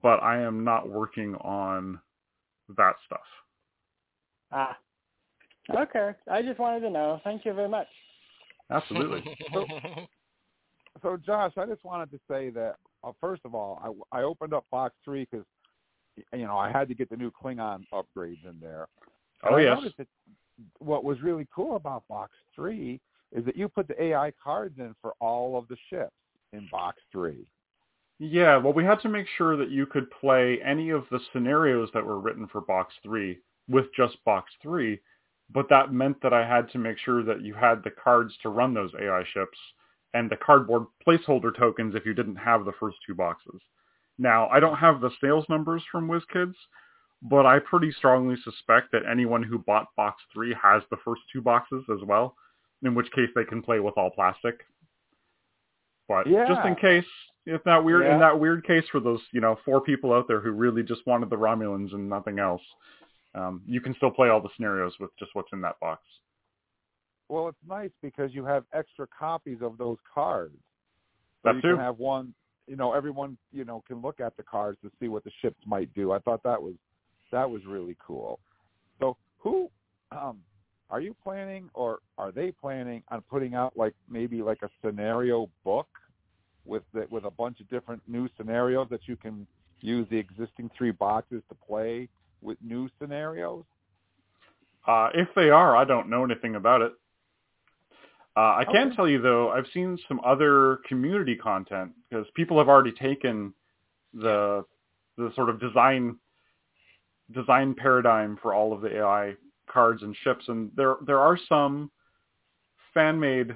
but 0.02 0.22
I 0.22 0.40
am 0.40 0.64
not 0.64 0.88
working 0.88 1.35
on 1.37 2.00
that 2.76 2.94
stuff. 3.05 3.20
Ah. 4.52 4.76
Okay. 5.74 6.11
I 6.31 6.42
just 6.42 6.61
wanted 6.61 6.81
to 6.81 6.90
know. 6.90 7.20
Thank 7.24 7.44
you 7.44 7.52
very 7.52 7.68
much. 7.68 7.88
Absolutely. 8.70 9.37
So, 11.02 11.16
Josh, 11.16 11.52
I 11.57 11.66
just 11.66 11.85
wanted 11.85 12.11
to 12.11 12.18
say 12.29 12.50
that 12.50 12.76
uh, 13.05 13.12
first 13.20 13.42
of 13.44 13.55
all, 13.55 14.07
I, 14.12 14.18
I 14.20 14.22
opened 14.22 14.55
up 14.55 14.64
box 14.70 14.94
three 15.05 15.26
because 15.31 15.46
you 16.33 16.46
know 16.46 16.57
I 16.57 16.70
had 16.70 16.88
to 16.88 16.94
get 16.94 17.11
the 17.11 17.16
new 17.16 17.31
Klingon 17.31 17.85
upgrades 17.92 18.44
in 18.48 18.59
there. 18.61 18.87
And 19.42 19.55
oh 19.55 19.59
I 19.59 19.62
yes. 19.62 19.76
noticed 19.76 19.98
that 19.98 20.09
what 20.79 21.05
was 21.05 21.20
really 21.20 21.46
cool 21.55 21.76
about 21.76 22.05
box 22.09 22.33
three 22.55 23.00
is 23.33 23.45
that 23.45 23.57
you 23.57 23.69
put 23.69 23.89
the 23.89 24.03
AI 24.03 24.33
cards 24.43 24.79
in 24.79 24.95
for 25.01 25.15
all 25.21 25.59
of 25.59 25.69
the 25.69 25.77
ships 25.91 26.12
in 26.53 26.69
box 26.71 26.99
three. 27.12 27.47
Yeah, 28.19 28.57
well, 28.57 28.73
we 28.73 28.85
had 28.85 29.01
to 29.01 29.11
make 29.11 29.27
sure 29.37 29.57
that 29.59 29.71
you 29.71 29.85
could 29.85 30.11
play 30.11 30.59
any 30.65 30.89
of 30.89 31.05
the 31.11 31.21
scenarios 31.33 31.91
that 31.93 32.05
were 32.05 32.19
written 32.19 32.47
for 32.47 32.62
Box 32.62 32.95
3 33.03 33.39
with 33.69 33.87
just 33.95 34.25
Box 34.25 34.51
3, 34.62 34.99
but 35.51 35.69
that 35.69 35.93
meant 35.93 36.23
that 36.23 36.33
I 36.33 36.47
had 36.47 36.71
to 36.71 36.79
make 36.79 36.99
sure 36.99 37.23
that 37.23 37.43
you 37.43 37.53
had 37.53 37.85
the 37.85 37.91
cards 37.91 38.35
to 38.43 38.49
run 38.49 38.73
those 38.73 38.93
AI 38.99 39.23
ships 39.35 39.59
and 40.15 40.31
the 40.31 40.37
cardboard 40.37 40.87
placeholder 41.07 41.55
tokens 41.55 41.95
if 41.95 42.07
you 42.07 42.15
didn't 42.15 42.37
have 42.37 42.65
the 42.65 42.73
first 42.81 42.97
two 43.07 43.15
boxes. 43.15 43.61
Now, 44.19 44.49
I 44.49 44.61
don't 44.61 44.79
have 44.79 45.03
the 45.03 45.11
sales 45.21 45.45
numbers 45.51 45.83
from 45.93 46.09
WizKids, 46.09 46.55
but 47.21 47.45
I 47.45 47.59
pretty 47.59 47.93
strongly 47.93 48.37
suspect 48.43 48.93
that 48.93 49.03
anyone 49.11 49.43
who 49.43 49.59
bought 49.59 49.95
Box 49.95 50.23
3 50.33 50.55
has 50.62 50.83
the 50.91 50.97
first 51.05 51.21
two 51.31 51.43
boxes 51.43 51.85
as 51.93 52.03
well, 52.03 52.35
in 52.83 52.95
which 52.95 53.11
case 53.12 53.29
they 53.35 53.45
can 53.45 53.62
play 53.62 53.81
with 53.81 53.95
all 53.97 54.11
plastic. 54.11 54.61
But 56.09 56.27
yeah. 56.27 56.47
just 56.47 56.67
in 56.67 56.77
case, 56.77 57.07
if 57.47 57.62
that 57.65 57.83
weird 57.83 58.05
Yeah. 58.05 58.15
in 58.15 58.21
that 58.21 58.39
weird 58.39 58.65
case 58.65 58.85
for 58.89 59.01
those, 59.01 59.21
you 59.33 59.41
know, 59.41 59.57
four 59.65 59.81
people 59.81 60.12
out 60.12 60.29
there 60.29 60.41
who 60.41 60.51
really 60.51 60.83
just 60.83 61.07
wanted 61.07 61.31
the 61.31 61.37
Romulans 61.37 61.93
and 61.95 62.09
nothing 62.09 62.39
else, 62.39 62.62
um, 63.35 63.62
you 63.67 63.81
can 63.81 63.95
still 63.95 64.11
play 64.11 64.29
all 64.29 64.41
the 64.41 64.51
scenarios 64.57 64.99
with 64.99 65.11
just 65.19 65.35
what's 65.35 65.53
in 65.53 65.61
that 65.62 65.79
box. 65.81 66.03
Well, 67.29 67.49
it's 67.49 67.59
nice 67.67 67.91
because 68.03 68.33
you 68.35 68.45
have 68.45 68.65
extra 68.73 69.07
copies 69.09 69.59
of 69.61 69.79
those 69.79 69.99
cards. 70.12 70.57
So 71.43 71.49
That 71.51 71.57
you 71.57 71.62
too. 71.62 71.77
can 71.77 71.85
have 71.85 71.99
one. 71.99 72.35
You 72.67 72.77
know, 72.77 72.93
everyone 72.93 73.37
you 73.53 73.65
know 73.65 73.83
can 73.87 74.01
look 74.01 74.21
at 74.21 74.37
the 74.37 74.43
cards 74.43 74.79
to 74.83 74.91
see 74.99 75.09
what 75.09 75.25
the 75.25 75.31
ships 75.41 75.61
might 75.67 75.93
do. 75.95 76.12
I 76.12 76.19
thought 76.21 76.43
that 76.43 76.61
was 76.61 76.75
that 77.33 77.49
was 77.49 77.65
really 77.67 77.97
cool. 78.05 78.41
So, 79.01 79.17
who 79.39 79.71
um, 80.12 80.41
are 80.90 81.01
you 81.01 81.14
planning, 81.22 81.68
or 81.75 81.99
are 82.18 82.33
they 82.33 82.53
planning 82.53 83.03
on 83.09 83.22
putting 83.22 83.55
out 83.55 83.77
like 83.77 83.94
maybe 84.09 84.42
like 84.42 84.62
a 84.62 84.70
scenario 84.85 85.49
book 85.64 85.88
with 86.64 86.83
the, 86.94 87.07
with 87.11 87.25
a 87.25 87.31
bunch 87.31 87.61
of 87.61 87.68
different 87.68 88.03
new 88.07 88.29
scenarios 88.37 88.88
that 88.90 89.01
you 89.07 89.16
can 89.16 89.46
use 89.81 90.07
the 90.11 90.16
existing 90.16 90.70
three 90.77 90.92
boxes 90.92 91.42
to 91.49 91.55
play 91.66 92.09
with 92.42 92.59
new 92.62 92.88
scenarios? 93.01 93.64
Uh, 94.87 95.11
if 95.14 95.29
they 95.35 95.51
are, 95.51 95.77
I 95.77 95.85
don't 95.85 96.09
know 96.09 96.25
anything 96.25 96.55
about 96.55 96.83
it. 96.83 96.92
Uh, 98.37 98.57
I 98.59 98.64
can 98.70 98.90
Okay. 98.90 98.96
tell 98.96 99.09
you 99.09 99.20
though, 99.20 99.51
I've 99.51 99.66
seen 99.72 99.99
some 100.09 100.20
other 100.25 100.79
community 100.88 101.37
content 101.37 101.92
because 102.09 102.27
people 102.35 102.59
have 102.59 102.68
already 102.68 102.92
taken 102.92 103.53
the 104.14 104.64
the 105.16 105.33
sort 105.35 105.49
of 105.49 105.59
design 105.61 106.16
design 107.35 107.75
paradigm 107.75 108.38
for 108.42 108.55
all 108.55 108.72
of 108.72 108.83
the 108.83 108.99
AI 108.99 109.35
cards 109.70 110.02
and 110.02 110.16
ships, 110.22 110.44
and 110.48 110.70
there 110.76 110.96
there 111.07 111.18
are 111.18 111.38
some 111.48 111.90
fan 112.94 113.18
made 113.18 113.55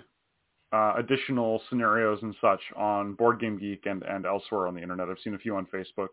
uh, 0.73 0.95
additional 0.99 1.61
scenarios 1.69 2.19
and 2.23 2.35
such 2.41 2.61
on 2.77 3.15
Board 3.15 3.41
Game 3.41 3.59
Geek 3.59 3.87
and 3.87 4.03
and 4.03 4.27
elsewhere 4.27 4.67
on 4.67 4.75
the 4.75 4.83
internet. 4.83 5.09
I've 5.09 5.19
seen 5.23 5.35
a 5.35 5.39
few 5.39 5.57
on 5.57 5.67
Facebook, 5.67 6.09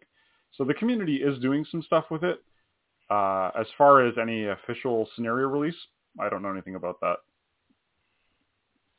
so 0.54 0.64
the 0.64 0.74
community 0.74 1.18
is 1.18 1.40
doing 1.40 1.66
some 1.70 1.84
stuff 1.84 2.06
with 2.10 2.24
it. 2.24 2.44
Uh, 3.10 3.52
as 3.58 3.68
far 3.78 4.06
as 4.06 4.16
any 4.22 4.48
official 4.48 5.08
scenario 5.16 5.48
release, 5.48 5.78
I 6.20 6.30
don't 6.30 6.42
know 6.42 6.52
anything 6.52 6.76
about 6.76 7.00
that. 7.02 7.18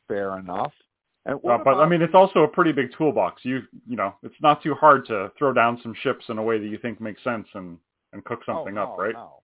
Fair 0.07 0.39
enough. 0.39 0.73
Uh, 1.27 1.57
but 1.63 1.75
I 1.75 1.87
mean, 1.87 2.01
it's 2.01 2.15
also 2.15 2.39
a 2.39 2.47
pretty 2.47 2.71
big 2.71 2.91
toolbox. 2.97 3.43
You 3.43 3.61
you 3.87 3.95
know, 3.95 4.15
it's 4.23 4.35
not 4.41 4.63
too 4.63 4.73
hard 4.73 5.05
to 5.07 5.31
throw 5.37 5.53
down 5.53 5.79
some 5.83 5.93
ships 6.01 6.25
in 6.29 6.37
a 6.37 6.43
way 6.43 6.57
that 6.57 6.67
you 6.67 6.77
think 6.77 6.99
makes 6.99 7.23
sense 7.23 7.47
and 7.53 7.77
and 8.13 8.23
cook 8.25 8.39
something 8.45 8.77
oh, 8.77 8.83
up, 8.83 8.97
right? 8.97 9.13
No, 9.13 9.38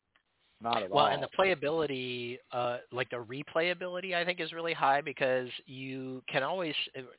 not 0.66 0.84
at 0.84 0.92
Well, 0.92 1.06
all. 1.06 1.12
and 1.12 1.24
the 1.24 1.30
playability, 1.38 2.38
uh, 2.52 2.80
like 2.92 3.10
the 3.10 3.24
replayability, 3.24 4.14
I 4.14 4.26
think 4.26 4.42
is 4.42 4.52
really 4.52 4.74
high 4.74 5.00
because 5.00 5.48
you 5.66 6.22
can 6.28 6.44
always 6.44 6.74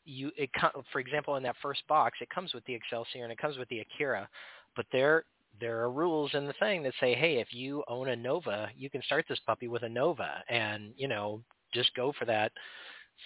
you 0.04 0.30
it 0.36 0.50
for 0.92 1.00
example 1.00 1.36
in 1.36 1.42
that 1.44 1.56
first 1.62 1.86
box 1.88 2.18
it 2.20 2.28
comes 2.28 2.52
with 2.52 2.64
the 2.66 2.74
Excelsior 2.74 3.22
and 3.22 3.32
it 3.32 3.38
comes 3.38 3.56
with 3.56 3.68
the 3.68 3.80
Akira, 3.80 4.28
but 4.74 4.84
there 4.92 5.24
there 5.58 5.80
are 5.80 5.90
rules 5.90 6.34
in 6.34 6.46
the 6.46 6.52
thing 6.54 6.82
that 6.82 6.92
say, 7.00 7.14
hey, 7.14 7.36
if 7.38 7.48
you 7.52 7.82
own 7.88 8.10
a 8.10 8.16
Nova, 8.16 8.68
you 8.76 8.90
can 8.90 9.02
start 9.02 9.24
this 9.28 9.40
puppy 9.46 9.68
with 9.68 9.84
a 9.84 9.88
Nova, 9.88 10.42
and 10.50 10.92
you 10.96 11.08
know 11.08 11.40
just 11.72 11.94
go 11.94 12.12
for 12.18 12.24
that 12.26 12.52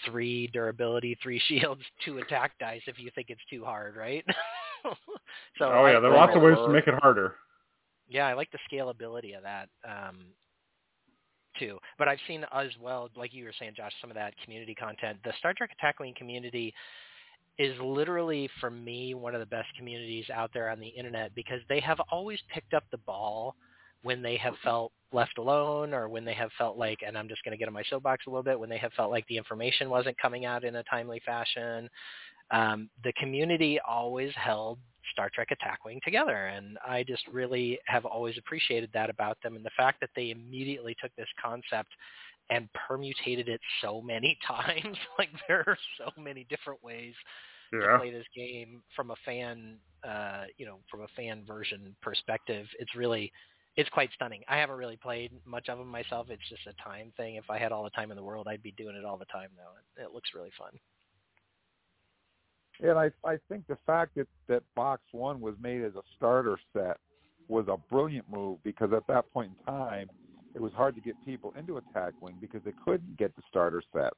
three 0.05 0.49
durability, 0.49 1.19
three 1.23 1.41
shields, 1.49 1.83
two 2.05 2.19
attack 2.19 2.53
dice 2.61 2.83
if 2.87 2.99
you 2.99 3.11
think 3.15 3.29
it's 3.31 3.41
too 3.51 3.65
hard, 3.65 3.97
right? 3.97 4.25
so 5.59 5.65
oh 5.65 5.87
yeah, 5.87 5.99
there 5.99 6.13
are 6.13 6.17
lots 6.17 6.37
of 6.37 6.43
ways 6.43 6.57
to 6.57 6.69
make 6.69 6.87
it 6.87 6.95
harder. 7.01 7.35
Yeah, 8.11 8.27
I 8.27 8.35
like 8.35 8.51
the 8.51 8.59
scalability 8.71 9.37
of 9.37 9.45
that 9.45 9.69
um, 9.89 10.27
too. 11.59 11.79
But 11.97 12.09
I've 12.09 12.19
seen 12.27 12.45
as 12.53 12.69
well, 12.81 13.09
like 13.17 13.33
you 13.33 13.45
were 13.45 13.55
saying, 13.59 13.73
Josh, 13.77 13.93
some 14.01 14.11
of 14.11 14.17
that 14.17 14.35
community 14.45 14.75
content. 14.75 15.19
The 15.25 15.33
Star 15.39 15.55
Trek 15.57 15.71
Attack 15.79 16.01
Wing 16.01 16.15
community 16.17 16.75
is 17.59 17.75
literally, 17.81 18.49
for 18.61 18.71
me, 18.71 19.15
one 19.15 19.35
of 19.35 19.41
the 19.41 19.47
best 19.47 19.69
communities 19.79 20.25
out 20.33 20.51
there 20.53 20.71
on 20.71 20.81
the 20.81 20.89
internet 20.89 21.35
because 21.35 21.61
they 21.69 21.81
have 21.81 22.01
always 22.11 22.41
picked 22.53 22.75
up 22.75 22.85
the 22.91 22.99
ball 22.99 23.55
when 24.03 24.23
they 24.23 24.37
have 24.39 24.55
felt 24.65 24.93
left 25.13 25.39
alone 25.39 25.93
or 25.93 26.09
when 26.09 26.25
they 26.25 26.35
have 26.35 26.51
felt 26.57 26.77
like, 26.77 27.01
and 27.07 27.17
I'm 27.17 27.29
just 27.29 27.45
going 27.45 27.53
to 27.53 27.59
get 27.59 27.69
on 27.69 27.75
my 27.75 27.83
soapbox 27.91 28.27
a 28.27 28.31
little 28.31 28.43
bit, 28.43 28.59
when 28.59 28.71
they 28.71 28.79
have 28.79 28.93
felt 28.95 29.11
like 29.11 29.27
the 29.29 29.37
information 29.37 29.91
wasn't 29.91 30.17
coming 30.19 30.47
out 30.47 30.65
in 30.65 30.77
a 30.77 30.83
timely 30.85 31.21
fashion. 31.25 31.89
Um, 32.51 32.89
the 33.05 33.13
community 33.13 33.79
always 33.87 34.33
held 34.35 34.79
Star 35.13 35.31
Trek 35.35 35.49
Attack 35.51 35.85
Wing 35.85 36.01
together, 36.05 36.47
and 36.47 36.79
I 36.87 37.03
just 37.05 37.27
really 37.29 37.79
have 37.87 38.05
always 38.05 38.37
appreciated 38.39 38.91
that 38.95 39.11
about 39.11 39.39
them, 39.43 39.57
and 39.57 39.65
the 39.65 39.71
fact 39.77 40.01
that 40.01 40.11
they 40.15 40.31
immediately 40.31 40.97
took 41.01 41.15
this 41.17 41.29
concept 41.43 41.91
and 42.51 42.69
permutated 42.73 43.49
it 43.49 43.61
so 43.81 44.01
many 44.03 44.37
times. 44.47 44.97
like 45.19 45.31
there 45.49 45.65
are 45.67 45.79
so 45.99 46.11
many 46.21 46.45
different 46.51 46.83
ways 46.83 47.15
Yeah. 47.73 47.93
to 47.93 47.99
play 47.99 48.11
this 48.11 48.27
game 48.35 48.83
from 48.97 49.11
a 49.13 49.17
fan, 49.25 49.79
uh, 50.05 50.45
you 50.57 50.67
know, 50.67 50.81
from 50.91 51.03
a 51.03 51.09
fan 51.17 51.45
version 51.47 51.95
perspective. 52.03 52.67
It's 52.79 52.95
really, 52.97 53.31
it's 53.77 53.89
quite 53.91 54.11
stunning. 54.15 54.43
I 54.49 54.57
haven't 54.59 54.77
really 54.77 54.97
played 54.97 55.31
much 55.47 55.69
of 55.69 55.79
them 55.79 55.87
myself. 55.89 56.27
It's 56.31 56.49
just 56.49 56.67
a 56.67 56.83
time 56.83 57.13
thing. 57.17 57.37
If 57.37 57.49
I 57.49 57.59
had 57.59 57.71
all 57.73 57.85
the 57.85 57.91
time 57.91 58.11
in 58.11 58.17
the 58.17 58.25
world, 58.25 58.49
I'd 58.49 58.63
be 58.63 58.73
doing 58.73 58.97
it 58.97 59.05
all 59.05 59.17
the 59.17 59.25
time 59.27 59.51
though. 59.57 60.03
It, 60.03 60.07
it 60.07 60.13
looks 60.13 60.31
really 60.35 60.51
fun. 60.59 60.73
And 62.83 62.99
I 62.99 63.11
I 63.25 63.39
think 63.49 63.67
the 63.69 63.79
fact 63.87 64.13
that 64.17 64.29
that 64.49 64.63
box 64.77 65.03
one 65.13 65.41
was 65.41 65.55
made 65.61 65.83
as 65.83 65.95
a 65.97 66.03
starter 66.17 66.59
set 66.75 66.99
was 67.49 67.67
a 67.69 67.77
brilliant 67.93 68.27
move 68.31 68.59
because 68.65 68.93
at 68.95 69.07
that 69.09 69.31
point 69.33 69.53
in 69.67 69.73
time 69.73 70.11
it 70.55 70.63
was 70.63 70.73
hard 70.75 70.95
to 70.97 71.01
get 71.01 71.17
people 71.25 71.53
into 71.59 71.79
attack 71.79 72.15
wing 72.21 72.37
because 72.41 72.63
they 72.65 72.75
couldn't 72.85 73.17
get 73.19 73.35
the 73.37 73.43
starter 73.49 73.83
set. 73.95 74.13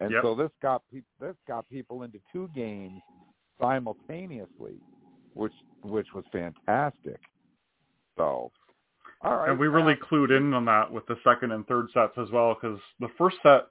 And 0.00 0.12
Yep. 0.12 0.22
so 0.22 0.34
this 0.34 0.50
got 0.62 0.82
pe- 0.92 1.02
this 1.20 1.36
got 1.48 1.68
people 1.68 2.02
into 2.04 2.20
two 2.32 2.48
games 2.54 3.02
simultaneously, 3.60 4.80
which 5.34 5.54
which 5.82 6.08
was 6.14 6.24
fantastic. 6.32 7.20
So, 8.18 8.52
all 9.22 9.36
right. 9.36 9.50
and 9.50 9.58
we 9.58 9.68
really 9.68 9.94
clued 9.96 10.36
in 10.36 10.54
on 10.54 10.64
that 10.66 10.92
with 10.92 11.06
the 11.06 11.16
second 11.24 11.52
and 11.52 11.66
third 11.66 11.88
sets 11.94 12.14
as 12.18 12.30
well 12.32 12.54
because 12.54 12.80
the 13.00 13.08
first 13.18 13.36
set 13.42 13.68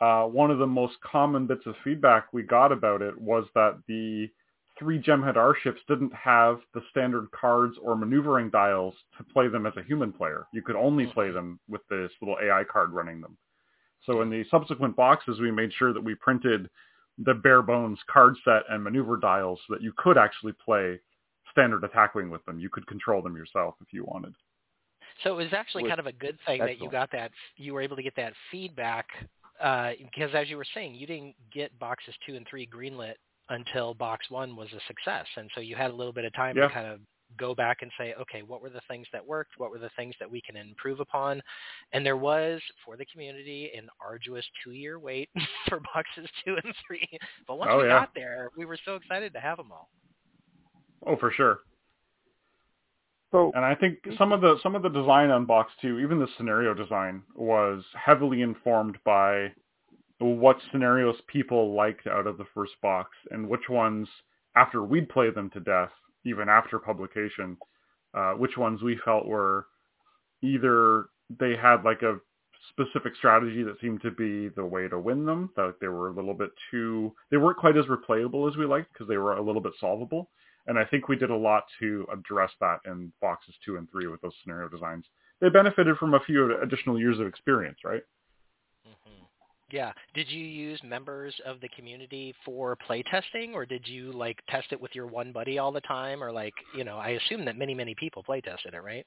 uh, 0.00 0.24
one 0.24 0.50
of 0.50 0.58
the 0.58 0.66
most 0.66 0.94
common 1.00 1.46
bits 1.46 1.66
of 1.66 1.74
feedback 1.82 2.32
we 2.32 2.42
got 2.42 2.72
about 2.72 3.02
it 3.02 3.18
was 3.18 3.46
that 3.54 3.78
the 3.88 4.28
three 4.78 5.00
Jem'Hadar 5.00 5.54
ships 5.62 5.80
didn't 5.88 6.12
have 6.14 6.60
the 6.74 6.82
standard 6.90 7.30
cards 7.30 7.76
or 7.82 7.96
maneuvering 7.96 8.50
dials 8.50 8.94
to 9.16 9.24
play 9.24 9.48
them 9.48 9.64
as 9.64 9.72
a 9.76 9.82
human 9.82 10.12
player. 10.12 10.46
You 10.52 10.62
could 10.62 10.76
only 10.76 11.06
play 11.06 11.30
them 11.30 11.58
with 11.68 11.80
this 11.88 12.10
little 12.20 12.36
ai 12.42 12.64
card 12.64 12.92
running 12.92 13.20
them. 13.20 13.38
So 14.04 14.20
in 14.20 14.30
the 14.30 14.44
subsequent 14.50 14.94
boxes 14.94 15.40
we 15.40 15.50
made 15.50 15.72
sure 15.72 15.92
that 15.92 16.04
we 16.04 16.14
printed 16.14 16.68
the 17.18 17.34
bare 17.34 17.62
bones 17.62 17.98
card 18.10 18.36
set 18.44 18.62
and 18.68 18.84
maneuver 18.84 19.16
dials 19.16 19.58
so 19.66 19.74
that 19.74 19.82
you 19.82 19.92
could 19.96 20.18
actually 20.18 20.52
play 20.62 21.00
standard 21.50 21.82
attack 21.84 22.14
wing 22.14 22.28
with 22.28 22.44
them. 22.44 22.60
You 22.60 22.68
could 22.68 22.86
control 22.86 23.22
them 23.22 23.34
yourself 23.34 23.76
if 23.80 23.92
you 23.92 24.04
wanted. 24.04 24.34
So 25.24 25.32
it 25.32 25.44
was 25.44 25.52
actually 25.52 25.88
kind 25.88 25.98
of 25.98 26.06
a 26.06 26.12
good 26.12 26.38
thing 26.46 26.60
that 26.60 26.80
you 26.80 26.90
got 26.90 27.10
that 27.12 27.30
you 27.56 27.72
were 27.72 27.80
able 27.80 27.96
to 27.96 28.02
get 28.02 28.16
that 28.16 28.34
feedback 28.50 29.06
uh, 29.62 29.92
because 30.12 30.34
as 30.34 30.48
you 30.50 30.56
were 30.56 30.66
saying, 30.74 30.94
you 30.94 31.06
didn't 31.06 31.34
get 31.52 31.76
boxes 31.78 32.14
two 32.26 32.34
and 32.36 32.46
three 32.48 32.66
greenlit 32.66 33.14
until 33.48 33.94
box 33.94 34.30
one 34.30 34.56
was 34.56 34.68
a 34.72 34.80
success, 34.86 35.26
and 35.36 35.50
so 35.54 35.60
you 35.60 35.76
had 35.76 35.90
a 35.90 35.94
little 35.94 36.12
bit 36.12 36.24
of 36.24 36.32
time 36.34 36.56
Yeah. 36.56 36.68
to 36.68 36.74
kind 36.74 36.86
of 36.86 37.00
go 37.38 37.54
back 37.54 37.78
and 37.82 37.90
say, 37.98 38.14
okay, 38.14 38.42
what 38.42 38.62
were 38.62 38.70
the 38.70 38.80
things 38.88 39.06
that 39.12 39.24
worked? 39.26 39.52
What 39.58 39.70
were 39.70 39.78
the 39.80 39.90
things 39.96 40.14
that 40.20 40.30
we 40.30 40.40
can 40.40 40.56
improve 40.56 41.00
upon? 41.00 41.42
And 41.92 42.06
there 42.06 42.16
was 42.16 42.62
for 42.84 42.96
the 42.96 43.04
community 43.06 43.70
an 43.76 43.88
arduous 44.00 44.46
two-year 44.62 44.98
wait 45.00 45.28
for 45.68 45.80
boxes 45.92 46.30
two 46.44 46.56
and 46.62 46.74
three, 46.86 47.06
but 47.48 47.58
once 47.58 47.72
Oh, 47.74 47.78
we 47.78 47.84
yeah. 47.84 48.00
got 48.00 48.10
there, 48.14 48.50
we 48.56 48.64
were 48.64 48.78
so 48.84 48.94
excited 48.94 49.32
to 49.32 49.40
have 49.40 49.56
them 49.58 49.72
all. 49.72 49.88
oh 51.06 51.16
for 51.16 51.30
sure 51.32 51.60
so 53.36 53.52
And 53.54 53.64
I 53.64 53.74
think 53.74 53.98
some 54.18 54.32
of 54.32 54.40
the 54.40 54.56
some 54.62 54.74
of 54.74 54.82
the 54.82 54.88
design 54.88 55.30
on 55.30 55.44
box 55.44 55.72
two, 55.80 55.98
even 55.98 56.18
the 56.18 56.28
scenario 56.36 56.74
design, 56.74 57.22
was 57.34 57.84
heavily 57.94 58.42
informed 58.42 58.98
by 59.04 59.52
what 60.18 60.56
scenarios 60.72 61.16
people 61.26 61.74
liked 61.74 62.06
out 62.06 62.26
of 62.26 62.38
the 62.38 62.46
first 62.54 62.72
box 62.82 63.10
and 63.30 63.48
which 63.48 63.68
ones, 63.68 64.08
after 64.56 64.82
we'd 64.82 65.08
played 65.08 65.34
them 65.34 65.50
to 65.50 65.60
death, 65.60 65.90
even 66.24 66.48
after 66.48 66.78
publication, 66.78 67.56
uh, 68.14 68.32
which 68.32 68.56
ones 68.56 68.82
we 68.82 68.98
felt 69.04 69.26
were 69.26 69.66
either 70.42 71.06
they 71.38 71.54
had 71.54 71.82
like 71.84 72.02
a 72.02 72.16
specific 72.70 73.14
strategy 73.16 73.62
that 73.62 73.78
seemed 73.80 74.00
to 74.02 74.10
be 74.10 74.48
the 74.56 74.64
way 74.64 74.88
to 74.88 74.98
win 74.98 75.26
them, 75.26 75.50
that 75.56 75.74
they 75.80 75.88
were 75.88 76.08
a 76.08 76.14
little 76.14 76.34
bit 76.34 76.50
too, 76.70 77.12
they 77.30 77.36
weren't 77.36 77.58
quite 77.58 77.76
as 77.76 77.84
replayable 77.86 78.50
as 78.50 78.56
we 78.56 78.64
liked 78.64 78.92
because 78.92 79.08
they 79.08 79.18
were 79.18 79.34
a 79.34 79.42
little 79.42 79.60
bit 79.60 79.72
solvable. 79.78 80.30
And 80.66 80.78
I 80.78 80.84
think 80.84 81.08
we 81.08 81.16
did 81.16 81.30
a 81.30 81.36
lot 81.36 81.64
to 81.80 82.06
address 82.12 82.50
that 82.60 82.80
in 82.86 83.12
boxes 83.20 83.54
two 83.64 83.76
and 83.76 83.88
three 83.90 84.06
with 84.08 84.20
those 84.20 84.34
scenario 84.42 84.68
designs. 84.68 85.04
They 85.40 85.48
benefited 85.48 85.96
from 85.98 86.14
a 86.14 86.20
few 86.20 86.60
additional 86.60 86.98
years 86.98 87.18
of 87.18 87.26
experience, 87.26 87.78
right? 87.84 88.02
Mm-hmm. 88.86 89.24
Yeah. 89.70 89.92
Did 90.14 90.30
you 90.30 90.44
use 90.44 90.80
members 90.82 91.34
of 91.44 91.60
the 91.60 91.68
community 91.68 92.34
for 92.44 92.76
playtesting, 92.88 93.52
or 93.52 93.66
did 93.66 93.86
you 93.86 94.12
like 94.12 94.38
test 94.48 94.68
it 94.72 94.80
with 94.80 94.94
your 94.94 95.06
one 95.06 95.32
buddy 95.32 95.58
all 95.58 95.72
the 95.72 95.80
time, 95.82 96.22
or 96.22 96.32
like 96.32 96.54
you 96.76 96.84
know? 96.84 96.96
I 96.96 97.10
assume 97.10 97.44
that 97.44 97.56
many 97.56 97.74
many 97.74 97.94
people 97.94 98.22
playtested 98.22 98.74
it, 98.74 98.82
right? 98.82 99.06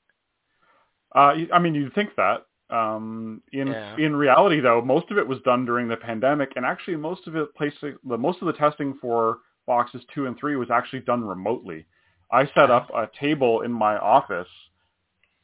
Uh, 1.15 1.33
I 1.53 1.59
mean, 1.59 1.73
you'd 1.75 1.93
think 1.93 2.15
that. 2.17 2.45
Um, 2.69 3.41
in 3.51 3.67
Yeah. 3.67 3.97
in 3.97 4.15
reality, 4.15 4.59
though, 4.59 4.81
most 4.81 5.09
of 5.09 5.17
it 5.17 5.27
was 5.27 5.39
done 5.41 5.65
during 5.65 5.87
the 5.87 5.97
pandemic, 5.97 6.53
and 6.55 6.65
actually, 6.65 6.97
most 6.97 7.25
of 7.27 7.35
it 7.35 7.53
placing 7.55 7.97
the 8.03 8.17
most 8.17 8.41
of 8.41 8.45
the 8.45 8.53
testing 8.53 8.93
for 9.01 9.39
boxes 9.69 10.01
two 10.13 10.25
and 10.25 10.35
three 10.37 10.55
was 10.57 10.69
actually 10.71 11.01
done 11.01 11.23
remotely. 11.23 11.85
I 12.31 12.45
set 12.55 12.71
up 12.71 12.89
a 12.89 13.07
table 13.19 13.61
in 13.61 13.71
my 13.71 13.97
office 13.97 14.47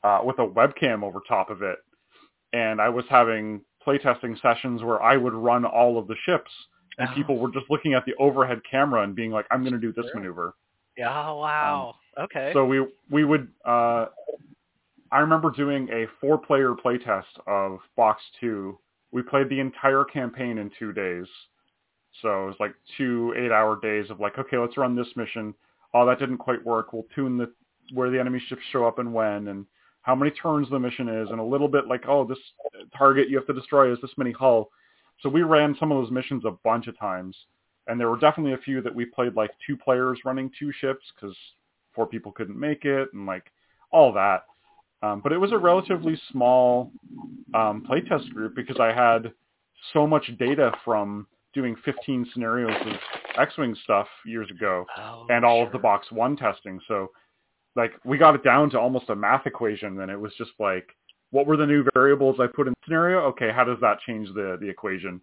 uh, 0.03 0.19
with 0.23 0.38
a 0.39 0.47
webcam 0.47 1.03
over 1.03 1.19
top 1.28 1.49
of 1.51 1.61
it, 1.61 1.78
and 2.51 2.82
I 2.82 2.89
was 2.89 3.05
having 3.09 3.61
playtesting 3.86 4.41
sessions 4.41 4.82
where 4.84 5.01
I 5.01 5.15
would 5.15 5.34
run 5.34 5.63
all 5.63 5.97
of 5.99 6.07
the 6.07 6.15
ships, 6.26 6.51
and 6.97 7.07
Oh. 7.09 7.13
people 7.15 7.38
were 7.38 7.51
just 7.51 7.69
looking 7.69 7.93
at 7.93 8.03
the 8.05 8.15
overhead 8.15 8.61
camera 8.69 9.03
and 9.03 9.15
being 9.15 9.32
like, 9.32 9.45
"I'm 9.51 9.61
going 9.61 9.73
to 9.73 9.80
do 9.80 9.93
this 9.93 10.05
Sure. 10.07 10.15
maneuver." 10.15 10.53
Yeah. 10.97 11.11
Oh, 11.30 11.38
wow. 11.39 11.95
okay. 12.17 12.51
So 12.53 12.65
we 12.65 12.86
we 13.11 13.23
would. 13.26 13.47
Uh, 13.63 14.07
I 15.11 15.19
remember 15.19 15.51
doing 15.51 15.88
a 15.91 16.07
four-player 16.19 16.73
playtest 16.84 17.34
of 17.47 17.80
Box 17.95 18.21
Two. 18.39 18.80
We 19.11 19.21
played 19.21 19.49
the 19.49 19.59
entire 19.59 20.03
campaign 20.03 20.57
in 20.57 20.71
two 20.80 20.91
days. 20.93 21.28
So 22.22 22.43
it 22.43 22.47
was 22.47 22.55
like 22.59 22.76
two 22.97 23.34
eight-hour 23.38 23.80
days 23.82 24.09
of 24.09 24.20
like, 24.20 24.38
okay, 24.38 24.57
let's 24.57 24.78
run 24.78 24.95
this 24.95 25.07
mission. 25.16 25.53
Oh, 25.93 26.05
that 26.05 26.20
didn't 26.20 26.38
quite 26.38 26.66
work. 26.66 26.93
We'll 26.93 27.07
tune 27.16 27.38
the 27.38 27.51
where 27.93 28.09
the 28.09 28.20
enemy 28.20 28.41
ships 28.47 28.61
show 28.72 28.86
up 28.86 28.99
and 28.99 29.13
when, 29.13 29.47
and 29.47 29.66
how 30.01 30.16
many 30.16 30.32
turns 30.32 30.70
the 30.70 30.80
mission 30.80 31.07
is, 31.07 31.30
and 31.30 31.39
a 31.39 31.43
little 31.43 31.68
bit 31.68 31.88
like, 31.88 32.03
oh, 32.07 32.26
this 32.26 32.39
target 32.97 33.30
you 33.30 33.38
have 33.38 33.47
to 33.47 33.53
destroy 33.53 33.91
is 33.91 33.99
this 34.01 34.11
many 34.18 34.32
hull. 34.32 34.72
So 35.22 35.30
we 35.30 35.43
ran 35.43 35.76
some 35.80 35.91
of 35.91 36.01
those 36.01 36.11
missions 36.11 36.43
a 36.45 36.57
bunch 36.63 36.88
of 36.88 36.97
times, 36.97 37.36
and 37.88 37.99
there 37.99 38.09
were 38.09 38.20
definitely 38.20 38.53
a 38.53 38.57
few 38.57 38.82
that 38.82 38.93
we 38.93 39.05
played 39.05 39.36
like 39.36 39.51
two 39.66 39.78
players 39.78 40.20
running 40.26 40.51
two 40.57 40.72
ships 40.80 41.05
because 41.13 41.36
four 41.93 42.07
people 42.07 42.32
couldn't 42.32 42.59
make 42.59 42.86
it, 42.86 43.09
and 43.13 43.26
like 43.26 43.51
all 43.91 44.11
that. 44.13 44.45
Um, 45.01 45.22
but 45.22 45.32
it 45.32 45.38
was 45.38 45.51
a 45.51 45.57
relatively 45.57 46.20
small 46.32 46.91
um, 47.53 47.86
playtest 47.89 48.32
group 48.34 48.55
because 48.55 48.80
I 48.80 48.91
had 48.91 49.32
so 49.93 50.07
much 50.07 50.32
data 50.39 50.72
from 50.84 51.28
doing 51.56 51.76
15 51.84 52.28
scenarios 52.34 52.76
of 52.86 52.93
X-wing 53.39 53.76
stuff 53.84 54.08
years 54.26 54.49
ago 54.51 54.86
oh, 54.97 55.26
and 55.30 55.43
all 55.43 55.66
of 55.66 55.72
the 55.72 55.80
box 55.80 56.12
one 56.12 56.36
testing. 56.36 56.80
So 56.88 57.10
like 57.76 57.93
we 58.03 58.18
got 58.18 58.36
it 58.36 58.43
down 58.43 58.70
to 58.72 58.80
almost 58.80 59.10
a 59.10 59.16
math 59.16 59.47
equation 59.47 60.01
and 60.01 60.12
it 60.12 60.20
was 60.20 60.34
just 60.38 60.51
like 60.60 60.88
what 61.32 61.47
were 61.47 61.58
the 61.58 61.66
new 61.66 61.84
variables 61.93 62.39
I 62.39 62.47
put 62.47 62.68
in 62.68 62.74
the 62.74 62.86
scenario? 62.86 63.20
Okay, 63.22 63.51
how 63.53 63.64
does 63.64 63.78
that 63.82 63.99
change 64.06 64.28
the 64.36 64.58
the 64.62 64.70
equation? 64.70 65.20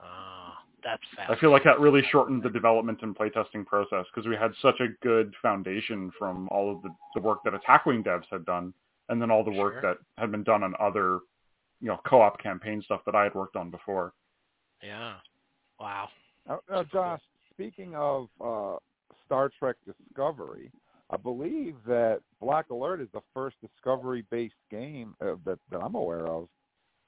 Ah, 0.00 0.54
oh, 0.56 0.64
that's 0.84 1.02
fast. 1.16 1.30
I 1.30 1.40
feel 1.40 1.50
like 1.50 1.64
that 1.64 1.80
really 1.80 2.02
shortened 2.10 2.42
the 2.42 2.50
development 2.50 3.00
and 3.02 3.16
playtesting 3.16 3.66
process 3.66 4.06
because 4.14 4.28
we 4.28 4.36
had 4.36 4.52
such 4.62 4.80
a 4.80 4.88
good 5.02 5.34
foundation 5.42 6.12
from 6.18 6.48
all 6.50 6.70
of 6.74 6.82
the, 6.82 6.90
the 7.14 7.20
work 7.20 7.40
that 7.44 7.54
Attackwing 7.54 8.04
devs 8.04 8.24
had 8.30 8.44
done 8.46 8.72
and 9.08 9.20
then 9.20 9.30
all 9.30 9.44
the 9.44 9.50
work 9.50 9.74
Sure. 9.74 9.82
that 9.82 9.98
had 10.20 10.30
been 10.30 10.42
done 10.42 10.62
on 10.62 10.74
other 10.80 11.20
you 11.80 11.88
know 11.88 12.00
co-op 12.06 12.40
campaign 12.40 12.80
stuff 12.82 13.00
that 13.06 13.14
I 13.14 13.24
had 13.24 13.34
worked 13.34 13.56
on 13.56 13.70
before. 13.70 14.12
Yeah. 14.82 15.14
Wow. 15.78 16.08
Uh, 16.48 16.56
uh, 16.72 16.84
Josh, 16.92 17.20
speaking 17.50 17.94
of 17.94 18.28
uh, 18.40 18.76
Star 19.24 19.50
Trek 19.58 19.76
Discovery, 19.84 20.70
I 21.10 21.16
believe 21.16 21.76
that 21.86 22.20
Black 22.40 22.70
Alert 22.70 23.00
is 23.00 23.08
the 23.12 23.20
first 23.32 23.56
Discovery-based 23.60 24.54
game 24.70 25.14
uh, 25.20 25.36
that, 25.44 25.58
that 25.70 25.78
I'm 25.78 25.94
aware 25.94 26.26
of 26.26 26.48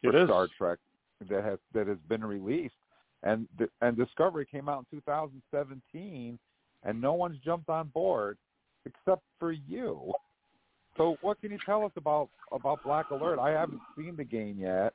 for 0.03 0.11
It 0.11 0.23
is. 0.23 0.29
Star 0.29 0.49
Trek 0.57 0.79
that 1.29 1.45
has 1.45 1.59
that 1.75 1.89
has 1.89 1.99
been 2.09 2.25
released, 2.25 2.75
and 3.23 3.49
and 3.81 3.97
Discovery 3.97 4.47
came 4.47 4.69
out 4.69 4.87
in 4.93 4.99
2017, 4.99 6.39
and 6.85 7.01
no 7.01 7.15
one's 7.15 7.39
jumped 7.45 7.69
on 7.69 7.89
board 7.89 8.39
except 8.87 9.23
for 9.39 9.53
you. 9.53 10.13
So 10.97 11.17
what 11.21 11.41
can 11.41 11.51
you 11.51 11.59
tell 11.67 11.85
us 11.85 11.93
about 11.97 12.29
about 12.53 12.83
Black 12.85 13.11
Alert? 13.11 13.39
I 13.39 13.51
haven't 13.51 13.81
seen 13.97 14.17
the 14.17 14.25
game 14.25 14.59
yet, 14.61 14.95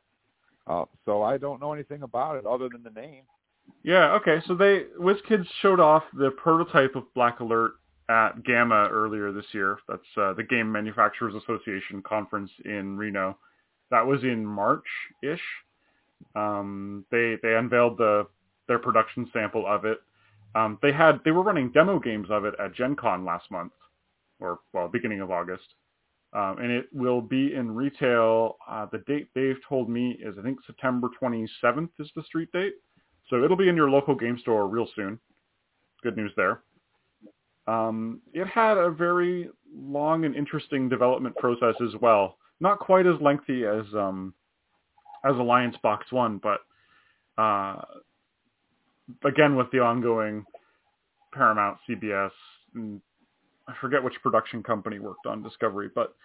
uh, 0.67 0.85
so 1.05 1.23
I 1.23 1.37
don't 1.37 1.59
know 1.59 1.73
anything 1.73 2.03
about 2.03 2.37
it 2.37 2.45
other 2.45 2.69
than 2.69 2.83
the 2.83 3.01
name. 3.01 3.23
Yeah, 3.83 4.13
okay. 4.13 4.39
So 4.47 4.55
they 4.55 4.85
WizKids 4.99 5.45
showed 5.61 5.79
off 5.79 6.03
the 6.13 6.31
prototype 6.31 6.95
of 6.95 7.13
Black 7.13 7.39
Alert 7.41 7.73
at 8.09 8.43
GAMA 8.43 8.87
earlier 8.91 9.31
this 9.31 9.45
year. 9.51 9.77
That's 9.87 10.01
uh, 10.17 10.33
the 10.33 10.43
Game 10.43 10.71
Manufacturers 10.71 11.35
Association 11.35 12.01
conference 12.01 12.51
in 12.65 12.97
Reno. 12.97 13.37
That 13.91 14.05
was 14.05 14.23
in 14.23 14.45
March-ish. 14.45 15.41
Um, 16.35 17.05
they 17.11 17.37
they 17.43 17.55
unveiled 17.55 17.97
the 17.97 18.27
their 18.67 18.79
production 18.79 19.29
sample 19.33 19.65
of 19.67 19.85
it. 19.85 19.99
Um, 20.55 20.77
they 20.81 20.91
had 20.91 21.19
they 21.25 21.31
were 21.31 21.43
running 21.43 21.71
demo 21.71 21.99
games 21.99 22.27
of 22.29 22.45
it 22.45 22.53
at 22.59 22.73
Gen 22.73 22.95
Con 22.95 23.25
last 23.25 23.51
month, 23.51 23.73
or 24.39 24.59
well, 24.73 24.87
beginning 24.87 25.21
of 25.21 25.31
August. 25.31 25.65
Um, 26.33 26.57
and 26.59 26.71
it 26.71 26.87
will 26.91 27.21
be 27.21 27.53
in 27.53 27.75
retail. 27.75 28.55
Uh, 28.67 28.87
the 28.91 28.99
date 28.99 29.27
they've 29.35 29.59
told 29.67 29.89
me 29.89 30.17
is 30.23 30.35
I 30.39 30.41
think 30.41 30.59
September 30.65 31.09
27th 31.21 31.89
is 31.99 32.09
the 32.15 32.23
street 32.23 32.51
date. 32.51 32.73
So 33.29 33.43
it'll 33.43 33.57
be 33.57 33.69
in 33.69 33.75
your 33.75 33.89
local 33.89 34.15
game 34.15 34.37
store 34.39 34.67
real 34.67 34.87
soon. 34.95 35.19
Good 36.01 36.17
news 36.17 36.31
there. 36.35 36.61
Um, 37.67 38.21
it 38.33 38.47
had 38.47 38.77
a 38.77 38.89
very 38.91 39.49
long 39.73 40.25
and 40.25 40.35
interesting 40.35 40.89
development 40.89 41.35
process 41.37 41.75
as 41.81 41.99
well. 42.01 42.37
Not 42.59 42.79
quite 42.79 43.05
as 43.05 43.15
lengthy 43.21 43.65
as 43.65 43.85
um, 43.95 44.33
as 45.25 45.35
Alliance 45.35 45.75
Box 45.81 46.11
One, 46.11 46.41
but 46.43 46.59
uh, 47.41 47.81
again 49.25 49.55
with 49.55 49.67
the 49.71 49.79
ongoing 49.79 50.45
Paramount, 51.33 51.77
CBS, 51.89 52.31
and 52.75 53.01
I 53.67 53.73
forget 53.79 54.03
which 54.03 54.13
production 54.21 54.61
company 54.61 54.99
worked 54.99 55.25
on 55.25 55.41
Discovery, 55.41 55.89
but 55.93 56.15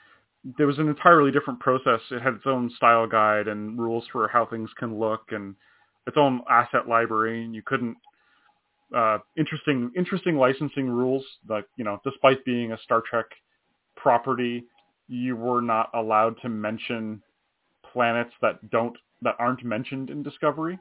there 0.56 0.66
was 0.66 0.78
an 0.78 0.88
entirely 0.88 1.30
different 1.30 1.60
process. 1.60 2.00
It 2.10 2.22
had 2.22 2.34
its 2.34 2.46
own 2.46 2.70
style 2.76 3.06
guide 3.06 3.48
and 3.48 3.78
rules 3.78 4.04
for 4.12 4.28
how 4.28 4.46
things 4.46 4.70
can 4.78 4.98
look 4.98 5.22
and 5.30 5.54
its 6.08 6.16
own 6.16 6.40
asset 6.50 6.88
library. 6.88 7.44
And 7.44 7.54
you 7.54 7.62
couldn't 7.62 7.96
uh, 8.96 9.18
interesting 9.36 9.92
interesting 9.96 10.36
licensing 10.36 10.88
rules. 10.88 11.24
Like 11.48 11.66
you 11.76 11.84
know, 11.84 12.00
despite 12.04 12.44
being 12.44 12.72
a 12.72 12.78
Star 12.82 13.02
Trek 13.08 13.26
property, 13.96 14.64
you 15.06 15.36
were 15.36 15.60
not 15.60 15.90
allowed 15.94 16.40
to 16.42 16.48
mention 16.48 17.22
planets 17.92 18.32
that 18.42 18.70
don't 18.70 18.96
that 19.22 19.36
aren't 19.38 19.64
mentioned 19.64 20.10
in 20.10 20.22
Discovery. 20.22 20.78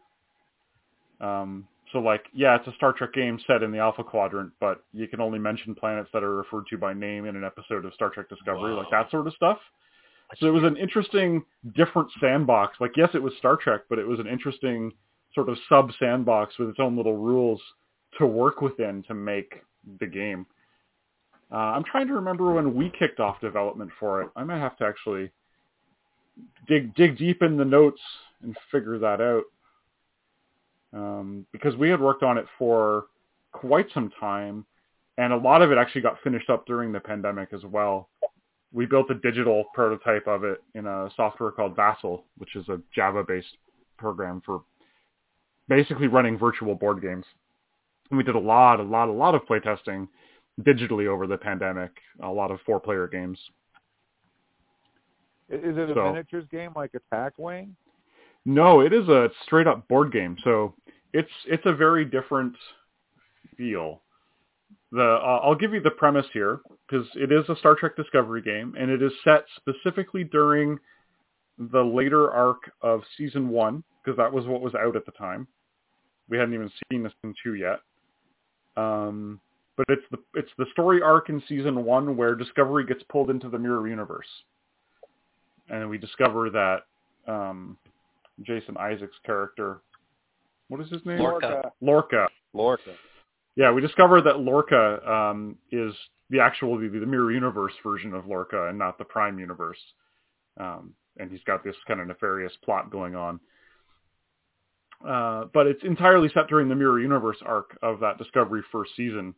Um, 1.20 1.68
so 1.92 2.00
like, 2.00 2.26
yeah, 2.34 2.56
it's 2.56 2.68
a 2.68 2.74
Star 2.74 2.94
Trek 2.94 3.14
game 3.14 3.40
set 3.48 3.64
in 3.64 3.72
the 3.72 3.80
Alpha 3.80 4.04
Quadrant, 4.04 4.52
but 4.60 4.84
you 4.94 5.08
can 5.08 5.22
only 5.22 5.40
mention 5.40 5.74
planets 5.74 6.10
that 6.14 6.24
are 6.24 6.36
referred 6.36 6.66
to 6.70 6.78
by 6.78 6.94
name 6.94 7.26
in 7.26 7.36
an 7.36 7.44
episode 7.44 7.86
of 7.86 7.94
Star 7.94 8.10
Trek 8.10 8.30
Discovery, 8.30 8.74
Wow. 8.74 8.80
like 8.80 8.92
that 8.92 9.10
sort 9.10 9.26
of 9.26 9.34
stuff. 9.34 9.58
So 10.38 10.48
it 10.48 10.52
was 10.52 10.64
an 10.64 10.76
interesting, 10.76 11.44
different 11.74 12.10
sandbox. 12.20 12.78
Like, 12.82 12.92
yes, 12.98 13.10
it 13.14 13.24
was 13.24 13.34
Star 13.38 13.56
Trek, 13.56 13.82
but 13.90 13.98
it 13.98 14.06
was 14.06 14.20
an 14.20 14.28
interesting 14.28 14.92
sort 15.38 15.50
of 15.50 15.58
sub 15.70 15.92
sandbox 16.00 16.58
with 16.58 16.68
its 16.68 16.80
own 16.80 16.98
little 16.98 17.16
rules 17.16 17.62
to 18.18 18.26
work 18.26 18.60
within 18.60 19.04
to 19.04 19.14
make 19.14 19.62
the 20.00 20.08
game. 20.08 20.48
Uh, 21.52 21.58
I'm 21.76 21.84
trying 21.84 22.08
to 22.08 22.14
remember 22.14 22.52
when 22.54 22.74
we 22.74 22.92
kicked 22.98 23.20
off 23.20 23.40
development 23.40 23.92
for 24.00 24.24
it. 24.24 24.30
I 24.36 24.44
might 24.44 24.58
have 24.58 24.76
to 24.78 24.86
actually 24.86 25.32
dig 26.68 26.94
dig 26.96 27.18
deep 27.18 27.44
in 27.44 27.56
the 27.56 27.64
notes 27.64 28.02
and 28.42 28.58
figure 28.72 28.98
that 28.98 29.22
out 29.22 29.44
um, 30.92 31.46
because 31.52 31.76
we 31.76 31.88
had 31.90 32.02
worked 32.02 32.24
on 32.24 32.40
it 32.40 32.48
for 32.58 33.06
quite 33.52 33.86
some 33.94 34.12
time, 34.20 34.66
and 35.20 35.32
a 35.32 35.38
lot 35.38 35.62
of 35.62 35.72
it 35.72 35.78
actually 35.78 36.02
got 36.02 36.18
finished 36.24 36.50
up 36.50 36.66
during 36.66 36.92
the 36.92 37.00
pandemic 37.00 37.50
as 37.54 37.64
well. 37.64 38.10
We 38.74 38.88
built 38.88 39.12
a 39.12 39.16
digital 39.16 39.66
prototype 39.76 40.28
of 40.28 40.44
it 40.44 40.64
in 40.74 40.88
a 40.88 41.10
software 41.16 41.52
called 41.52 41.76
Vassal, 41.76 42.26
which 42.40 42.56
is 42.56 42.68
a 42.70 42.82
Java-based 42.94 43.58
program 43.98 44.42
for 44.44 44.64
basically 45.68 46.08
running 46.08 46.38
virtual 46.38 46.76
board 46.76 47.02
games. 47.02 47.26
And 48.10 48.18
we 48.18 48.24
did 48.24 48.36
a 48.36 48.40
lot, 48.40 48.80
a 48.80 48.84
lot, 48.84 49.10
a 49.10 49.12
lot 49.12 49.36
of 49.36 49.42
playtesting 49.46 50.08
digitally 50.62 51.08
over 51.08 51.28
the 51.28 51.38
pandemic, 51.38 51.92
a 52.22 52.30
lot 52.30 52.52
of 52.52 52.60
four-player 52.66 53.08
games. 53.08 53.38
Is 55.50 55.78
it 55.78 55.90
a 55.90 55.94
So- 55.94 56.06
miniatures 56.12 56.48
game 56.50 56.72
like 56.76 56.92
Attack 56.94 57.34
Wing? 57.38 57.76
No, 58.46 58.80
it 58.80 58.94
is 58.94 59.08
a 59.10 59.30
straight 59.44 59.68
up 59.68 59.88
board 59.88 60.12
game. 60.12 60.38
So 60.44 60.74
it's 61.14 61.32
it's 61.46 61.66
a 61.66 61.74
very 61.74 62.06
different 62.06 62.56
feel. 63.58 64.02
The 64.92 65.04
uh, 65.04 65.40
I'll 65.44 65.56
give 65.56 65.74
you 65.74 65.82
the 65.82 65.92
premise 65.92 66.26
here 66.32 66.62
because 66.88 67.06
it 67.16 67.32
is 67.32 67.48
a 67.50 67.58
Star 67.58 67.76
Trek 67.76 67.96
Discovery 67.98 68.42
game 68.42 68.74
and 68.80 68.90
it 68.90 69.02
is 69.02 69.12
set 69.24 69.44
specifically 69.58 70.24
during 70.24 70.80
the 71.58 71.84
later 71.84 72.32
arc 72.32 72.72
of 72.82 73.02
season 73.18 73.50
one 73.50 73.84
because 74.04 74.16
that 74.18 74.32
was 74.32 74.46
what 74.46 74.62
was 74.62 74.76
out 74.76 74.96
at 74.96 75.06
the 75.06 75.12
time. 75.14 75.48
We 76.30 76.38
hadn't 76.38 76.54
even 76.54 76.72
seen 76.92 77.10
season 77.22 77.36
two 77.44 77.56
yet. 77.56 77.80
Um, 78.76 79.40
but 79.76 79.86
it's 79.90 80.04
the 80.12 80.18
it's 80.34 80.52
the 80.58 80.66
story 80.72 81.02
arc 81.02 81.30
in 81.30 81.42
season 81.48 81.84
one 81.84 82.18
where 82.18 82.36
Discovery 82.36 82.86
gets 82.86 83.04
pulled 83.10 83.30
into 83.30 83.50
the 83.50 83.60
mirror 83.60 83.88
universe, 83.88 84.28
and 85.70 85.90
we 85.90 85.98
discover 85.98 86.50
that 86.50 87.32
um, 87.32 87.78
Jason 88.42 88.76
Isaacs' 88.78 89.16
character. 89.26 89.82
What 90.70 90.82
is 90.82 90.90
his 90.90 91.06
name? 91.06 91.20
Lorca. 91.20 91.72
Lorca. 91.80 92.28
Lorca. 92.54 92.94
Yeah, 93.56 93.72
we 93.72 93.82
discover 93.82 94.22
that 94.22 94.40
Lorca 94.40 95.00
um, 95.10 95.58
is 95.72 95.94
the 96.30 96.40
actual 96.40 96.78
the, 96.78 96.88
the 96.88 97.06
mirror 97.06 97.32
universe 97.32 97.74
version 97.84 98.14
of 98.14 98.28
Lorca 98.28 98.68
and 98.68 98.78
not 98.78 98.98
the 98.98 99.06
Prime 99.06 99.40
universe. 99.40 99.80
Um, 100.60 100.94
and 101.18 101.32
he's 101.32 101.44
got 101.46 101.64
this 101.64 101.76
kind 101.88 102.00
of 102.00 102.08
nefarious 102.08 102.54
plot 102.64 102.92
going 102.92 103.16
on. 103.16 103.40
Uh, 105.06 105.46
but 105.54 105.68
it's 105.68 105.84
entirely 105.84 106.30
set 106.34 106.48
during 106.48 106.70
the 106.70 106.76
mirror 106.76 107.00
universe 107.00 107.38
arc 107.46 107.78
of 107.82 108.00
that 108.00 108.18
Discovery 108.18 108.64
first 108.72 108.92
season. 108.96 109.34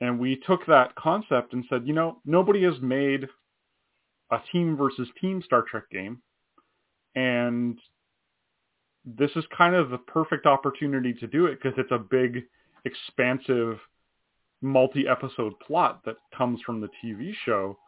And 0.00 0.18
we 0.18 0.36
took 0.46 0.66
that 0.66 0.94
concept 0.96 1.52
and 1.52 1.64
said, 1.68 1.86
you 1.86 1.94
know, 1.94 2.18
nobody 2.24 2.62
has 2.64 2.80
made 2.80 3.28
a 4.30 4.38
team 4.52 4.76
versus 4.76 5.08
team 5.20 5.42
Star 5.42 5.62
Trek 5.62 5.84
game. 5.90 6.20
And 7.14 7.78
this 9.04 9.30
is 9.36 9.44
kind 9.56 9.74
of 9.74 9.90
the 9.90 9.98
perfect 9.98 10.46
opportunity 10.46 11.14
to 11.14 11.26
do 11.26 11.46
it 11.46 11.60
because 11.62 11.78
it's 11.78 11.92
a 11.92 11.98
big, 11.98 12.44
expansive, 12.84 13.78
multi-episode 14.60 15.58
plot 15.60 16.04
that 16.04 16.16
comes 16.36 16.60
from 16.62 16.80
the 16.80 16.88
TV 17.02 17.32
show 17.44 17.78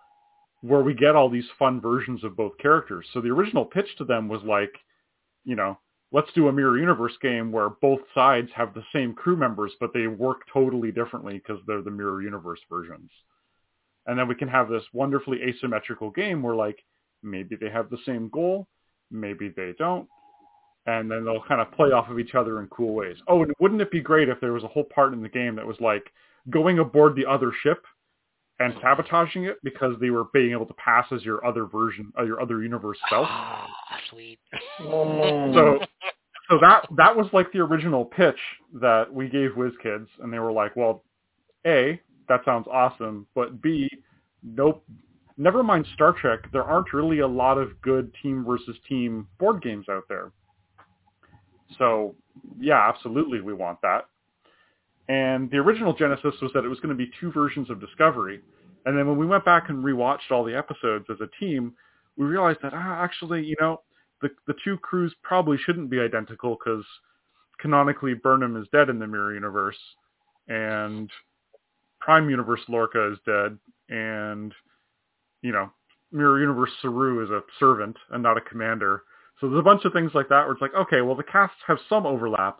where 0.63 0.83
we 0.83 0.95
get 0.95 1.17
all 1.17 1.29
these 1.29 1.49
fun 1.59 1.81
versions 1.81 2.25
of 2.25 2.37
both 2.37 2.57
characters. 2.59 3.07
So 3.13 3.21
the 3.21 3.31
original 3.31 3.65
pitch 3.65 3.89
to 3.99 4.05
them 4.05 4.29
was 4.29 4.43
like, 4.43 4.73
you 5.45 5.57
know, 5.57 5.79
let's 6.13 6.33
do 6.35 6.49
a 6.49 6.53
mirror 6.53 6.79
universe 6.79 7.17
game 7.21 7.53
where 7.53 7.69
both 7.69 8.01
sides 8.15 8.49
have 8.55 8.75
the 8.75 8.85
same 8.93 9.15
crew 9.15 9.37
members, 9.37 9.73
but 9.81 9.93
they 9.93 10.07
work 10.07 10.43
totally 10.53 10.91
differently 10.91 11.35
because 11.35 11.61
they're 11.67 11.83
the 11.83 11.91
mirror 11.91 12.23
universe 12.23 12.61
versions. 12.71 13.11
And 14.07 14.19
then 14.19 14.27
we 14.27 14.35
can 14.35 14.49
have 14.49 14.69
this 14.69 14.85
wonderfully 14.93 15.43
asymmetrical 15.43 16.11
game 16.11 16.43
where 16.43 16.55
like 16.55 16.83
maybe 17.23 17.57
they 17.57 17.69
have 17.69 17.91
the 17.91 17.99
same 18.07 18.31
goal, 18.31 18.67
maybe 19.11 19.53
they 19.55 19.75
don't, 19.79 20.09
and 20.87 21.11
then 21.11 21.25
they'll 21.25 21.45
kind 21.47 21.61
of 21.61 21.71
play 21.73 21.93
off 21.93 22.09
of 22.09 22.19
each 22.19 22.35
other 22.35 22.61
in 22.61 22.69
cool 22.69 22.95
ways. 22.95 23.17
Oh, 23.29 23.43
and 23.43 23.53
wouldn't 23.61 23.83
it 23.83 23.91
be 23.91 24.01
great 24.01 24.31
if 24.31 24.41
there 24.41 24.55
was 24.55 24.65
a 24.65 24.69
whole 24.69 24.85
part 24.85 25.13
in 25.13 25.23
the 25.23 25.29
game 25.29 25.57
that 25.57 25.67
was 25.67 25.77
like 25.81 26.11
going 26.49 26.79
aboard 26.79 27.15
the 27.15 27.27
other 27.27 27.53
ship 27.63 27.85
and 28.61 28.75
sabotaging 28.83 29.45
it 29.45 29.59
because 29.63 29.95
they 30.01 30.11
were 30.11 30.25
being 30.33 30.53
able 30.53 30.67
to 30.67 30.75
pass 30.75 31.07
as 31.13 31.25
your 31.25 31.45
other 31.47 31.65
version, 31.65 32.13
uh, 32.19 32.25
your 32.25 32.41
other 32.41 32.63
universe 32.63 32.99
self. 33.09 33.27
Ah, 33.91 34.01
sweet. 34.11 34.39
So, 34.79 35.79
so 36.51 36.59
that 36.61 36.87
that 36.97 37.17
was 37.17 37.27
like 37.33 37.51
the 37.53 37.59
original 37.59 38.05
pitch 38.05 38.39
that 38.75 39.13
we 39.13 39.29
gave 39.29 39.53
WizKids, 39.53 40.07
and 40.21 40.33
they 40.33 40.39
were 40.39 40.53
like, 40.53 40.77
"Well, 40.77 41.05
a 41.67 42.01
that 42.29 42.45
sounds 42.45 42.67
awesome, 42.71 43.27
but 43.35 43.61
b, 43.63 43.89
nope. 44.43 44.85
Never 45.37 45.63
mind 45.63 45.87
Star 45.95 46.13
Trek. 46.13 46.51
There 46.53 46.65
aren't 46.65 46.93
really 46.93 47.21
a 47.21 47.27
lot 47.27 47.59
of 47.59 47.81
good 47.81 48.13
team 48.23 48.45
versus 48.45 48.77
team 48.89 49.27
board 49.39 49.63
games 49.63 49.87
out 49.89 50.05
there. 50.09 50.33
So, 51.79 52.15
yeah, 52.59 52.89
absolutely, 52.89 53.41
we 53.41 53.53
want 53.53 53.81
that. 53.83 54.07
And 55.09 55.51
the 55.51 55.57
original 55.57 55.95
genesis 55.95 56.35
was 56.43 56.51
that 56.55 56.65
it 56.65 56.69
was 56.69 56.81
going 56.81 56.97
to 56.97 57.05
be 57.05 57.11
two 57.21 57.33
versions 57.33 57.71
of 57.71 57.81
Discovery. 57.81 58.41
And 58.85 58.97
then 58.97 59.07
when 59.07 59.17
we 59.17 59.27
went 59.27 59.45
back 59.45 59.69
and 59.69 59.83
rewatched 59.83 60.31
all 60.31 60.45
the 60.45 60.57
episodes 60.57 61.07
as 61.11 61.19
a 61.21 61.29
team, 61.41 61.75
we 62.17 62.27
realized 62.27 62.59
that 62.63 62.75
ah, 62.75 63.03
actually, 63.03 63.45
you 63.45 63.57
know, 63.61 63.81
the 64.21 64.29
the 64.47 64.55
two 64.65 64.77
crews 64.79 65.15
probably 65.23 65.57
shouldn't 65.59 65.91
be 65.91 66.01
identical 66.01 66.57
because 66.57 66.85
canonically 67.61 68.15
Burnham 68.15 68.57
is 68.57 68.69
dead 68.73 68.89
in 68.89 68.99
the 68.99 69.07
mirror 69.07 69.35
universe, 69.35 69.79
and 70.49 71.11
Prime 72.01 72.29
Universe 72.29 72.61
Lorca 72.69 73.13
is 73.13 73.19
dead, 73.25 73.59
and 73.89 74.53
you 75.43 75.53
know, 75.53 75.71
Mirror 76.13 76.41
Universe 76.41 76.71
Saru 76.83 77.25
is 77.25 77.31
a 77.31 77.43
servant 77.59 77.97
and 78.11 78.23
not 78.23 78.37
a 78.37 78.43
commander. 78.43 79.03
So 79.41 79.49
there's 79.49 79.61
a 79.61 79.63
bunch 79.63 79.85
of 79.85 79.93
things 79.93 80.13
like 80.15 80.29
that 80.31 80.45
where 80.45 80.53
it's 80.53 80.63
like, 80.63 80.75
okay, 80.75 81.01
well 81.01 81.15
the 81.15 81.23
casts 81.23 81.59
have 81.67 81.79
some 81.89 82.07
overlap, 82.07 82.59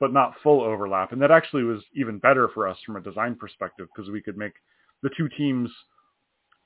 but 0.00 0.12
not 0.12 0.34
full 0.42 0.60
overlap, 0.60 1.12
and 1.12 1.22
that 1.22 1.30
actually 1.30 1.62
was 1.64 1.82
even 1.94 2.18
better 2.18 2.48
for 2.52 2.66
us 2.68 2.76
from 2.84 2.96
a 2.96 3.00
design 3.00 3.34
perspective 3.34 3.88
because 3.94 4.10
we 4.10 4.20
could 4.20 4.36
make 4.36 4.54
the 5.02 5.10
two 5.16 5.28
teams 5.36 5.70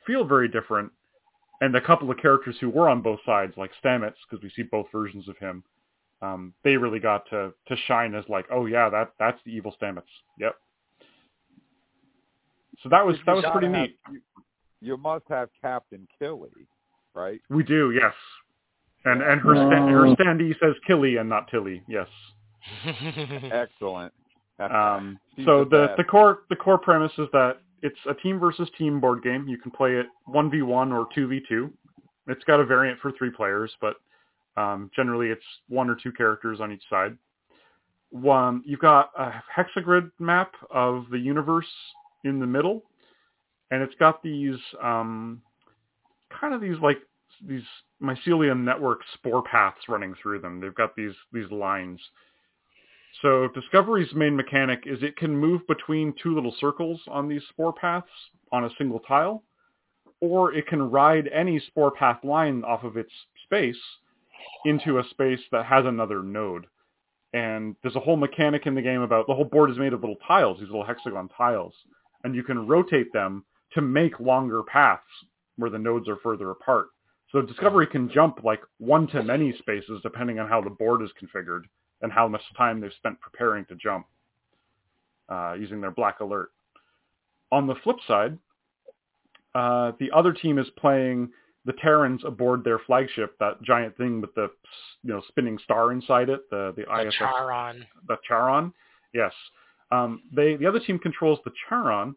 feel 0.06 0.24
very 0.24 0.48
different 0.48 0.90
and 1.60 1.74
a 1.74 1.80
couple 1.80 2.10
of 2.10 2.16
characters 2.18 2.56
who 2.60 2.70
were 2.70 2.88
on 2.88 3.02
both 3.02 3.18
sides, 3.26 3.54
like 3.56 3.70
Stamets, 3.84 4.14
because 4.28 4.42
we 4.42 4.50
see 4.50 4.62
both 4.62 4.86
versions 4.92 5.28
of 5.28 5.36
him, 5.38 5.64
um, 6.22 6.52
they 6.64 6.76
really 6.76 7.00
got 7.00 7.28
to 7.30 7.52
to 7.68 7.76
shine 7.86 8.14
as 8.14 8.24
like, 8.28 8.46
oh 8.50 8.66
yeah, 8.66 8.88
that 8.88 9.12
that's 9.18 9.38
the 9.44 9.52
evil 9.52 9.74
Stamets. 9.80 10.02
Yep. 10.38 10.54
So 12.82 12.88
that 12.88 13.04
was 13.04 13.16
that 13.26 13.34
was 13.34 13.44
pretty 13.52 13.68
have- 13.68 13.76
neat. 13.76 13.98
You, 14.10 14.20
you 14.80 14.96
must 14.96 15.24
have 15.28 15.48
Captain 15.60 16.06
Killy, 16.18 16.68
right? 17.14 17.40
We 17.50 17.62
do, 17.62 17.90
yes. 17.90 18.14
And 19.04 19.22
and 19.22 19.40
her 19.40 19.54
sta- 19.54 19.88
her 19.88 20.14
standee 20.16 20.58
says 20.60 20.74
Killy 20.86 21.16
and 21.16 21.28
not 21.28 21.48
Tilly. 21.50 21.82
Yes. 21.88 22.08
Excellent. 23.52 24.12
Um, 24.58 25.20
so 25.44 25.64
the 25.64 25.94
the 25.96 26.04
core 26.04 26.40
the 26.50 26.56
core 26.56 26.78
premise 26.78 27.12
is 27.18 27.28
that 27.32 27.60
it's 27.82 27.98
a 28.08 28.14
team 28.14 28.40
versus 28.40 28.68
team 28.76 29.00
board 29.00 29.22
game. 29.22 29.46
You 29.46 29.58
can 29.58 29.70
play 29.70 29.94
it 29.94 30.06
one 30.26 30.50
v 30.50 30.62
one 30.62 30.92
or 30.92 31.06
two 31.14 31.28
v 31.28 31.40
two. 31.48 31.72
It's 32.26 32.42
got 32.44 32.60
a 32.60 32.64
variant 32.64 33.00
for 33.00 33.12
three 33.12 33.30
players, 33.30 33.70
but 33.80 33.96
um, 34.56 34.90
generally 34.94 35.28
it's 35.28 35.44
one 35.68 35.88
or 35.88 35.94
two 35.94 36.12
characters 36.12 36.60
on 36.60 36.72
each 36.72 36.82
side. 36.90 37.16
One, 38.10 38.62
you've 38.66 38.80
got 38.80 39.10
a 39.16 39.42
hexagrid 39.56 40.10
map 40.18 40.52
of 40.70 41.06
the 41.10 41.18
universe 41.18 41.68
in 42.24 42.40
the 42.40 42.46
middle, 42.46 42.82
and 43.70 43.82
it's 43.82 43.94
got 43.98 44.22
these 44.22 44.58
um, 44.82 45.40
kind 46.40 46.54
of 46.54 46.60
these 46.60 46.78
like 46.82 46.98
these 47.46 47.62
mycelium 48.02 48.64
network 48.64 49.00
spore 49.14 49.42
paths 49.42 49.88
running 49.88 50.14
through 50.20 50.40
them. 50.40 50.60
They've 50.60 50.74
got 50.74 50.96
these 50.96 51.14
these 51.32 51.50
lines. 51.50 52.00
So 53.22 53.48
Discovery's 53.48 54.14
main 54.14 54.36
mechanic 54.36 54.84
is 54.86 55.02
it 55.02 55.16
can 55.16 55.36
move 55.36 55.66
between 55.66 56.14
two 56.22 56.34
little 56.34 56.54
circles 56.60 57.00
on 57.08 57.28
these 57.28 57.42
spore 57.48 57.72
paths 57.72 58.06
on 58.52 58.64
a 58.64 58.70
single 58.78 59.00
tile, 59.00 59.42
or 60.20 60.54
it 60.54 60.66
can 60.66 60.90
ride 60.90 61.28
any 61.28 61.58
spore 61.58 61.90
path 61.90 62.22
line 62.22 62.62
off 62.64 62.84
of 62.84 62.96
its 62.96 63.10
space 63.44 63.80
into 64.64 64.98
a 64.98 65.08
space 65.10 65.40
that 65.50 65.66
has 65.66 65.84
another 65.84 66.22
node. 66.22 66.66
And 67.34 67.76
there's 67.82 67.96
a 67.96 68.00
whole 68.00 68.16
mechanic 68.16 68.66
in 68.66 68.74
the 68.74 68.82
game 68.82 69.02
about 69.02 69.26
the 69.26 69.34
whole 69.34 69.44
board 69.44 69.70
is 69.70 69.78
made 69.78 69.92
of 69.92 70.00
little 70.00 70.16
tiles, 70.26 70.58
these 70.58 70.68
little 70.68 70.84
hexagon 70.84 71.28
tiles, 71.36 71.74
and 72.24 72.34
you 72.34 72.42
can 72.42 72.66
rotate 72.66 73.12
them 73.12 73.44
to 73.72 73.82
make 73.82 74.18
longer 74.20 74.62
paths 74.62 75.02
where 75.56 75.70
the 75.70 75.78
nodes 75.78 76.08
are 76.08 76.16
further 76.22 76.50
apart. 76.50 76.88
So 77.32 77.42
Discovery 77.42 77.86
can 77.86 78.08
jump 78.10 78.44
like 78.44 78.60
one 78.78 79.06
to 79.08 79.22
many 79.22 79.52
spaces 79.58 80.00
depending 80.02 80.38
on 80.38 80.48
how 80.48 80.62
the 80.62 80.70
board 80.70 81.02
is 81.02 81.10
configured 81.20 81.64
and 82.02 82.12
how 82.12 82.28
much 82.28 82.42
time 82.56 82.80
they've 82.80 82.92
spent 82.96 83.20
preparing 83.20 83.64
to 83.66 83.74
jump 83.76 84.06
uh, 85.28 85.54
using 85.58 85.80
their 85.80 85.90
black 85.90 86.20
alert. 86.20 86.50
On 87.50 87.66
the 87.66 87.74
flip 87.82 87.96
side, 88.06 88.38
uh, 89.54 89.92
the 89.98 90.10
other 90.14 90.32
team 90.32 90.58
is 90.58 90.66
playing 90.78 91.30
the 91.64 91.72
Terrans 91.74 92.22
aboard 92.24 92.64
their 92.64 92.78
flagship, 92.78 93.36
that 93.40 93.60
giant 93.62 93.96
thing 93.96 94.20
with 94.20 94.34
the 94.34 94.50
you 95.02 95.12
know 95.12 95.22
spinning 95.28 95.58
star 95.64 95.92
inside 95.92 96.28
it, 96.28 96.48
the 96.50 96.72
the, 96.76 96.84
The 96.84 97.06
ISS, 97.08 97.14
Charon. 97.14 97.86
the 98.06 98.16
Charon. 98.26 98.72
Yes, 99.12 99.32
um, 99.90 100.22
they 100.32 100.56
the 100.56 100.66
other 100.66 100.80
team 100.80 100.98
controls 100.98 101.38
the 101.44 101.50
Charon, 101.68 102.14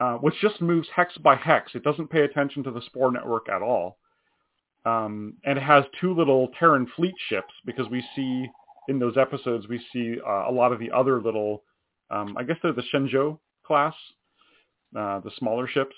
uh, 0.00 0.14
which 0.14 0.34
just 0.40 0.60
moves 0.60 0.88
hex 0.94 1.16
by 1.18 1.36
hex. 1.36 1.74
It 1.74 1.84
doesn't 1.84 2.10
pay 2.10 2.22
attention 2.22 2.62
to 2.64 2.70
the 2.70 2.82
spore 2.82 3.10
network 3.12 3.48
at 3.48 3.62
all, 3.62 3.98
um, 4.84 5.34
and 5.44 5.58
it 5.58 5.62
has 5.62 5.84
two 6.00 6.14
little 6.14 6.48
Terran 6.58 6.86
fleet 6.96 7.14
ships 7.28 7.52
because 7.64 7.88
we 7.88 8.04
see 8.14 8.46
in 8.88 8.98
those 8.98 9.16
episodes 9.16 9.68
we 9.68 9.84
see 9.92 10.16
uh, 10.26 10.48
a 10.48 10.52
lot 10.52 10.72
of 10.72 10.78
the 10.78 10.90
other 10.90 11.20
little, 11.20 11.64
um, 12.10 12.36
I 12.36 12.42
guess 12.44 12.56
they're 12.62 12.72
the 12.72 12.82
Shenzhou 12.92 13.38
class, 13.64 13.94
uh, 14.96 15.20
the 15.20 15.30
smaller 15.38 15.66
ships. 15.66 15.94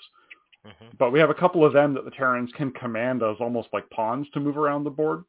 Mhm. 0.65 0.97
But 0.97 1.11
we 1.11 1.19
have 1.19 1.29
a 1.29 1.35
couple 1.35 1.63
of 1.63 1.73
them 1.73 1.93
that 1.93 2.03
the 2.05 2.11
Terrans 2.11 2.51
can 2.53 2.71
command 2.71 3.23
as 3.23 3.37
almost 3.39 3.69
like 3.71 3.89
pawns 3.89 4.29
to 4.31 4.39
move 4.39 4.57
around 4.57 4.83
the 4.83 4.89
board. 4.89 5.23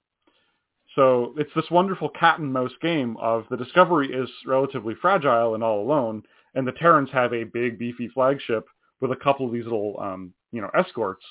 So 0.97 1.35
it's 1.37 1.53
this 1.55 1.71
wonderful 1.71 2.09
cat 2.09 2.41
and 2.41 2.53
mouse 2.53 2.75
game 2.83 3.17
of 3.19 3.47
the 3.49 3.57
Discovery 3.57 4.13
is 4.13 4.29
relatively 4.45 4.95
fragile 4.97 5.55
and 5.55 5.63
all 5.63 5.81
alone, 5.83 6.25
and 6.55 6.67
the 6.67 6.73
Terrans 6.73 7.11
have 7.11 7.33
a 7.33 7.45
big 7.45 7.79
beefy 7.79 8.09
flagship 8.09 8.67
with 9.01 9.13
a 9.13 9.17
couple 9.17 9.47
of 9.47 9.53
these 9.53 9.65
little 9.65 9.99
um, 10.01 10.35
you 10.51 10.61
know 10.61 10.71
escorts 10.75 11.25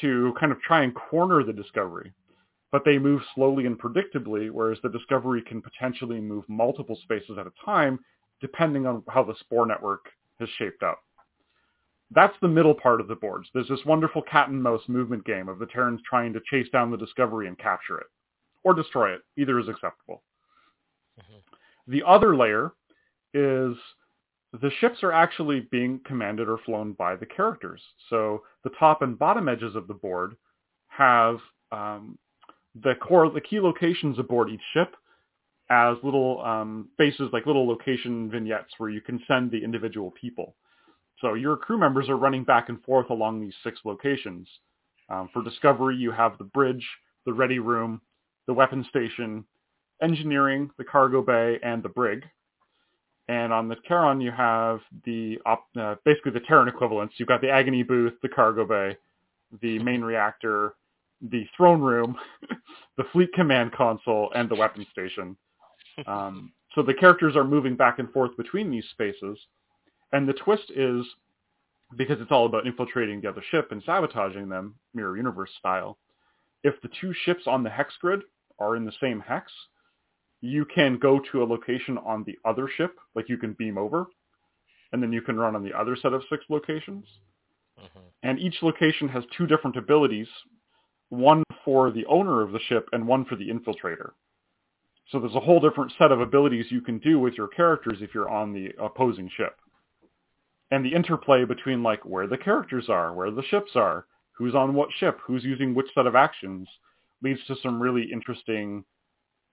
to 0.00 0.34
kind 0.38 0.50
of 0.52 0.60
try 0.60 0.82
and 0.82 0.94
corner 0.94 1.42
the 1.44 1.52
Discovery. 1.52 2.12
But 2.70 2.82
they 2.84 2.98
move 2.98 3.22
slowly 3.34 3.66
and 3.66 3.80
predictably, 3.80 4.50
whereas 4.50 4.78
the 4.82 4.90
Discovery 4.90 5.42
can 5.42 5.62
potentially 5.62 6.20
move 6.20 6.44
multiple 6.48 6.98
spaces 7.02 7.38
at 7.38 7.46
a 7.46 7.52
time, 7.64 7.98
depending 8.40 8.86
on 8.86 9.02
how 9.08 9.24
the 9.24 9.34
spore 9.40 9.66
network 9.66 10.06
has 10.38 10.48
shaped 10.58 10.82
up. 10.82 11.02
That's 12.10 12.36
the 12.40 12.48
middle 12.48 12.74
part 12.74 13.00
of 13.00 13.08
the 13.08 13.16
boards. 13.16 13.48
There's 13.52 13.68
this 13.68 13.84
wonderful 13.84 14.22
cat 14.22 14.48
and 14.48 14.62
mouse 14.62 14.82
movement 14.88 15.24
game 15.24 15.48
of 15.48 15.58
the 15.58 15.66
Terrans 15.66 16.00
trying 16.08 16.32
to 16.32 16.40
chase 16.50 16.68
down 16.70 16.90
the 16.90 16.96
Discovery 16.96 17.48
and 17.48 17.58
capture 17.58 17.98
it, 17.98 18.06
or 18.64 18.74
destroy 18.74 19.14
it. 19.14 19.22
Either 19.36 19.58
is 19.58 19.68
acceptable. 19.68 20.22
The 21.86 22.02
other 22.06 22.36
layer 22.36 22.72
is 23.34 23.76
the 24.52 24.70
ships 24.78 25.02
are 25.02 25.12
actually 25.12 25.60
being 25.70 26.00
commanded 26.06 26.48
or 26.48 26.58
flown 26.58 26.92
by 26.92 27.16
the 27.16 27.26
characters. 27.26 27.82
So 28.08 28.42
the 28.64 28.70
top 28.78 29.02
and 29.02 29.18
bottom 29.18 29.48
edges 29.48 29.74
of 29.74 29.88
the 29.88 29.94
board 29.94 30.36
have 30.88 31.38
um, 31.72 32.18
the 32.74 32.94
core, 32.96 33.30
the 33.30 33.40
key 33.40 33.60
locations 33.60 34.18
aboard 34.18 34.50
each 34.50 34.60
ship 34.72 34.94
as 35.70 35.96
little 36.02 36.42
um, 36.44 36.88
bases, 36.96 37.28
like 37.32 37.46
little 37.46 37.66
location 37.66 38.30
vignettes 38.30 38.72
where 38.78 38.90
you 38.90 39.00
can 39.00 39.20
send 39.28 39.50
the 39.50 39.62
individual 39.62 40.10
people. 40.12 40.54
So 41.20 41.34
your 41.34 41.56
crew 41.56 41.78
members 41.78 42.08
are 42.08 42.16
running 42.16 42.44
back 42.44 42.68
and 42.68 42.82
forth 42.84 43.10
along 43.10 43.40
these 43.40 43.54
six 43.62 43.80
locations. 43.84 44.48
Um, 45.10 45.28
for 45.32 45.42
Discovery, 45.42 45.96
you 45.96 46.10
have 46.12 46.38
the 46.38 46.44
bridge, 46.44 46.86
the 47.26 47.32
ready 47.32 47.58
room, 47.58 48.00
the 48.46 48.54
weapon 48.54 48.84
station, 48.88 49.44
engineering, 50.00 50.70
the 50.78 50.84
cargo 50.84 51.22
bay, 51.22 51.58
and 51.62 51.82
the 51.82 51.88
brig. 51.88 52.24
And 53.28 53.52
on 53.52 53.68
the 53.68 53.76
Charon, 53.86 54.20
you 54.20 54.30
have 54.30 54.80
the 55.04 55.38
op- 55.44 55.68
uh, 55.78 55.96
basically 56.04 56.32
the 56.32 56.40
Terran 56.40 56.68
equivalents. 56.68 57.14
You've 57.18 57.28
got 57.28 57.42
the 57.42 57.50
Agony 57.50 57.82
booth, 57.82 58.14
the 58.22 58.28
cargo 58.28 58.64
bay, 58.64 58.96
the 59.60 59.78
main 59.80 60.00
reactor, 60.00 60.74
the 61.20 61.46
throne 61.56 61.80
room, 61.80 62.16
the 62.96 63.04
fleet 63.12 63.32
command 63.32 63.72
console, 63.72 64.30
and 64.34 64.48
the 64.48 64.56
weapon 64.56 64.86
station. 64.90 65.36
Um, 66.06 66.52
so 66.76 66.82
the 66.82 66.94
characters 66.94 67.34
are 67.34 67.42
moving 67.42 67.74
back 67.74 67.98
and 67.98 68.08
forth 68.12 68.36
between 68.36 68.70
these 68.70 68.84
spaces. 68.92 69.36
And 70.12 70.28
the 70.28 70.32
twist 70.32 70.70
is, 70.70 71.04
because 71.96 72.20
it's 72.20 72.30
all 72.30 72.46
about 72.46 72.68
infiltrating 72.68 73.20
the 73.20 73.28
other 73.28 73.42
ship 73.50 73.72
and 73.72 73.82
sabotaging 73.84 74.48
them, 74.48 74.76
Mirror 74.94 75.16
Universe 75.16 75.50
style, 75.58 75.98
if 76.62 76.80
the 76.82 76.90
two 77.00 77.12
ships 77.24 77.48
on 77.48 77.64
the 77.64 77.70
hex 77.70 77.94
grid 78.00 78.20
are 78.60 78.76
in 78.76 78.84
the 78.84 78.92
same 79.00 79.18
hex, 79.18 79.50
you 80.40 80.64
can 80.64 80.98
go 80.98 81.20
to 81.32 81.42
a 81.42 81.44
location 81.44 81.98
on 81.98 82.22
the 82.24 82.38
other 82.44 82.68
ship, 82.76 82.96
like 83.14 83.28
you 83.28 83.38
can 83.38 83.54
beam 83.54 83.76
over, 83.76 84.06
and 84.92 85.02
then 85.02 85.12
you 85.12 85.22
can 85.22 85.36
run 85.36 85.56
on 85.56 85.64
the 85.64 85.76
other 85.76 85.96
set 85.96 86.12
of 86.12 86.22
six 86.30 86.44
locations. 86.48 87.06
Mhm. 87.78 88.02
And 88.22 88.38
each 88.38 88.62
location 88.62 89.08
has 89.08 89.24
two 89.36 89.46
different 89.46 89.76
abilities, 89.76 90.28
one 91.10 91.42
for 91.64 91.90
the 91.90 92.06
owner 92.06 92.42
of 92.42 92.52
the 92.52 92.60
ship 92.68 92.88
and 92.92 93.06
one 93.06 93.24
for 93.24 93.36
the 93.36 93.48
infiltrator. 93.48 94.10
So 95.10 95.18
there's 95.18 95.34
a 95.34 95.40
whole 95.40 95.60
different 95.60 95.92
set 95.98 96.12
of 96.12 96.20
abilities 96.20 96.66
you 96.70 96.82
can 96.82 96.98
do 96.98 97.18
with 97.18 97.34
your 97.34 97.48
characters 97.48 97.98
if 98.00 98.14
you're 98.14 98.28
on 98.28 98.52
the 98.52 98.70
opposing 98.78 99.30
ship. 99.34 99.56
And 100.70 100.84
the 100.84 100.94
interplay 100.94 101.44
between 101.44 101.82
like 101.82 102.04
where 102.04 102.26
the 102.26 102.36
characters 102.36 102.90
are, 102.90 103.14
where 103.14 103.30
the 103.30 103.42
ships 103.44 103.70
are, 103.74 104.04
who's 104.32 104.54
on 104.54 104.74
what 104.74 104.90
ship, 104.98 105.18
who's 105.24 105.44
using 105.44 105.74
which 105.74 105.88
set 105.94 106.06
of 106.06 106.14
actions, 106.14 106.68
leads 107.22 107.40
to 107.46 107.56
some 107.62 107.80
really 107.80 108.10
interesting 108.12 108.84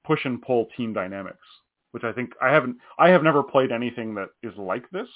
push 0.05 0.25
and 0.25 0.41
pull 0.41 0.67
team 0.77 0.93
dynamics, 0.93 1.45
which 1.91 2.03
I 2.03 2.11
think 2.11 2.33
I 2.41 2.51
haven't 2.51 2.77
I 2.99 3.09
have 3.09 3.23
never 3.23 3.41
played 3.41 3.71
anything 3.71 4.13
that 4.15 4.29
is 4.43 4.55
like 4.57 4.89
this, 4.91 5.07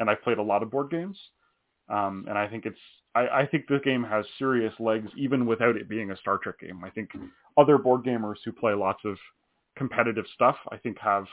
and 0.00 0.10
I've 0.10 0.22
played 0.22 0.38
a 0.38 0.42
lot 0.42 0.62
of 0.62 0.70
board 0.70 0.90
games, 0.90 1.18
um, 1.88 2.24
and 2.28 2.36
I 2.36 2.48
think 2.48 2.66
it's 2.66 2.78
I, 3.16 3.40
I 3.40 3.46
think 3.46 3.66
this 3.66 3.80
game 3.82 4.04
has 4.04 4.26
serious 4.38 4.74
legs 4.78 5.08
even 5.16 5.46
without 5.46 5.76
it 5.76 5.88
being 5.88 6.10
a 6.10 6.16
Star 6.18 6.36
Trek 6.36 6.60
game. 6.60 6.84
I 6.84 6.90
think 6.90 7.10
other 7.56 7.78
board 7.78 8.04
gamers 8.04 8.36
who 8.44 8.52
play 8.52 8.74
lots 8.74 9.00
of 9.06 9.16
competitive 9.74 10.26
stuff, 10.34 10.56
I 10.70 10.76
think 10.76 10.98
have 10.98 11.24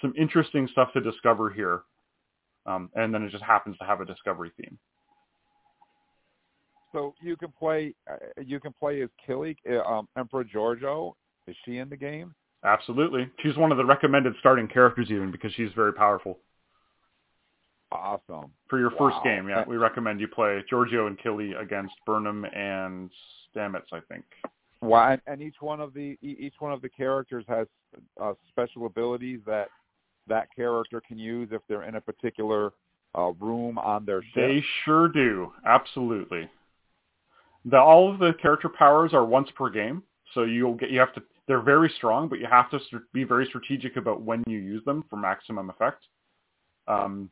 some 0.00 0.14
interesting 0.16 0.68
stuff 0.70 0.92
to 0.92 1.00
discover 1.00 1.50
here, 1.50 1.82
um, 2.66 2.90
and 2.94 3.12
then 3.12 3.24
it 3.24 3.30
just 3.32 3.42
happens 3.42 3.76
to 3.78 3.84
have 3.84 4.00
a 4.00 4.04
discovery 4.04 4.52
theme. 4.56 4.78
So 6.92 7.14
you 7.20 7.36
can 7.36 7.52
play 7.58 7.94
uh, 8.08 8.16
you 8.44 8.60
can 8.60 8.72
play 8.72 9.02
as 9.02 9.08
Killy, 9.26 9.56
uh, 9.68 9.80
um, 9.80 10.08
Emperor 10.16 10.44
Georgiou. 10.44 11.14
Is 11.48 11.56
she 11.64 11.78
in 11.78 11.88
the 11.88 11.96
game? 11.96 12.34
Absolutely, 12.64 13.28
she's 13.42 13.56
one 13.56 13.72
of 13.72 13.78
the 13.78 13.84
recommended 13.84 14.34
starting 14.38 14.68
characters 14.68 15.08
even 15.10 15.32
because 15.32 15.52
she's 15.54 15.70
very 15.74 15.92
powerful. 15.92 16.38
Awesome. 17.92 18.50
For 18.68 18.78
your 18.78 18.90
first 18.92 19.16
game, 19.22 19.48
yeah, 19.48 19.64
we 19.66 19.76
recommend 19.76 20.20
you 20.20 20.28
play 20.28 20.62
Georgiou 20.70 21.06
and 21.06 21.18
Killy 21.18 21.52
against 21.52 21.94
Burnham 22.06 22.44
and 22.44 23.10
Stamets, 23.54 23.92
I 23.92 24.00
think. 24.08 24.24
Wow. 24.80 25.16
And, 25.26 25.42
each 25.42 25.56
one 25.60 25.80
of 25.80 25.94
the 25.94 26.18
each 26.22 26.54
one 26.58 26.72
of 26.72 26.82
the 26.82 26.88
characters 26.88 27.44
has 27.48 27.66
uh, 28.20 28.32
special 28.50 28.86
abilities 28.86 29.40
that 29.46 29.68
that 30.26 30.48
character 30.54 31.00
can 31.06 31.18
use 31.18 31.48
if 31.52 31.62
they're 31.68 31.84
in 31.84 31.96
a 31.96 32.00
particular 32.00 32.72
uh, 33.16 33.32
room 33.40 33.78
on 33.78 34.04
their 34.04 34.22
ship. 34.22 34.32
They 34.34 34.64
sure 34.84 35.08
do. 35.08 35.52
Absolutely. 35.66 36.48
The, 37.64 37.78
all 37.78 38.12
of 38.12 38.18
the 38.18 38.32
character 38.40 38.68
powers 38.68 39.14
are 39.14 39.24
once 39.24 39.48
per 39.54 39.70
game, 39.70 40.02
so 40.34 40.42
you'll 40.42 40.74
get 40.74 40.90
you 40.90 40.98
have 40.98 41.14
to. 41.14 41.22
They're 41.46 41.60
very 41.60 41.92
strong, 41.96 42.28
but 42.28 42.38
you 42.38 42.46
have 42.50 42.70
to 42.70 42.80
be 43.12 43.24
very 43.24 43.46
strategic 43.46 43.96
about 43.96 44.22
when 44.22 44.42
you 44.46 44.58
use 44.58 44.84
them 44.84 45.04
for 45.10 45.16
maximum 45.16 45.70
effect. 45.70 46.04
Um, 46.88 47.30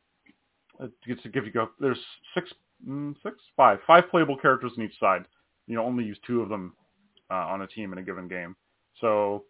uh, 0.81 0.87
to 1.05 1.29
give 1.29 1.45
you 1.45 1.51
go. 1.51 1.69
There's 1.79 1.99
six, 2.33 2.51
mm, 2.87 3.15
six, 3.23 3.35
five, 3.55 3.79
five 3.85 4.09
playable 4.09 4.37
characters 4.37 4.73
on 4.77 4.83
each 4.83 4.99
side. 4.99 5.25
You 5.67 5.75
know, 5.75 5.85
only 5.85 6.03
use 6.03 6.17
two 6.25 6.41
of 6.41 6.49
them 6.49 6.73
uh, 7.29 7.35
on 7.35 7.61
a 7.61 7.67
team 7.67 7.93
in 7.93 7.99
a 7.99 8.03
given 8.03 8.27
game. 8.27 8.55
So, 8.99 9.45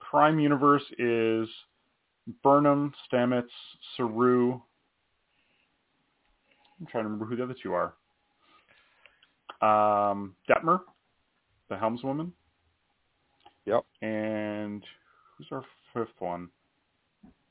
Prime 0.00 0.38
Universe 0.38 0.82
is 0.98 1.48
Burnham, 2.42 2.92
Stamets, 3.12 3.50
Saru. 3.96 4.60
I'm 6.80 6.86
trying 6.86 7.04
to 7.04 7.10
remember 7.10 7.26
who 7.26 7.36
the 7.36 7.44
other 7.44 7.56
two 7.62 7.74
are. 7.74 7.94
Um, 9.60 10.34
Detmer, 10.48 10.80
the 11.68 11.76
helmswoman. 11.76 12.32
Yep. 13.66 13.84
And 14.00 14.82
who's 15.36 15.48
our 15.52 15.64
fifth 15.92 16.18
one? 16.18 16.48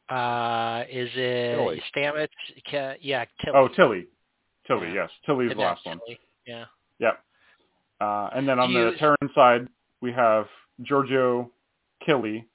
Uh, 0.09 0.83
is 0.89 1.09
it 1.15 1.55
Tilly. 1.55 1.81
Stamets? 1.95 2.95
Yeah, 3.01 3.25
Tilly. 3.43 3.55
Oh, 3.55 3.67
Tilly. 3.67 4.07
Tilly, 4.67 4.87
Yeah. 4.87 4.93
yes. 4.93 5.11
Tilly's 5.25 5.49
the 5.51 5.55
last 5.55 5.85
one. 5.85 5.99
Tilly. 5.99 6.19
Yeah. 6.45 6.65
Yep. 6.99 7.23
Uh, 8.01 8.29
and 8.33 8.47
then 8.47 8.59
on 8.59 8.69
Do 8.69 8.85
the 8.85 8.91
you- 8.91 8.97
Terran 8.97 9.29
side, 9.35 9.67
we 10.01 10.11
have 10.13 10.47
Georgiou, 10.81 11.49
Killy, 12.05 12.45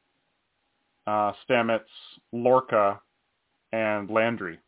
uh, 1.06 1.32
Stamets, 1.48 1.84
Lorca, 2.32 3.00
and 3.72 4.10
Landry. 4.10 4.58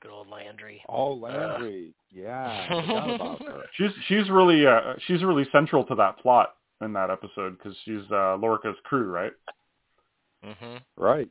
Good 0.00 0.10
old 0.10 0.28
Landry. 0.28 0.82
Oh, 0.88 1.14
Landry. 1.14 1.94
yeah, 2.10 2.66
about 2.66 3.42
her. 3.42 3.62
She's 3.72 3.90
she's 4.06 4.28
really 4.28 4.66
uh, 4.66 4.94
she's 5.06 5.24
really 5.24 5.46
central 5.50 5.82
to 5.86 5.94
that 5.94 6.18
plot 6.18 6.54
in 6.82 6.92
that 6.92 7.10
episode 7.10 7.56
because 7.56 7.74
she's 7.86 8.02
uh, 8.12 8.36
Lorca's 8.36 8.76
crew, 8.84 9.10
right? 9.10 9.32
Mm-hmm. 10.44 10.76
Right. 10.98 11.28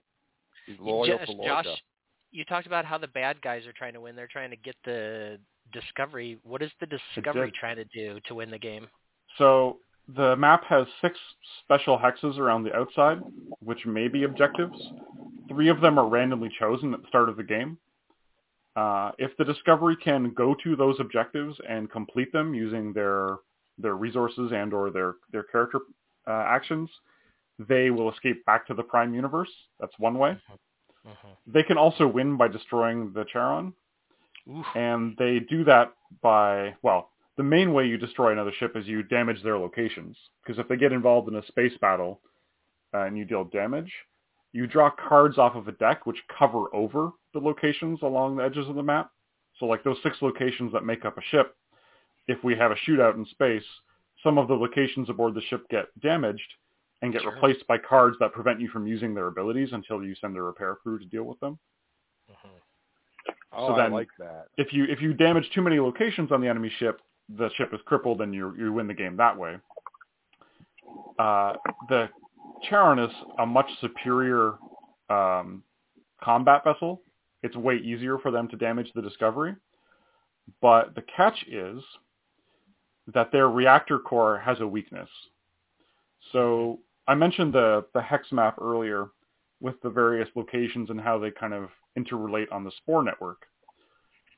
She's 0.65 0.79
loyal 0.79 1.17
Josh, 1.17 1.25
to 1.27 1.31
Lorca. 1.33 1.63
Josh, 1.63 1.83
you 2.31 2.45
talked 2.45 2.67
about 2.67 2.85
how 2.85 2.97
the 2.97 3.07
bad 3.07 3.41
guys 3.41 3.65
are 3.65 3.73
trying 3.73 3.93
to 3.93 4.01
win. 4.01 4.15
They're 4.15 4.27
trying 4.27 4.49
to 4.49 4.55
get 4.55 4.75
the 4.85 5.39
discovery. 5.71 6.37
What 6.43 6.61
is 6.61 6.71
the 6.79 6.87
discovery 6.87 7.47
did. 7.47 7.55
trying 7.55 7.75
to 7.77 7.85
do 7.85 8.19
to 8.27 8.35
win 8.35 8.49
the 8.49 8.59
game? 8.59 8.87
So 9.37 9.77
the 10.15 10.35
map 10.35 10.63
has 10.65 10.85
six 11.01 11.17
special 11.63 11.97
hexes 11.97 12.37
around 12.37 12.63
the 12.63 12.75
outside, 12.75 13.19
which 13.59 13.85
may 13.85 14.07
be 14.07 14.23
objectives. 14.23 14.77
Three 15.49 15.69
of 15.69 15.81
them 15.81 15.99
are 15.99 16.07
randomly 16.07 16.49
chosen 16.59 16.93
at 16.93 17.01
the 17.01 17.07
start 17.07 17.29
of 17.29 17.37
the 17.37 17.43
game. 17.43 17.77
Uh, 18.75 19.11
if 19.19 19.35
the 19.37 19.45
Discovery 19.45 19.95
can 19.95 20.33
go 20.33 20.55
to 20.63 20.75
those 20.75 20.95
objectives 20.99 21.55
and 21.69 21.91
complete 21.91 22.31
them 22.31 22.53
using 22.53 22.93
their 22.93 23.37
their 23.79 23.95
resources 23.95 24.51
and 24.53 24.73
or 24.73 24.91
their 24.91 25.15
their 25.31 25.43
character 25.43 25.79
uh, 26.27 26.45
actions, 26.47 26.89
they 27.59 27.89
will 27.89 28.11
escape 28.11 28.45
back 28.45 28.67
to 28.67 28.73
the 28.73 28.83
Prime 28.83 29.13
Universe. 29.13 29.49
That's 29.79 29.97
one 29.99 30.17
way. 30.17 30.37
hmm 31.05 31.11
They 31.47 31.63
can 31.63 31.77
also 31.77 32.07
win 32.07 32.37
by 32.37 32.47
destroying 32.47 33.11
the 33.13 33.25
Charon, 33.31 33.73
Oof. 34.49 34.65
and 34.75 35.15
they 35.17 35.39
do 35.39 35.63
that 35.65 35.93
by 36.21 36.75
well 36.81 37.09
the 37.37 37.43
main 37.43 37.73
way 37.73 37.87
you 37.87 37.97
destroy 37.97 38.31
another 38.31 38.51
ship 38.59 38.75
is 38.75 38.85
you 38.87 39.01
damage 39.03 39.41
their 39.41 39.57
locations 39.57 40.15
because 40.43 40.59
if 40.59 40.67
they 40.67 40.77
get 40.77 40.91
involved 40.91 41.27
in 41.27 41.35
a 41.35 41.45
space 41.47 41.73
battle 41.81 42.21
uh, 42.93 43.01
and 43.01 43.17
you 43.17 43.25
deal 43.25 43.45
damage 43.45 43.91
you 44.51 44.67
draw 44.67 44.89
cards 44.91 45.37
off 45.37 45.55
of 45.55 45.67
a 45.67 45.71
deck 45.73 46.05
which 46.05 46.21
cover 46.37 46.65
over 46.75 47.11
the 47.33 47.39
locations 47.39 47.99
along 48.03 48.35
the 48.35 48.43
edges 48.43 48.67
of 48.69 48.75
the 48.75 48.83
map 48.83 49.11
so 49.59 49.65
like 49.65 49.83
those 49.83 49.97
six 50.03 50.17
locations 50.21 50.71
that 50.71 50.85
make 50.85 51.05
up 51.05 51.17
a 51.17 51.21
ship 51.31 51.55
if 52.27 52.43
we 52.43 52.55
have 52.55 52.71
a 52.71 52.75
shootout 52.87 53.15
in 53.15 53.25
space 53.25 53.63
some 54.23 54.37
of 54.37 54.47
the 54.47 54.53
locations 54.53 55.09
aboard 55.09 55.33
the 55.33 55.41
ship 55.41 55.67
get 55.69 55.85
damaged 56.01 56.53
and 57.03 57.13
get 57.13 57.21
Sure. 57.21 57.33
replaced 57.33 57.67
by 57.67 57.77
cards 57.77 58.17
that 58.19 58.31
prevent 58.33 58.59
you 58.59 58.67
from 58.69 58.87
using 58.87 59.13
their 59.13 59.27
abilities 59.27 59.71
until 59.73 60.03
you 60.03 60.15
send 60.15 60.35
a 60.37 60.41
repair 60.41 60.75
crew 60.75 60.97
to 60.97 61.05
deal 61.05 61.23
with 61.25 61.39
them 61.41 61.59
Mhm. 62.31 62.49
Oh, 63.51 63.67
so 63.67 63.73
I 63.73 63.77
then- 63.83 63.91
like 63.91 64.09
that. 64.17 64.47
if 64.57 64.73
you 64.73 64.85
if 64.85 65.01
you 65.01 65.13
damage 65.13 65.49
too 65.51 65.61
many 65.61 65.79
locations 65.79 66.31
on 66.31 66.41
the 66.41 66.47
enemy 66.47 66.69
ship, 66.69 67.01
the 67.29 67.49
ship 67.51 67.73
is 67.73 67.81
crippled 67.83 68.21
and 68.21 68.33
you 68.33 68.55
you 68.55 68.73
win 68.73 68.87
the 68.87 68.93
game 68.93 69.15
that 69.17 69.37
way. 69.37 69.59
Uh, 71.19 71.55
the 71.89 72.09
Charon 72.63 72.99
is 72.99 73.11
a 73.39 73.45
much 73.45 73.69
superior 73.79 74.57
um, 75.09 75.63
combat 76.21 76.63
vessel. 76.63 77.01
It's 77.43 77.55
way 77.55 77.75
easier 77.77 78.17
for 78.19 78.31
them 78.31 78.47
to 78.49 78.55
damage 78.57 78.91
the 78.93 79.01
Discovery, 79.01 79.55
but 80.61 80.95
the 80.95 81.01
catch 81.03 81.43
is 81.47 81.83
that 83.07 83.31
their 83.31 83.49
reactor 83.49 83.99
core 83.99 84.39
has 84.39 84.59
a 84.61 84.67
weakness. 84.67 85.09
So 86.31 86.79
I 87.07 87.15
mentioned 87.15 87.53
the 87.53 87.85
the 87.93 88.01
hex 88.01 88.31
map 88.31 88.57
earlier 88.61 89.07
with 89.59 89.75
the 89.81 89.89
various 89.89 90.29
locations 90.35 90.89
and 90.89 90.99
how 90.99 91.19
they 91.19 91.31
kind 91.31 91.53
of 91.53 91.69
interrelate 91.97 92.51
on 92.51 92.63
the 92.63 92.71
spore 92.81 93.03
network 93.03 93.45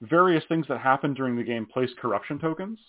various 0.02 0.44
things 0.48 0.66
that 0.68 0.80
happen 0.80 1.14
during 1.14 1.36
the 1.36 1.44
game 1.44 1.66
place 1.66 1.90
corruption 2.00 2.40
tokens, 2.40 2.80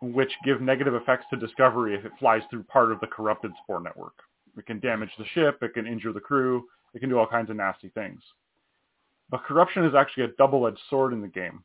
which 0.00 0.32
give 0.44 0.60
negative 0.60 0.94
effects 0.94 1.26
to 1.30 1.36
Discovery 1.36 1.94
if 1.94 2.04
it 2.04 2.12
flies 2.18 2.42
through 2.50 2.62
part 2.64 2.92
of 2.92 3.00
the 3.00 3.06
corrupted 3.06 3.52
Spore 3.62 3.80
network. 3.80 4.14
It 4.56 4.66
can 4.66 4.80
damage 4.80 5.10
the 5.18 5.24
ship, 5.34 5.58
it 5.62 5.74
can 5.74 5.86
injure 5.86 6.12
the 6.12 6.20
crew, 6.20 6.64
it 6.94 7.00
can 7.00 7.08
do 7.08 7.18
all 7.18 7.26
kinds 7.26 7.50
of 7.50 7.56
nasty 7.56 7.88
things. 7.90 8.20
But 9.30 9.44
corruption 9.44 9.84
is 9.84 9.94
actually 9.94 10.24
a 10.24 10.36
double-edged 10.38 10.80
sword 10.88 11.12
in 11.12 11.20
the 11.20 11.28
game. 11.28 11.62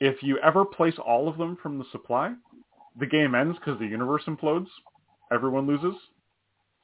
If 0.00 0.22
you 0.22 0.38
ever 0.38 0.64
place 0.64 0.96
all 1.04 1.28
of 1.28 1.38
them 1.38 1.56
from 1.62 1.78
the 1.78 1.84
supply, 1.92 2.34
the 2.98 3.06
game 3.06 3.34
ends 3.34 3.56
because 3.58 3.78
the 3.78 3.86
universe 3.86 4.24
implodes. 4.26 4.66
Everyone 5.32 5.66
loses. 5.66 5.94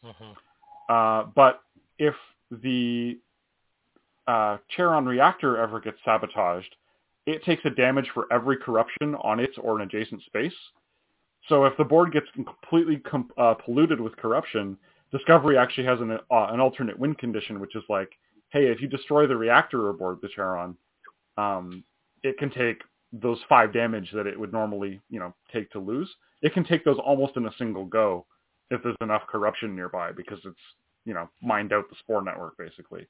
Mhm. 0.04 0.36
Uh, 0.88 1.24
but 1.34 1.62
if 1.98 2.14
the 2.50 3.18
uh, 4.26 4.58
Charon 4.68 5.06
reactor 5.06 5.56
ever 5.58 5.80
gets 5.80 5.98
sabotaged, 6.04 6.74
it 7.26 7.44
takes 7.44 7.64
a 7.64 7.70
damage 7.70 8.08
for 8.14 8.26
every 8.32 8.56
corruption 8.56 9.14
on 9.16 9.40
its 9.40 9.56
or 9.58 9.76
an 9.76 9.82
adjacent 9.82 10.22
space. 10.24 10.54
So 11.48 11.64
if 11.64 11.76
the 11.76 11.84
board 11.84 12.12
gets 12.12 12.26
completely 12.32 12.98
com- 12.98 13.30
uh, 13.36 13.54
polluted 13.54 14.00
with 14.00 14.16
corruption, 14.16 14.78
Discovery 15.10 15.58
actually 15.58 15.86
has 15.86 16.00
an, 16.00 16.12
uh, 16.12 16.18
an 16.30 16.60
alternate 16.60 16.98
win 16.98 17.14
condition, 17.14 17.58
which 17.60 17.74
is 17.74 17.82
like, 17.88 18.10
hey, 18.50 18.66
if 18.66 18.80
you 18.80 18.88
destroy 18.88 19.26
the 19.26 19.36
reactor 19.36 19.88
aboard 19.88 20.18
the 20.22 20.28
Charon, 20.28 20.76
um, 21.36 21.82
it 22.22 22.38
can 22.38 22.50
take 22.50 22.82
those 23.12 23.38
five 23.48 23.72
damage 23.72 24.10
that 24.12 24.26
it 24.26 24.38
would 24.38 24.52
normally, 24.52 25.00
you 25.10 25.18
know, 25.18 25.34
take 25.52 25.70
to 25.72 25.80
lose. 25.80 26.08
It 26.42 26.54
can 26.54 26.64
take 26.64 26.84
those 26.84 26.98
almost 26.98 27.36
in 27.36 27.46
a 27.46 27.52
single 27.58 27.84
go 27.84 28.26
if 28.70 28.82
there's 28.82 28.96
enough 29.00 29.22
corruption 29.28 29.74
nearby 29.74 30.12
because 30.12 30.38
it's, 30.44 30.56
you 31.04 31.14
know, 31.14 31.28
mined 31.42 31.72
out 31.72 31.88
the 31.90 31.96
spore 32.00 32.22
network 32.22 32.56
basically. 32.56 33.06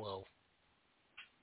Whoa. 0.00 0.24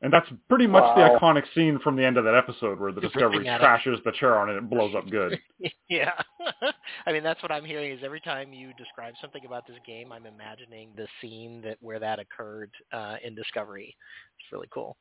And 0.01 0.13
that's 0.13 0.27
pretty 0.47 0.65
much 0.65 0.83
Wow. 0.83 0.95
the 0.95 1.19
iconic 1.19 1.43
scene 1.53 1.77
from 1.83 1.97
the 1.97 2.05
end 2.05 2.15
of 2.17 2.23
that 2.23 2.33
episode 2.33 2.79
where 2.79 2.93
the 2.93 3.01
Just 3.01 3.13
Discovery 3.13 3.37
looking 3.39 3.49
at 3.49 3.59
it. 3.59 3.63
crashes 3.65 3.99
the 4.05 4.13
Charon 4.13 4.49
and 4.49 4.57
it 4.57 4.69
blows 4.69 4.95
up 4.95 5.09
good. 5.09 5.37
yeah. 5.89 6.13
I 7.05 7.11
mean, 7.11 7.21
that's 7.21 7.41
what 7.43 7.51
I'm 7.51 7.65
hearing 7.65 7.91
is 7.91 7.99
every 8.01 8.21
time 8.21 8.53
you 8.53 8.71
describe 8.77 9.13
something 9.19 9.45
about 9.45 9.67
this 9.67 9.75
game, 9.85 10.13
I'm 10.13 10.25
imagining 10.25 10.91
the 10.95 11.05
scene 11.21 11.61
that 11.63 11.77
where 11.81 11.99
that 11.99 12.17
occurred 12.17 12.71
uh, 12.93 13.17
in 13.23 13.35
Discovery. 13.35 13.93
It's 14.39 14.51
really 14.53 14.69
cool. 14.73 14.95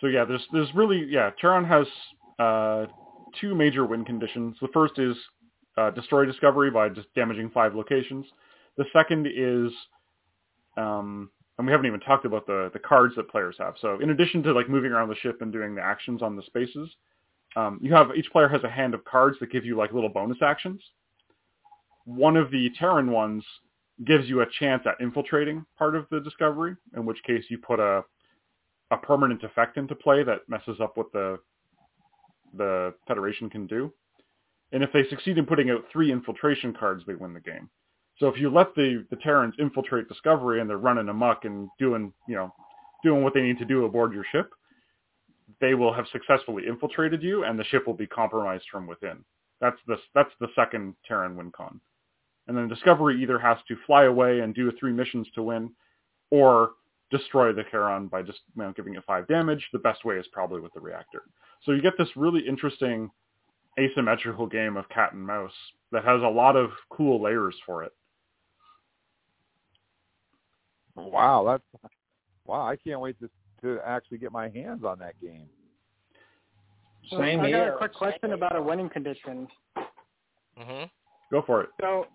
So 0.00 0.06
yeah, 0.06 0.24
there's 0.24 0.46
there's 0.52 0.72
really 0.74 1.04
yeah, 1.08 1.30
Charon 1.40 1.64
has 1.66 1.86
uh, 2.38 2.86
two 3.40 3.54
major 3.54 3.84
win 3.86 4.04
conditions. 4.04 4.56
The 4.60 4.68
first 4.68 4.98
is 4.98 5.16
uh, 5.76 5.90
destroy 5.90 6.24
Discovery 6.24 6.70
by 6.70 6.88
just 6.88 7.12
damaging 7.14 7.50
five 7.50 7.74
locations. 7.74 8.26
The 8.76 8.84
second 8.92 9.26
is, 9.26 9.72
um, 10.76 11.30
and 11.56 11.66
we 11.66 11.72
haven't 11.72 11.86
even 11.86 12.00
talked 12.00 12.24
about 12.24 12.46
the 12.46 12.70
the 12.72 12.78
cards 12.78 13.14
that 13.16 13.28
players 13.28 13.56
have. 13.58 13.74
So 13.80 13.98
in 14.00 14.10
addition 14.10 14.42
to 14.44 14.52
like 14.52 14.68
moving 14.68 14.92
around 14.92 15.08
the 15.08 15.16
ship 15.16 15.40
and 15.40 15.52
doing 15.52 15.74
the 15.74 15.82
actions 15.82 16.22
on 16.22 16.36
the 16.36 16.42
spaces, 16.42 16.88
um, 17.56 17.78
you 17.82 17.92
have 17.94 18.08
each 18.16 18.30
player 18.30 18.48
has 18.48 18.62
a 18.64 18.70
hand 18.70 18.94
of 18.94 19.04
cards 19.04 19.36
that 19.40 19.50
give 19.50 19.64
you 19.64 19.76
like 19.76 19.92
little 19.92 20.08
bonus 20.08 20.38
actions. 20.42 20.80
One 22.04 22.36
of 22.36 22.50
the 22.50 22.70
Terran 22.78 23.10
ones 23.10 23.44
gives 24.06 24.28
you 24.28 24.40
a 24.40 24.46
chance 24.58 24.84
at 24.86 24.94
infiltrating 25.00 25.66
part 25.76 25.96
of 25.96 26.06
the 26.10 26.20
Discovery, 26.20 26.76
in 26.96 27.04
which 27.04 27.22
case 27.24 27.44
you 27.48 27.58
put 27.58 27.80
a 27.80 28.04
a 28.90 28.96
permanent 28.96 29.42
effect 29.42 29.76
into 29.76 29.94
play 29.94 30.22
that 30.22 30.48
messes 30.48 30.80
up 30.80 30.96
what 30.96 31.12
the 31.12 31.38
the 32.56 32.94
Federation 33.06 33.50
can 33.50 33.66
do. 33.66 33.92
And 34.72 34.82
if 34.82 34.92
they 34.92 35.04
succeed 35.08 35.38
in 35.38 35.46
putting 35.46 35.70
out 35.70 35.84
three 35.92 36.12
infiltration 36.12 36.74
cards, 36.74 37.04
they 37.06 37.14
win 37.14 37.32
the 37.32 37.40
game. 37.40 37.70
So 38.18 38.26
if 38.28 38.38
you 38.38 38.50
let 38.50 38.74
the 38.74 39.06
the 39.10 39.16
Terrans 39.16 39.54
infiltrate 39.58 40.08
Discovery 40.08 40.60
and 40.60 40.68
they're 40.68 40.78
running 40.78 41.08
amok 41.08 41.44
and 41.44 41.68
doing 41.78 42.12
you 42.26 42.34
know 42.34 42.52
doing 43.02 43.22
what 43.22 43.32
they 43.34 43.42
need 43.42 43.58
to 43.58 43.64
do 43.64 43.84
aboard 43.84 44.12
your 44.12 44.24
ship, 44.32 44.50
they 45.60 45.74
will 45.74 45.92
have 45.92 46.06
successfully 46.12 46.66
infiltrated 46.66 47.22
you, 47.22 47.44
and 47.44 47.58
the 47.58 47.64
ship 47.64 47.86
will 47.86 47.94
be 47.94 48.06
compromised 48.06 48.66
from 48.70 48.86
within. 48.86 49.24
That's 49.60 49.78
the 49.86 49.96
that's 50.14 50.32
the 50.40 50.48
second 50.54 50.94
Terran 51.06 51.36
win 51.36 51.52
con. 51.52 51.80
And 52.46 52.56
then 52.56 52.68
Discovery 52.68 53.22
either 53.22 53.38
has 53.38 53.58
to 53.68 53.76
fly 53.86 54.04
away 54.04 54.40
and 54.40 54.54
do 54.54 54.72
three 54.78 54.92
missions 54.92 55.28
to 55.34 55.42
win, 55.42 55.70
or 56.30 56.72
destroy 57.10 57.52
the 57.52 57.64
Charon 57.70 58.08
by 58.08 58.22
just 58.22 58.40
you 58.56 58.62
know, 58.62 58.72
giving 58.72 58.94
it 58.94 59.04
five 59.06 59.28
damage. 59.28 59.66
The 59.72 59.78
best 59.78 60.04
way 60.04 60.16
is 60.16 60.26
probably 60.32 60.60
with 60.60 60.72
the 60.74 60.80
reactor. 60.80 61.22
So 61.64 61.72
you 61.72 61.82
get 61.82 61.94
this 61.98 62.08
really 62.16 62.46
interesting 62.46 63.10
asymmetrical 63.78 64.46
game 64.46 64.76
of 64.76 64.88
cat 64.88 65.12
and 65.12 65.24
mouse 65.24 65.52
that 65.92 66.04
has 66.04 66.22
a 66.22 66.28
lot 66.28 66.56
of 66.56 66.70
cool 66.90 67.22
layers 67.22 67.54
for 67.64 67.84
it. 67.84 67.92
Wow, 70.96 71.44
that's 71.46 71.92
wow! 72.44 72.66
I 72.66 72.76
can't 72.76 73.00
wait 73.00 73.16
to 73.20 73.30
to 73.62 73.80
actually 73.86 74.18
get 74.18 74.32
my 74.32 74.48
hands 74.48 74.84
on 74.84 74.98
that 74.98 75.20
game. 75.20 75.48
Same 77.10 77.40
I 77.40 77.46
here. 77.46 77.66
got 77.66 77.74
a 77.74 77.78
quick 77.78 77.94
question 77.94 78.32
about 78.32 78.56
a 78.56 78.62
winning 78.62 78.88
condition. 78.88 79.48
Mm-hmm. 80.58 80.84
Go 81.30 81.42
for 81.46 81.62
it. 81.62 81.70
So, 81.80 82.06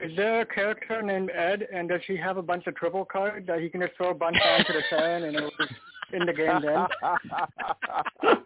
is 0.00 0.16
there 0.16 0.40
a 0.40 0.46
character 0.46 1.02
named 1.02 1.30
Ed, 1.30 1.66
and 1.72 1.88
does 1.88 2.00
he 2.06 2.16
have 2.16 2.36
a 2.36 2.42
bunch 2.42 2.66
of 2.66 2.74
tribble 2.76 3.04
cards 3.04 3.46
that 3.46 3.60
he 3.60 3.68
can 3.68 3.80
just 3.80 3.94
throw 3.96 4.10
a 4.10 4.14
bunch 4.14 4.36
onto 4.44 4.72
the 4.72 4.82
turn 4.90 5.24
and 5.24 5.36
it'll 5.36 5.50
just 5.50 5.72
in 6.12 6.26
the 6.26 6.32
game 6.32 6.62
then? 6.62 6.86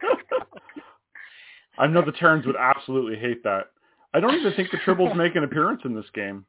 I 1.78 1.86
know 1.86 2.04
the 2.04 2.12
Terrans 2.12 2.46
would 2.46 2.56
absolutely 2.56 3.18
hate 3.18 3.42
that. 3.44 3.70
I 4.14 4.20
don't 4.20 4.34
even 4.34 4.52
think 4.54 4.70
the 4.70 4.78
Tribbles 4.78 5.16
make 5.16 5.36
an 5.36 5.44
appearance 5.44 5.82
in 5.84 5.94
this 5.94 6.04
game. 6.14 6.44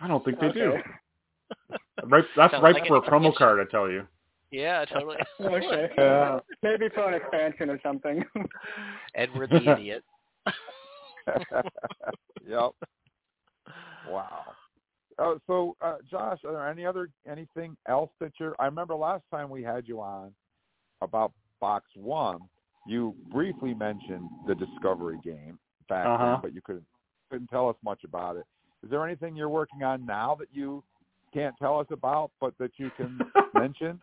I 0.00 0.08
don't 0.08 0.24
think 0.24 0.40
they 0.40 0.50
do. 0.52 0.74
Right, 2.04 2.24
that's 2.36 2.52
Sounds 2.52 2.62
ripe 2.62 2.76
like 2.76 2.86
for 2.86 2.96
a 2.96 3.02
promo 3.02 3.34
card, 3.34 3.60
I 3.60 3.70
tell 3.70 3.90
you. 3.90 4.06
Yeah, 4.50 4.84
totally. 4.86 5.16
Okay. 5.40 5.88
Yeah. 5.96 6.40
Maybe 6.62 6.88
for 6.94 7.08
an 7.08 7.14
expansion 7.14 7.70
or 7.70 7.78
something. 7.82 8.24
Edward 9.14 9.50
the 9.50 9.72
idiot. 9.72 10.04
yep. 12.46 12.70
Wow. 14.08 14.44
Oh, 15.18 15.38
so 15.46 15.76
uh, 15.80 15.96
Josh, 16.08 16.38
are 16.44 16.52
there 16.52 16.68
any 16.68 16.86
other 16.86 17.10
anything 17.30 17.76
else 17.88 18.10
that 18.20 18.32
you're? 18.38 18.54
I 18.60 18.66
remember 18.66 18.94
last 18.94 19.24
time 19.30 19.50
we 19.50 19.62
had 19.62 19.88
you 19.88 20.00
on 20.00 20.32
about 21.02 21.32
Box 21.60 21.86
One, 21.96 22.38
you 22.86 23.14
briefly 23.32 23.74
mentioned 23.74 24.28
the 24.46 24.54
Discovery 24.54 25.18
game 25.24 25.58
back 25.88 26.06
Uh-huh. 26.06 26.24
then, 26.24 26.38
but 26.42 26.54
you 26.54 26.60
couldn't 26.62 26.86
couldn't 27.30 27.48
tell 27.48 27.68
us 27.68 27.76
much 27.82 28.04
about 28.04 28.36
it. 28.36 28.44
Is 28.84 28.90
there 28.90 29.04
anything 29.04 29.34
you're 29.36 29.48
working 29.48 29.82
on 29.82 30.06
now 30.06 30.36
that 30.38 30.48
you 30.52 30.84
can't 31.34 31.54
tell 31.58 31.80
us 31.80 31.86
about, 31.90 32.30
but 32.40 32.54
that 32.58 32.70
you 32.76 32.90
can 32.96 33.18
mention? 33.54 34.00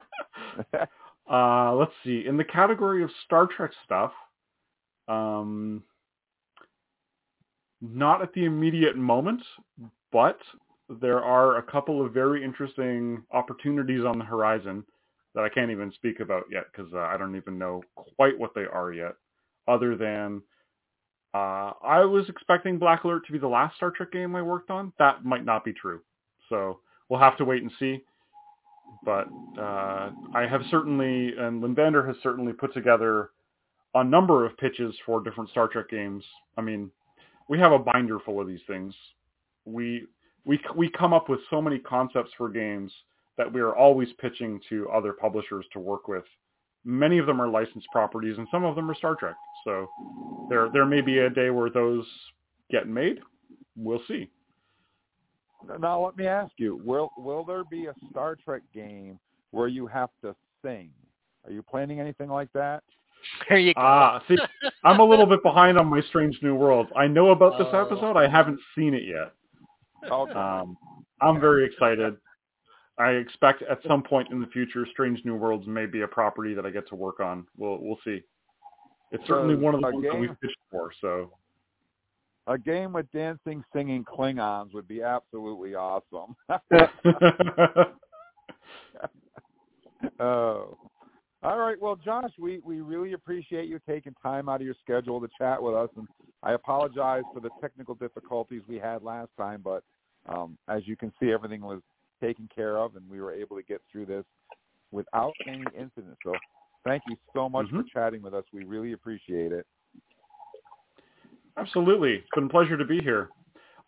Uh, 1.28 1.74
let's 1.74 1.92
see. 2.04 2.24
In 2.28 2.38
the 2.38 2.44
category 2.44 3.02
of 3.04 3.10
Star 3.26 3.48
Trek 3.48 3.72
stuff, 3.84 4.12
um, 5.08 5.82
not 7.82 8.22
at 8.22 8.32
the 8.34 8.46
immediate 8.46 8.96
moment, 8.96 9.42
but 10.12 10.38
there 10.90 11.24
are 11.24 11.58
a 11.58 11.64
couple 11.64 12.06
of 12.06 12.14
very 12.14 12.44
interesting 12.44 13.24
opportunities 13.32 14.06
on 14.06 14.20
the 14.20 14.26
horizon 14.26 14.84
that 15.34 15.44
I 15.44 15.50
can't 15.50 15.72
even 15.72 15.92
speak 15.94 16.20
about 16.20 16.46
yet 16.52 16.66
because 16.72 16.92
uh, 16.94 17.00
I 17.00 17.18
don't 17.18 17.36
even 17.36 17.58
know 17.58 17.84
quite 17.96 18.38
what 18.38 18.54
they 18.56 18.66
are 18.66 18.94
yet. 18.94 19.16
Other 19.68 19.96
than 19.96 20.42
uh, 21.34 21.72
I 21.84 22.06
was 22.06 22.30
expecting 22.30 22.78
Black 22.78 23.04
Alert 23.04 23.26
to 23.26 23.34
be 23.34 23.40
the 23.40 23.48
last 23.48 23.76
Star 23.76 23.92
Trek 23.92 24.12
game 24.12 24.36
I 24.36 24.42
worked 24.42 24.70
on. 24.70 24.94
That 25.00 25.26
might 25.26 25.44
not 25.44 25.66
be 25.66 25.74
true. 25.74 26.02
So 26.50 26.80
we'll 27.10 27.20
have 27.20 27.38
to 27.38 27.46
wait 27.46 27.64
and 27.64 27.72
see 27.80 28.04
but 29.04 29.28
uh, 29.58 30.12
I 30.34 30.48
have 30.50 30.62
certainly, 30.70 31.34
and 31.38 31.62
Lynnvander 31.62 32.06
has 32.08 32.16
certainly 32.24 32.54
put 32.54 32.74
together 32.74 33.30
a 33.94 34.04
number 34.04 34.46
of 34.46 34.58
pitches 34.58 34.96
for 35.06 35.24
different 35.24 35.50
Star 35.50 35.68
Trek 35.68 35.90
games. 35.90 36.24
I 36.58 36.62
mean, 36.62 36.92
we 37.48 37.60
have 37.60 37.72
a 37.72 37.80
binder 37.80 38.20
full 38.20 38.42
of 38.42 38.48
these 38.48 38.62
things. 38.68 38.94
We 39.66 40.08
we 40.46 40.60
we 40.76 40.90
come 40.90 41.14
up 41.14 41.28
with 41.30 41.40
so 41.50 41.62
many 41.62 41.80
concepts 41.80 42.32
for 42.38 42.50
games 42.50 42.92
that 43.38 43.52
we 43.52 43.60
are 43.62 43.76
always 43.76 44.08
pitching 44.20 44.60
to 44.70 44.88
other 44.90 45.14
publishers 45.14 45.66
to 45.74 45.80
work 45.80 46.08
with. 46.08 46.24
Many 46.86 47.18
of 47.18 47.26
them 47.26 47.42
are 47.42 47.48
licensed 47.48 47.88
properties, 47.92 48.38
and 48.38 48.48
some 48.52 48.64
of 48.64 48.76
them 48.76 48.90
are 48.90 48.96
Star 48.96 49.16
Trek. 49.16 49.36
So 49.66 49.88
there 50.50 50.70
there 50.72 50.86
may 50.86 51.02
be 51.02 51.20
a 51.20 51.30
day 51.30 51.50
where 51.50 51.70
those 51.70 52.06
get 52.72 52.88
made. 52.88 53.20
We'll 53.76 54.02
see. 54.08 54.30
Now 55.80 56.06
let 56.06 56.16
me 56.16 56.28
ask 56.28 56.52
you: 56.58 56.80
Will 56.86 57.12
will 57.18 57.44
there 57.44 57.64
be 57.64 57.88
a 57.88 57.94
Star 58.12 58.36
Trek 58.36 58.62
game 58.74 59.20
where 59.52 59.68
you 59.68 59.88
have 59.88 60.10
to 60.22 60.36
sing? 60.64 60.92
Are 61.46 61.52
you 61.52 61.64
planning 61.64 62.00
anything 62.00 62.30
like 62.30 62.52
that? 62.54 62.84
There 63.50 63.58
you 63.58 63.74
go. 63.74 63.82
Ah, 63.82 64.22
see, 64.28 64.38
I'm 64.84 65.00
a 65.00 65.04
little 65.04 65.26
bit 65.26 65.42
behind 65.42 65.80
on 65.80 65.88
my 65.88 66.02
Strange 66.02 66.38
New 66.44 66.54
World. 66.54 66.88
I 66.96 67.08
know 67.08 67.32
about 67.32 67.58
this 67.58 67.68
Oh. 67.72 67.82
episode. 67.86 68.18
I 68.18 68.28
haven't 68.28 68.60
seen 68.76 68.94
it 68.94 69.04
yet. 69.04 69.34
Um, 70.12 70.78
I'm 71.22 71.40
very 71.40 71.66
excited. 71.66 72.16
I 72.98 73.12
expect 73.12 73.62
at 73.64 73.80
some 73.88 74.04
point 74.04 74.32
in 74.32 74.40
the 74.40 74.48
future, 74.48 74.88
Strange 74.92 75.20
New 75.26 75.36
Worlds 75.36 75.68
may 75.68 75.86
be 75.86 76.02
a 76.02 76.08
property 76.08 76.54
that 76.54 76.66
I 76.66 76.70
get 76.70 76.88
to 76.90 76.96
work 76.96 77.20
on. 77.20 77.46
We'll 77.58 77.80
we'll 77.82 78.00
see. 78.06 78.22
It's 79.12 79.26
certainly 79.28 79.56
So, 79.56 79.60
one 79.60 79.76
of 79.76 79.82
the 79.82 79.88
ones 79.88 80.06
that 80.10 80.20
we've 80.20 80.42
pitched 80.42 80.58
for. 80.72 80.92
So 81.02 81.32
a 82.48 82.58
game 82.58 82.94
with 82.94 83.12
dancing, 83.12 83.64
singing 83.74 84.06
Klingons 84.06 84.74
would 84.74 84.88
be 84.88 85.02
absolutely 85.02 85.76
awesome. 85.76 86.36
oh. 90.20 90.78
All 91.44 91.60
right. 91.60 91.80
Well, 91.80 91.96
Josh, 91.96 92.32
we, 92.40 92.60
we 92.60 92.82
really 92.82 93.14
appreciate 93.14 93.68
you 93.68 93.80
taking 93.88 94.16
time 94.22 94.50
out 94.50 94.62
of 94.62 94.66
your 94.66 94.76
schedule 94.82 95.22
to 95.22 95.28
chat 95.38 95.62
with 95.62 95.76
us. 95.76 95.90
And 95.96 96.08
I 96.42 96.54
apologize 96.54 97.24
for 97.34 97.40
the 97.40 97.52
technical 97.62 97.96
difficulties 97.96 98.64
we 98.68 98.78
had 98.78 99.04
last 99.04 99.30
time, 99.38 99.62
but 99.64 99.84
um, 100.28 100.58
as 100.68 100.88
you 100.88 100.96
can 100.96 101.12
see, 101.20 101.32
everything 101.32 101.62
was 101.62 101.82
taken 102.22 102.50
care 102.54 102.78
of, 102.78 102.96
and 102.96 103.08
we 103.10 103.22
were 103.22 103.34
able 103.34 103.56
to 103.58 103.64
get 103.64 103.82
through 103.92 104.06
this 104.06 104.26
without 104.92 105.34
any 105.48 105.66
incident. 105.78 106.18
So 106.24 106.36
thank 106.84 107.04
you 107.08 107.18
so 107.34 107.50
much 107.50 107.70
for 107.70 107.84
Mhm. 107.84 107.90
chatting 107.92 108.22
with 108.22 108.34
us. 108.34 108.46
We 108.54 108.64
really 108.64 108.94
appreciate 108.94 109.52
it. 109.52 109.68
Absolutely. 111.58 112.16
It's 112.16 112.30
been 112.36 112.46
a 112.46 112.50
pleasure 112.50 112.78
to 112.78 112.86
be 112.86 113.00
here. 113.00 113.32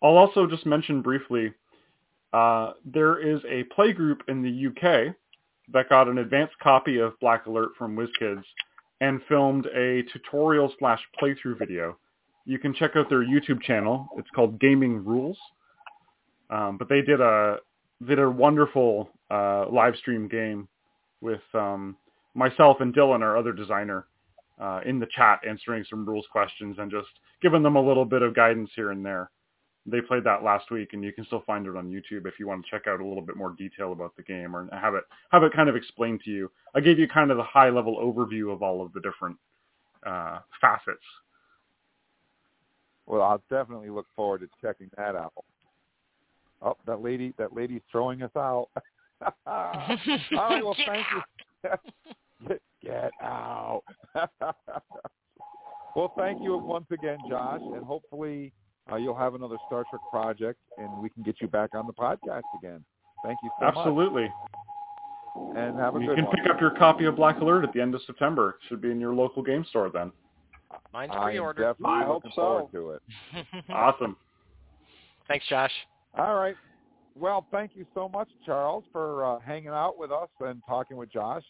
I'll 0.02 0.16
also 0.16 0.46
just 0.46 0.64
mention 0.64 1.02
briefly, 1.02 1.52
uh, 2.32 2.74
there 2.84 3.18
is 3.18 3.44
a 3.46 3.64
play 3.64 3.92
group 3.92 4.22
in 4.28 4.42
the 4.42 4.50
UK 4.50 5.14
that 5.68 5.88
got 5.88 6.08
an 6.08 6.18
advanced 6.18 6.58
copy 6.60 6.98
of 6.98 7.18
Black 7.20 7.46
Alert 7.46 7.70
from 7.76 7.96
WizKids 7.96 8.44
and 9.00 9.22
filmed 9.24 9.66
a 9.66 10.02
tutorial 10.04 10.72
slash 10.78 11.00
playthrough 11.20 11.58
video. 11.58 11.98
You 12.44 12.58
can 12.58 12.72
check 12.72 12.96
out 12.96 13.08
their 13.08 13.24
YouTube 13.24 13.62
channel. 13.62 14.08
It's 14.16 14.30
called 14.30 14.58
Gaming 14.58 15.04
Rules. 15.04 15.38
Um, 16.50 16.76
but 16.78 16.88
they 16.88 17.02
did 17.02 17.20
a 17.20 17.58
did 18.06 18.18
a 18.18 18.30
wonderful 18.30 19.10
uh, 19.30 19.66
live 19.70 19.96
stream 19.96 20.28
game 20.28 20.68
with 21.20 21.40
um, 21.54 21.96
myself 22.34 22.78
and 22.80 22.94
Dylan, 22.94 23.22
our 23.22 23.36
other 23.36 23.52
designer, 23.52 24.06
uh, 24.60 24.80
in 24.86 24.98
the 24.98 25.06
chat 25.14 25.40
answering 25.48 25.84
some 25.88 26.06
rules 26.06 26.26
questions 26.30 26.76
and 26.78 26.90
just 26.90 27.08
giving 27.42 27.62
them 27.62 27.76
a 27.76 27.82
little 27.82 28.04
bit 28.04 28.22
of 28.22 28.34
guidance 28.34 28.70
here 28.74 28.90
and 28.90 29.04
there. 29.04 29.30
They 29.86 30.00
played 30.00 30.24
that 30.24 30.42
last 30.42 30.70
week, 30.70 30.90
and 30.92 31.02
you 31.02 31.12
can 31.12 31.24
still 31.24 31.42
find 31.46 31.66
it 31.66 31.76
on 31.76 31.90
YouTube 31.90 32.26
if 32.26 32.38
you 32.38 32.46
want 32.46 32.64
to 32.64 32.70
check 32.70 32.86
out 32.86 33.00
a 33.00 33.06
little 33.06 33.22
bit 33.22 33.36
more 33.36 33.54
detail 33.56 33.92
about 33.92 34.14
the 34.16 34.22
game 34.22 34.54
or 34.54 34.68
have 34.72 34.94
it 34.94 35.04
have 35.30 35.42
it 35.42 35.52
kind 35.52 35.68
of 35.68 35.76
explained 35.76 36.20
to 36.24 36.30
you. 36.30 36.50
I 36.74 36.80
gave 36.80 36.98
you 36.98 37.08
kind 37.08 37.30
of 37.30 37.36
the 37.36 37.42
high 37.42 37.70
level 37.70 37.96
overview 37.96 38.52
of 38.52 38.62
all 38.62 38.82
of 38.82 38.92
the 38.92 39.00
different 39.00 39.36
uh, 40.04 40.40
facets. 40.60 40.98
Well, 43.06 43.22
I'll 43.22 43.42
definitely 43.48 43.88
look 43.88 44.06
forward 44.14 44.40
to 44.40 44.48
checking 44.60 44.90
that 44.98 45.16
out. 45.16 45.32
Oh, 46.62 46.76
that 46.86 47.02
lady, 47.02 47.32
that 47.38 47.54
lady's 47.54 47.82
throwing 47.90 48.22
us 48.22 48.30
out. 48.36 48.68
All 49.46 49.98
right, 50.32 50.64
well, 50.64 50.74
Get 50.76 50.86
thank 50.86 51.06
you. 52.44 52.56
Get 52.82 53.10
out. 53.22 53.82
well, 55.96 56.12
thank 56.16 56.40
you 56.42 56.56
once 56.56 56.86
again, 56.90 57.18
Josh, 57.28 57.60
and 57.74 57.84
hopefully 57.84 58.52
uh, 58.90 58.96
you'll 58.96 59.16
have 59.16 59.34
another 59.34 59.56
Star 59.66 59.84
Trek 59.90 60.00
project, 60.10 60.58
and 60.78 60.96
we 61.02 61.10
can 61.10 61.22
get 61.22 61.36
you 61.40 61.48
back 61.48 61.74
on 61.74 61.86
the 61.86 61.92
podcast 61.92 62.42
again. 62.58 62.84
Thank 63.24 63.38
you 63.42 63.50
so 63.60 63.66
Absolutely. 63.66 64.24
much, 64.28 65.56
and 65.56 65.76
have 65.78 65.96
a 65.96 66.00
You 66.00 66.06
good 66.06 66.16
can 66.16 66.24
one. 66.26 66.36
pick 66.36 66.50
up 66.50 66.60
your 66.60 66.70
copy 66.70 67.04
of 67.06 67.16
Black 67.16 67.40
Alert 67.40 67.64
at 67.64 67.72
the 67.72 67.80
end 67.80 67.94
of 67.94 68.02
September. 68.06 68.50
It 68.50 68.68
should 68.68 68.80
be 68.80 68.90
in 68.92 69.00
your 69.00 69.12
local 69.14 69.42
game 69.42 69.64
store 69.68 69.90
then. 69.90 70.12
Mine's 70.92 71.10
I 71.14 71.24
pre-ordered. 71.30 71.62
definitely 71.62 71.96
I 71.96 72.04
hope 72.04 72.24
looking 72.24 72.30
so. 72.36 72.68
forward 72.70 72.72
to 72.72 72.90
it. 72.92 73.64
Awesome. 73.70 74.16
Thanks, 75.26 75.46
Josh. 75.48 75.72
All 76.16 76.36
right. 76.36 76.56
Well, 77.18 77.46
thank 77.50 77.72
you 77.74 77.84
so 77.94 78.08
much, 78.08 78.28
Charles, 78.46 78.84
for 78.92 79.24
uh, 79.24 79.40
hanging 79.40 79.68
out 79.68 79.98
with 79.98 80.12
us 80.12 80.28
and 80.40 80.62
talking 80.68 80.96
with 80.96 81.12
Josh 81.12 81.42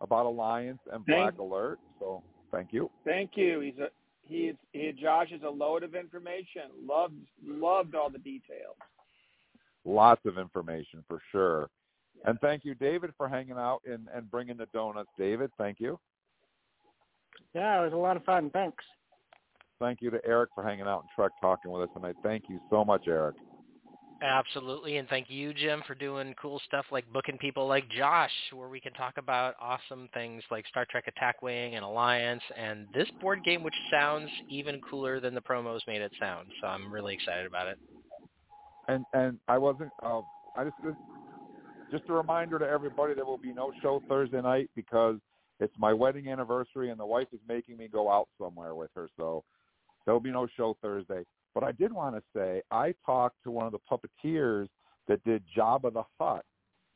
about 0.00 0.26
Alliance 0.26 0.78
and 0.92 1.04
Black 1.04 1.30
Thank- 1.32 1.38
Alert. 1.38 1.78
So, 1.98 2.22
thank 2.52 2.72
you. 2.72 2.90
Thank 3.04 3.32
you. 3.34 3.60
He's 3.60 3.78
a 3.78 3.88
he's 4.22 4.54
he 4.72 4.92
Josh 4.92 5.28
is 5.32 5.42
a 5.42 5.50
load 5.50 5.82
of 5.82 5.94
information. 5.94 6.62
Loved 6.86 7.14
loved 7.44 7.94
all 7.94 8.08
the 8.08 8.18
details. 8.18 8.76
Lots 9.84 10.24
of 10.26 10.38
information 10.38 11.04
for 11.08 11.20
sure. 11.32 11.68
And 12.24 12.38
thank 12.40 12.64
you, 12.64 12.74
David, 12.74 13.12
for 13.16 13.28
hanging 13.28 13.56
out 13.56 13.80
and, 13.90 14.06
and 14.14 14.30
bringing 14.30 14.58
the 14.58 14.66
donuts. 14.74 15.08
David, 15.18 15.50
thank 15.56 15.80
you. 15.80 15.98
Yeah, 17.54 17.80
it 17.80 17.84
was 17.84 17.94
a 17.94 17.96
lot 17.96 18.16
of 18.16 18.24
fun. 18.24 18.50
Thanks. 18.50 18.84
Thank 19.80 20.02
you 20.02 20.10
to 20.10 20.20
Eric 20.26 20.50
for 20.54 20.62
hanging 20.62 20.86
out 20.86 21.00
and 21.00 21.08
Trek 21.16 21.32
talking 21.40 21.70
with 21.70 21.82
us 21.82 21.88
tonight. 21.94 22.16
Thank 22.22 22.44
you 22.48 22.60
so 22.68 22.84
much, 22.84 23.04
Eric. 23.08 23.36
Absolutely, 24.22 24.98
and 24.98 25.08
thank 25.08 25.30
you, 25.30 25.54
Jim, 25.54 25.82
for 25.86 25.94
doing 25.94 26.34
cool 26.40 26.60
stuff 26.66 26.84
like 26.92 27.10
booking 27.10 27.38
people 27.38 27.66
like 27.66 27.88
Josh, 27.88 28.30
where 28.52 28.68
we 28.68 28.78
can 28.78 28.92
talk 28.92 29.14
about 29.16 29.54
awesome 29.58 30.10
things 30.12 30.42
like 30.50 30.66
Star 30.66 30.86
Trek 30.90 31.04
Attack 31.06 31.40
Wing 31.40 31.74
and 31.74 31.84
Alliance, 31.84 32.42
and 32.54 32.86
this 32.92 33.08
board 33.18 33.42
game, 33.44 33.62
which 33.62 33.74
sounds 33.90 34.28
even 34.50 34.78
cooler 34.82 35.20
than 35.20 35.34
the 35.34 35.40
promos 35.40 35.80
made 35.86 36.02
it 36.02 36.12
sound. 36.20 36.48
So 36.60 36.66
I'm 36.66 36.92
really 36.92 37.14
excited 37.14 37.46
about 37.46 37.68
it. 37.68 37.78
And 38.88 39.06
and 39.14 39.38
I 39.48 39.56
wasn't. 39.56 39.90
Uh, 40.02 40.20
I 40.54 40.64
just 40.64 40.96
just 41.90 42.04
a 42.08 42.12
reminder 42.12 42.58
to 42.58 42.66
everybody 42.66 43.14
there 43.14 43.24
will 43.24 43.38
be 43.38 43.54
no 43.54 43.72
show 43.80 44.02
Thursday 44.06 44.42
night 44.42 44.68
because 44.76 45.16
it's 45.60 45.74
my 45.78 45.94
wedding 45.94 46.28
anniversary 46.28 46.90
and 46.90 47.00
the 47.00 47.06
wife 47.06 47.28
is 47.32 47.40
making 47.48 47.78
me 47.78 47.88
go 47.88 48.10
out 48.10 48.28
somewhere 48.38 48.74
with 48.74 48.90
her. 48.94 49.08
So 49.16 49.44
there'll 50.04 50.20
be 50.20 50.30
no 50.30 50.46
show 50.56 50.76
Thursday. 50.82 51.24
But 51.54 51.64
I 51.64 51.72
did 51.72 51.92
want 51.92 52.16
to 52.16 52.22
say 52.34 52.62
I 52.70 52.94
talked 53.04 53.36
to 53.44 53.50
one 53.50 53.66
of 53.66 53.72
the 53.72 53.78
puppeteers 53.90 54.68
that 55.08 55.22
did 55.24 55.42
Jabba 55.56 55.92
the 55.92 56.04
Hutt 56.18 56.44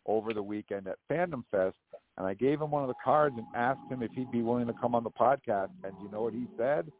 over 0.06 0.32
the 0.32 0.42
weekend 0.42 0.86
at 0.86 0.96
Fandom 1.10 1.44
Fest, 1.50 1.76
and 2.16 2.26
I 2.26 2.34
gave 2.34 2.60
him 2.60 2.70
one 2.70 2.82
of 2.82 2.88
the 2.88 2.94
cards 3.02 3.36
and 3.36 3.46
asked 3.54 3.90
him 3.90 4.02
if 4.02 4.12
he'd 4.12 4.30
be 4.30 4.42
willing 4.42 4.66
to 4.66 4.74
come 4.74 4.94
on 4.94 5.02
the 5.02 5.10
podcast. 5.10 5.70
And 5.82 5.94
you 6.02 6.10
know 6.10 6.22
what 6.22 6.34
he 6.34 6.46
said? 6.56 6.90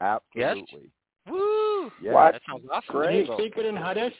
Absolutely. 0.00 0.90
Woo! 1.28 1.90
Yeah. 2.02 2.12
What? 2.12 2.32
That 2.32 2.42
sounds 2.48 2.64
awesome. 2.72 2.84
Great. 2.88 3.26
Did 3.26 3.26
he 3.26 3.32
speak 3.34 3.56
it 3.56 3.66
in 3.66 3.76
Huddish? 3.76 4.14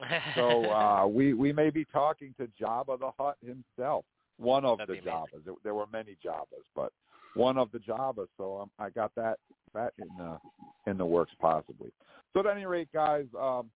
So 0.34 0.64
uh, 0.64 1.06
we 1.06 1.32
we 1.32 1.52
may 1.52 1.70
be 1.70 1.84
talking 1.84 2.34
to 2.40 2.48
Jabba 2.60 2.98
the 2.98 3.12
Hutt 3.16 3.36
himself, 3.40 4.04
one 4.36 4.64
of 4.64 4.78
That'd 4.78 4.98
the. 4.98 5.04
Jabbas. 5.04 5.42
There, 5.44 5.54
there 5.62 5.74
were 5.74 5.86
many 5.92 6.16
Jabbas, 6.20 6.64
but 6.74 6.92
one 7.34 7.56
of 7.56 7.70
the 7.70 7.78
Jabbas. 7.78 8.26
So 8.36 8.62
um, 8.62 8.70
I 8.80 8.90
got 8.90 9.14
that 9.14 9.38
that 9.74 9.92
in 9.98 10.08
the 10.18 10.38
in 10.86 10.96
the 10.96 11.06
works 11.06 11.32
possibly. 11.40 11.92
So 12.32 12.40
at 12.40 12.46
any 12.46 12.66
rate, 12.66 12.88
guys, 12.92 13.26
um, 13.38 13.70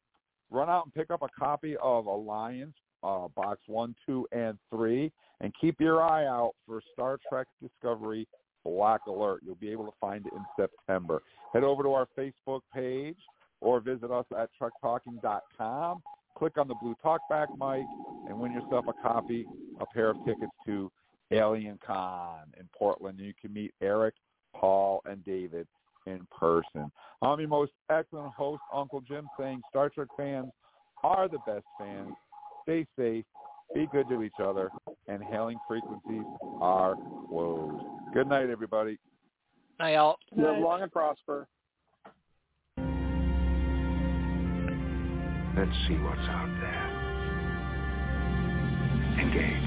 run 0.51 0.69
out 0.69 0.85
and 0.85 0.95
pick 0.95 1.11
up 1.11 1.23
a 1.23 1.29
copy 1.39 1.77
of 1.83 2.07
Alliance 2.07 2.75
uh, 3.03 3.29
Box 3.29 3.61
One, 3.67 3.95
Two, 4.05 4.27
and 4.33 4.59
Three, 4.71 5.13
and 5.41 5.53
keep 5.61 5.81
your 5.81 6.03
eye 6.03 6.27
out 6.27 6.53
for 6.67 6.81
Star 6.93 7.19
Trek 7.29 7.47
Discovery 7.63 8.27
Black 8.65 9.01
Alert. 9.07 9.43
You'll 9.45 9.55
be 9.57 9.71
able 9.71 9.85
to 9.85 9.93
find 10.01 10.27
it 10.27 10.33
in 10.33 10.45
September. 10.59 11.23
Head 11.53 11.65
over 11.65 11.83
to 11.83 11.93
our 11.93 12.09
Facebook 12.19 12.61
page 12.75 13.19
or 13.61 13.81
visit 13.81 14.11
us 14.11 14.27
at 14.37 14.51
trektalking.com. 14.61 16.03
Click 16.37 16.59
on 16.59 16.69
the 16.69 16.75
blue 16.83 16.95
talkback 17.05 17.47
mic 17.59 17.87
and 18.29 18.39
win 18.39 18.53
yourself 18.53 18.85
a 18.89 19.09
copy, 19.09 19.47
a 19.81 19.87
pair 19.87 20.11
of 20.11 20.17
tickets 20.27 20.53
to 20.67 20.91
Alien 21.31 21.79
Con 21.85 22.41
in 22.59 22.69
Portland. 22.77 23.19
You 23.19 23.33
can 23.41 23.53
meet 23.55 23.73
Eric, 23.81 24.15
Paul, 24.55 25.01
and 25.07 25.25
David 25.25 25.67
in 26.07 26.27
person. 26.37 26.91
I'm 27.23 27.41
your 27.41 27.49
most 27.49 27.73
excellent 27.91 28.33
host, 28.35 28.63
Uncle 28.73 29.01
Jim, 29.01 29.29
saying 29.39 29.63
Star 29.71 29.89
Trek 29.91 30.09
fans 30.17 30.51
are 31.03 31.29
the 31.29 31.39
best 31.47 31.65
fans. 31.79 32.13
Stay 32.63 32.87
safe, 32.99 33.25
be 33.75 33.87
good 33.93 34.09
to 34.09 34.23
each 34.23 34.41
other, 34.43 34.71
and 35.09 35.23
hailing 35.23 35.59
frequencies 35.69 36.25
are 36.61 36.95
closed. 37.29 37.85
Good 38.15 38.29
night, 38.29 38.51
everybody. 38.51 38.99
Hi, 39.81 39.97
all. 39.97 40.19
Live 40.35 40.59
long 40.59 40.83
and 40.83 40.91
prosper. 40.91 41.47
Let's 45.57 45.73
see 45.89 45.95
what's 45.95 46.29
out 46.29 46.49
there. 46.61 47.07
Engage. 49.19 49.67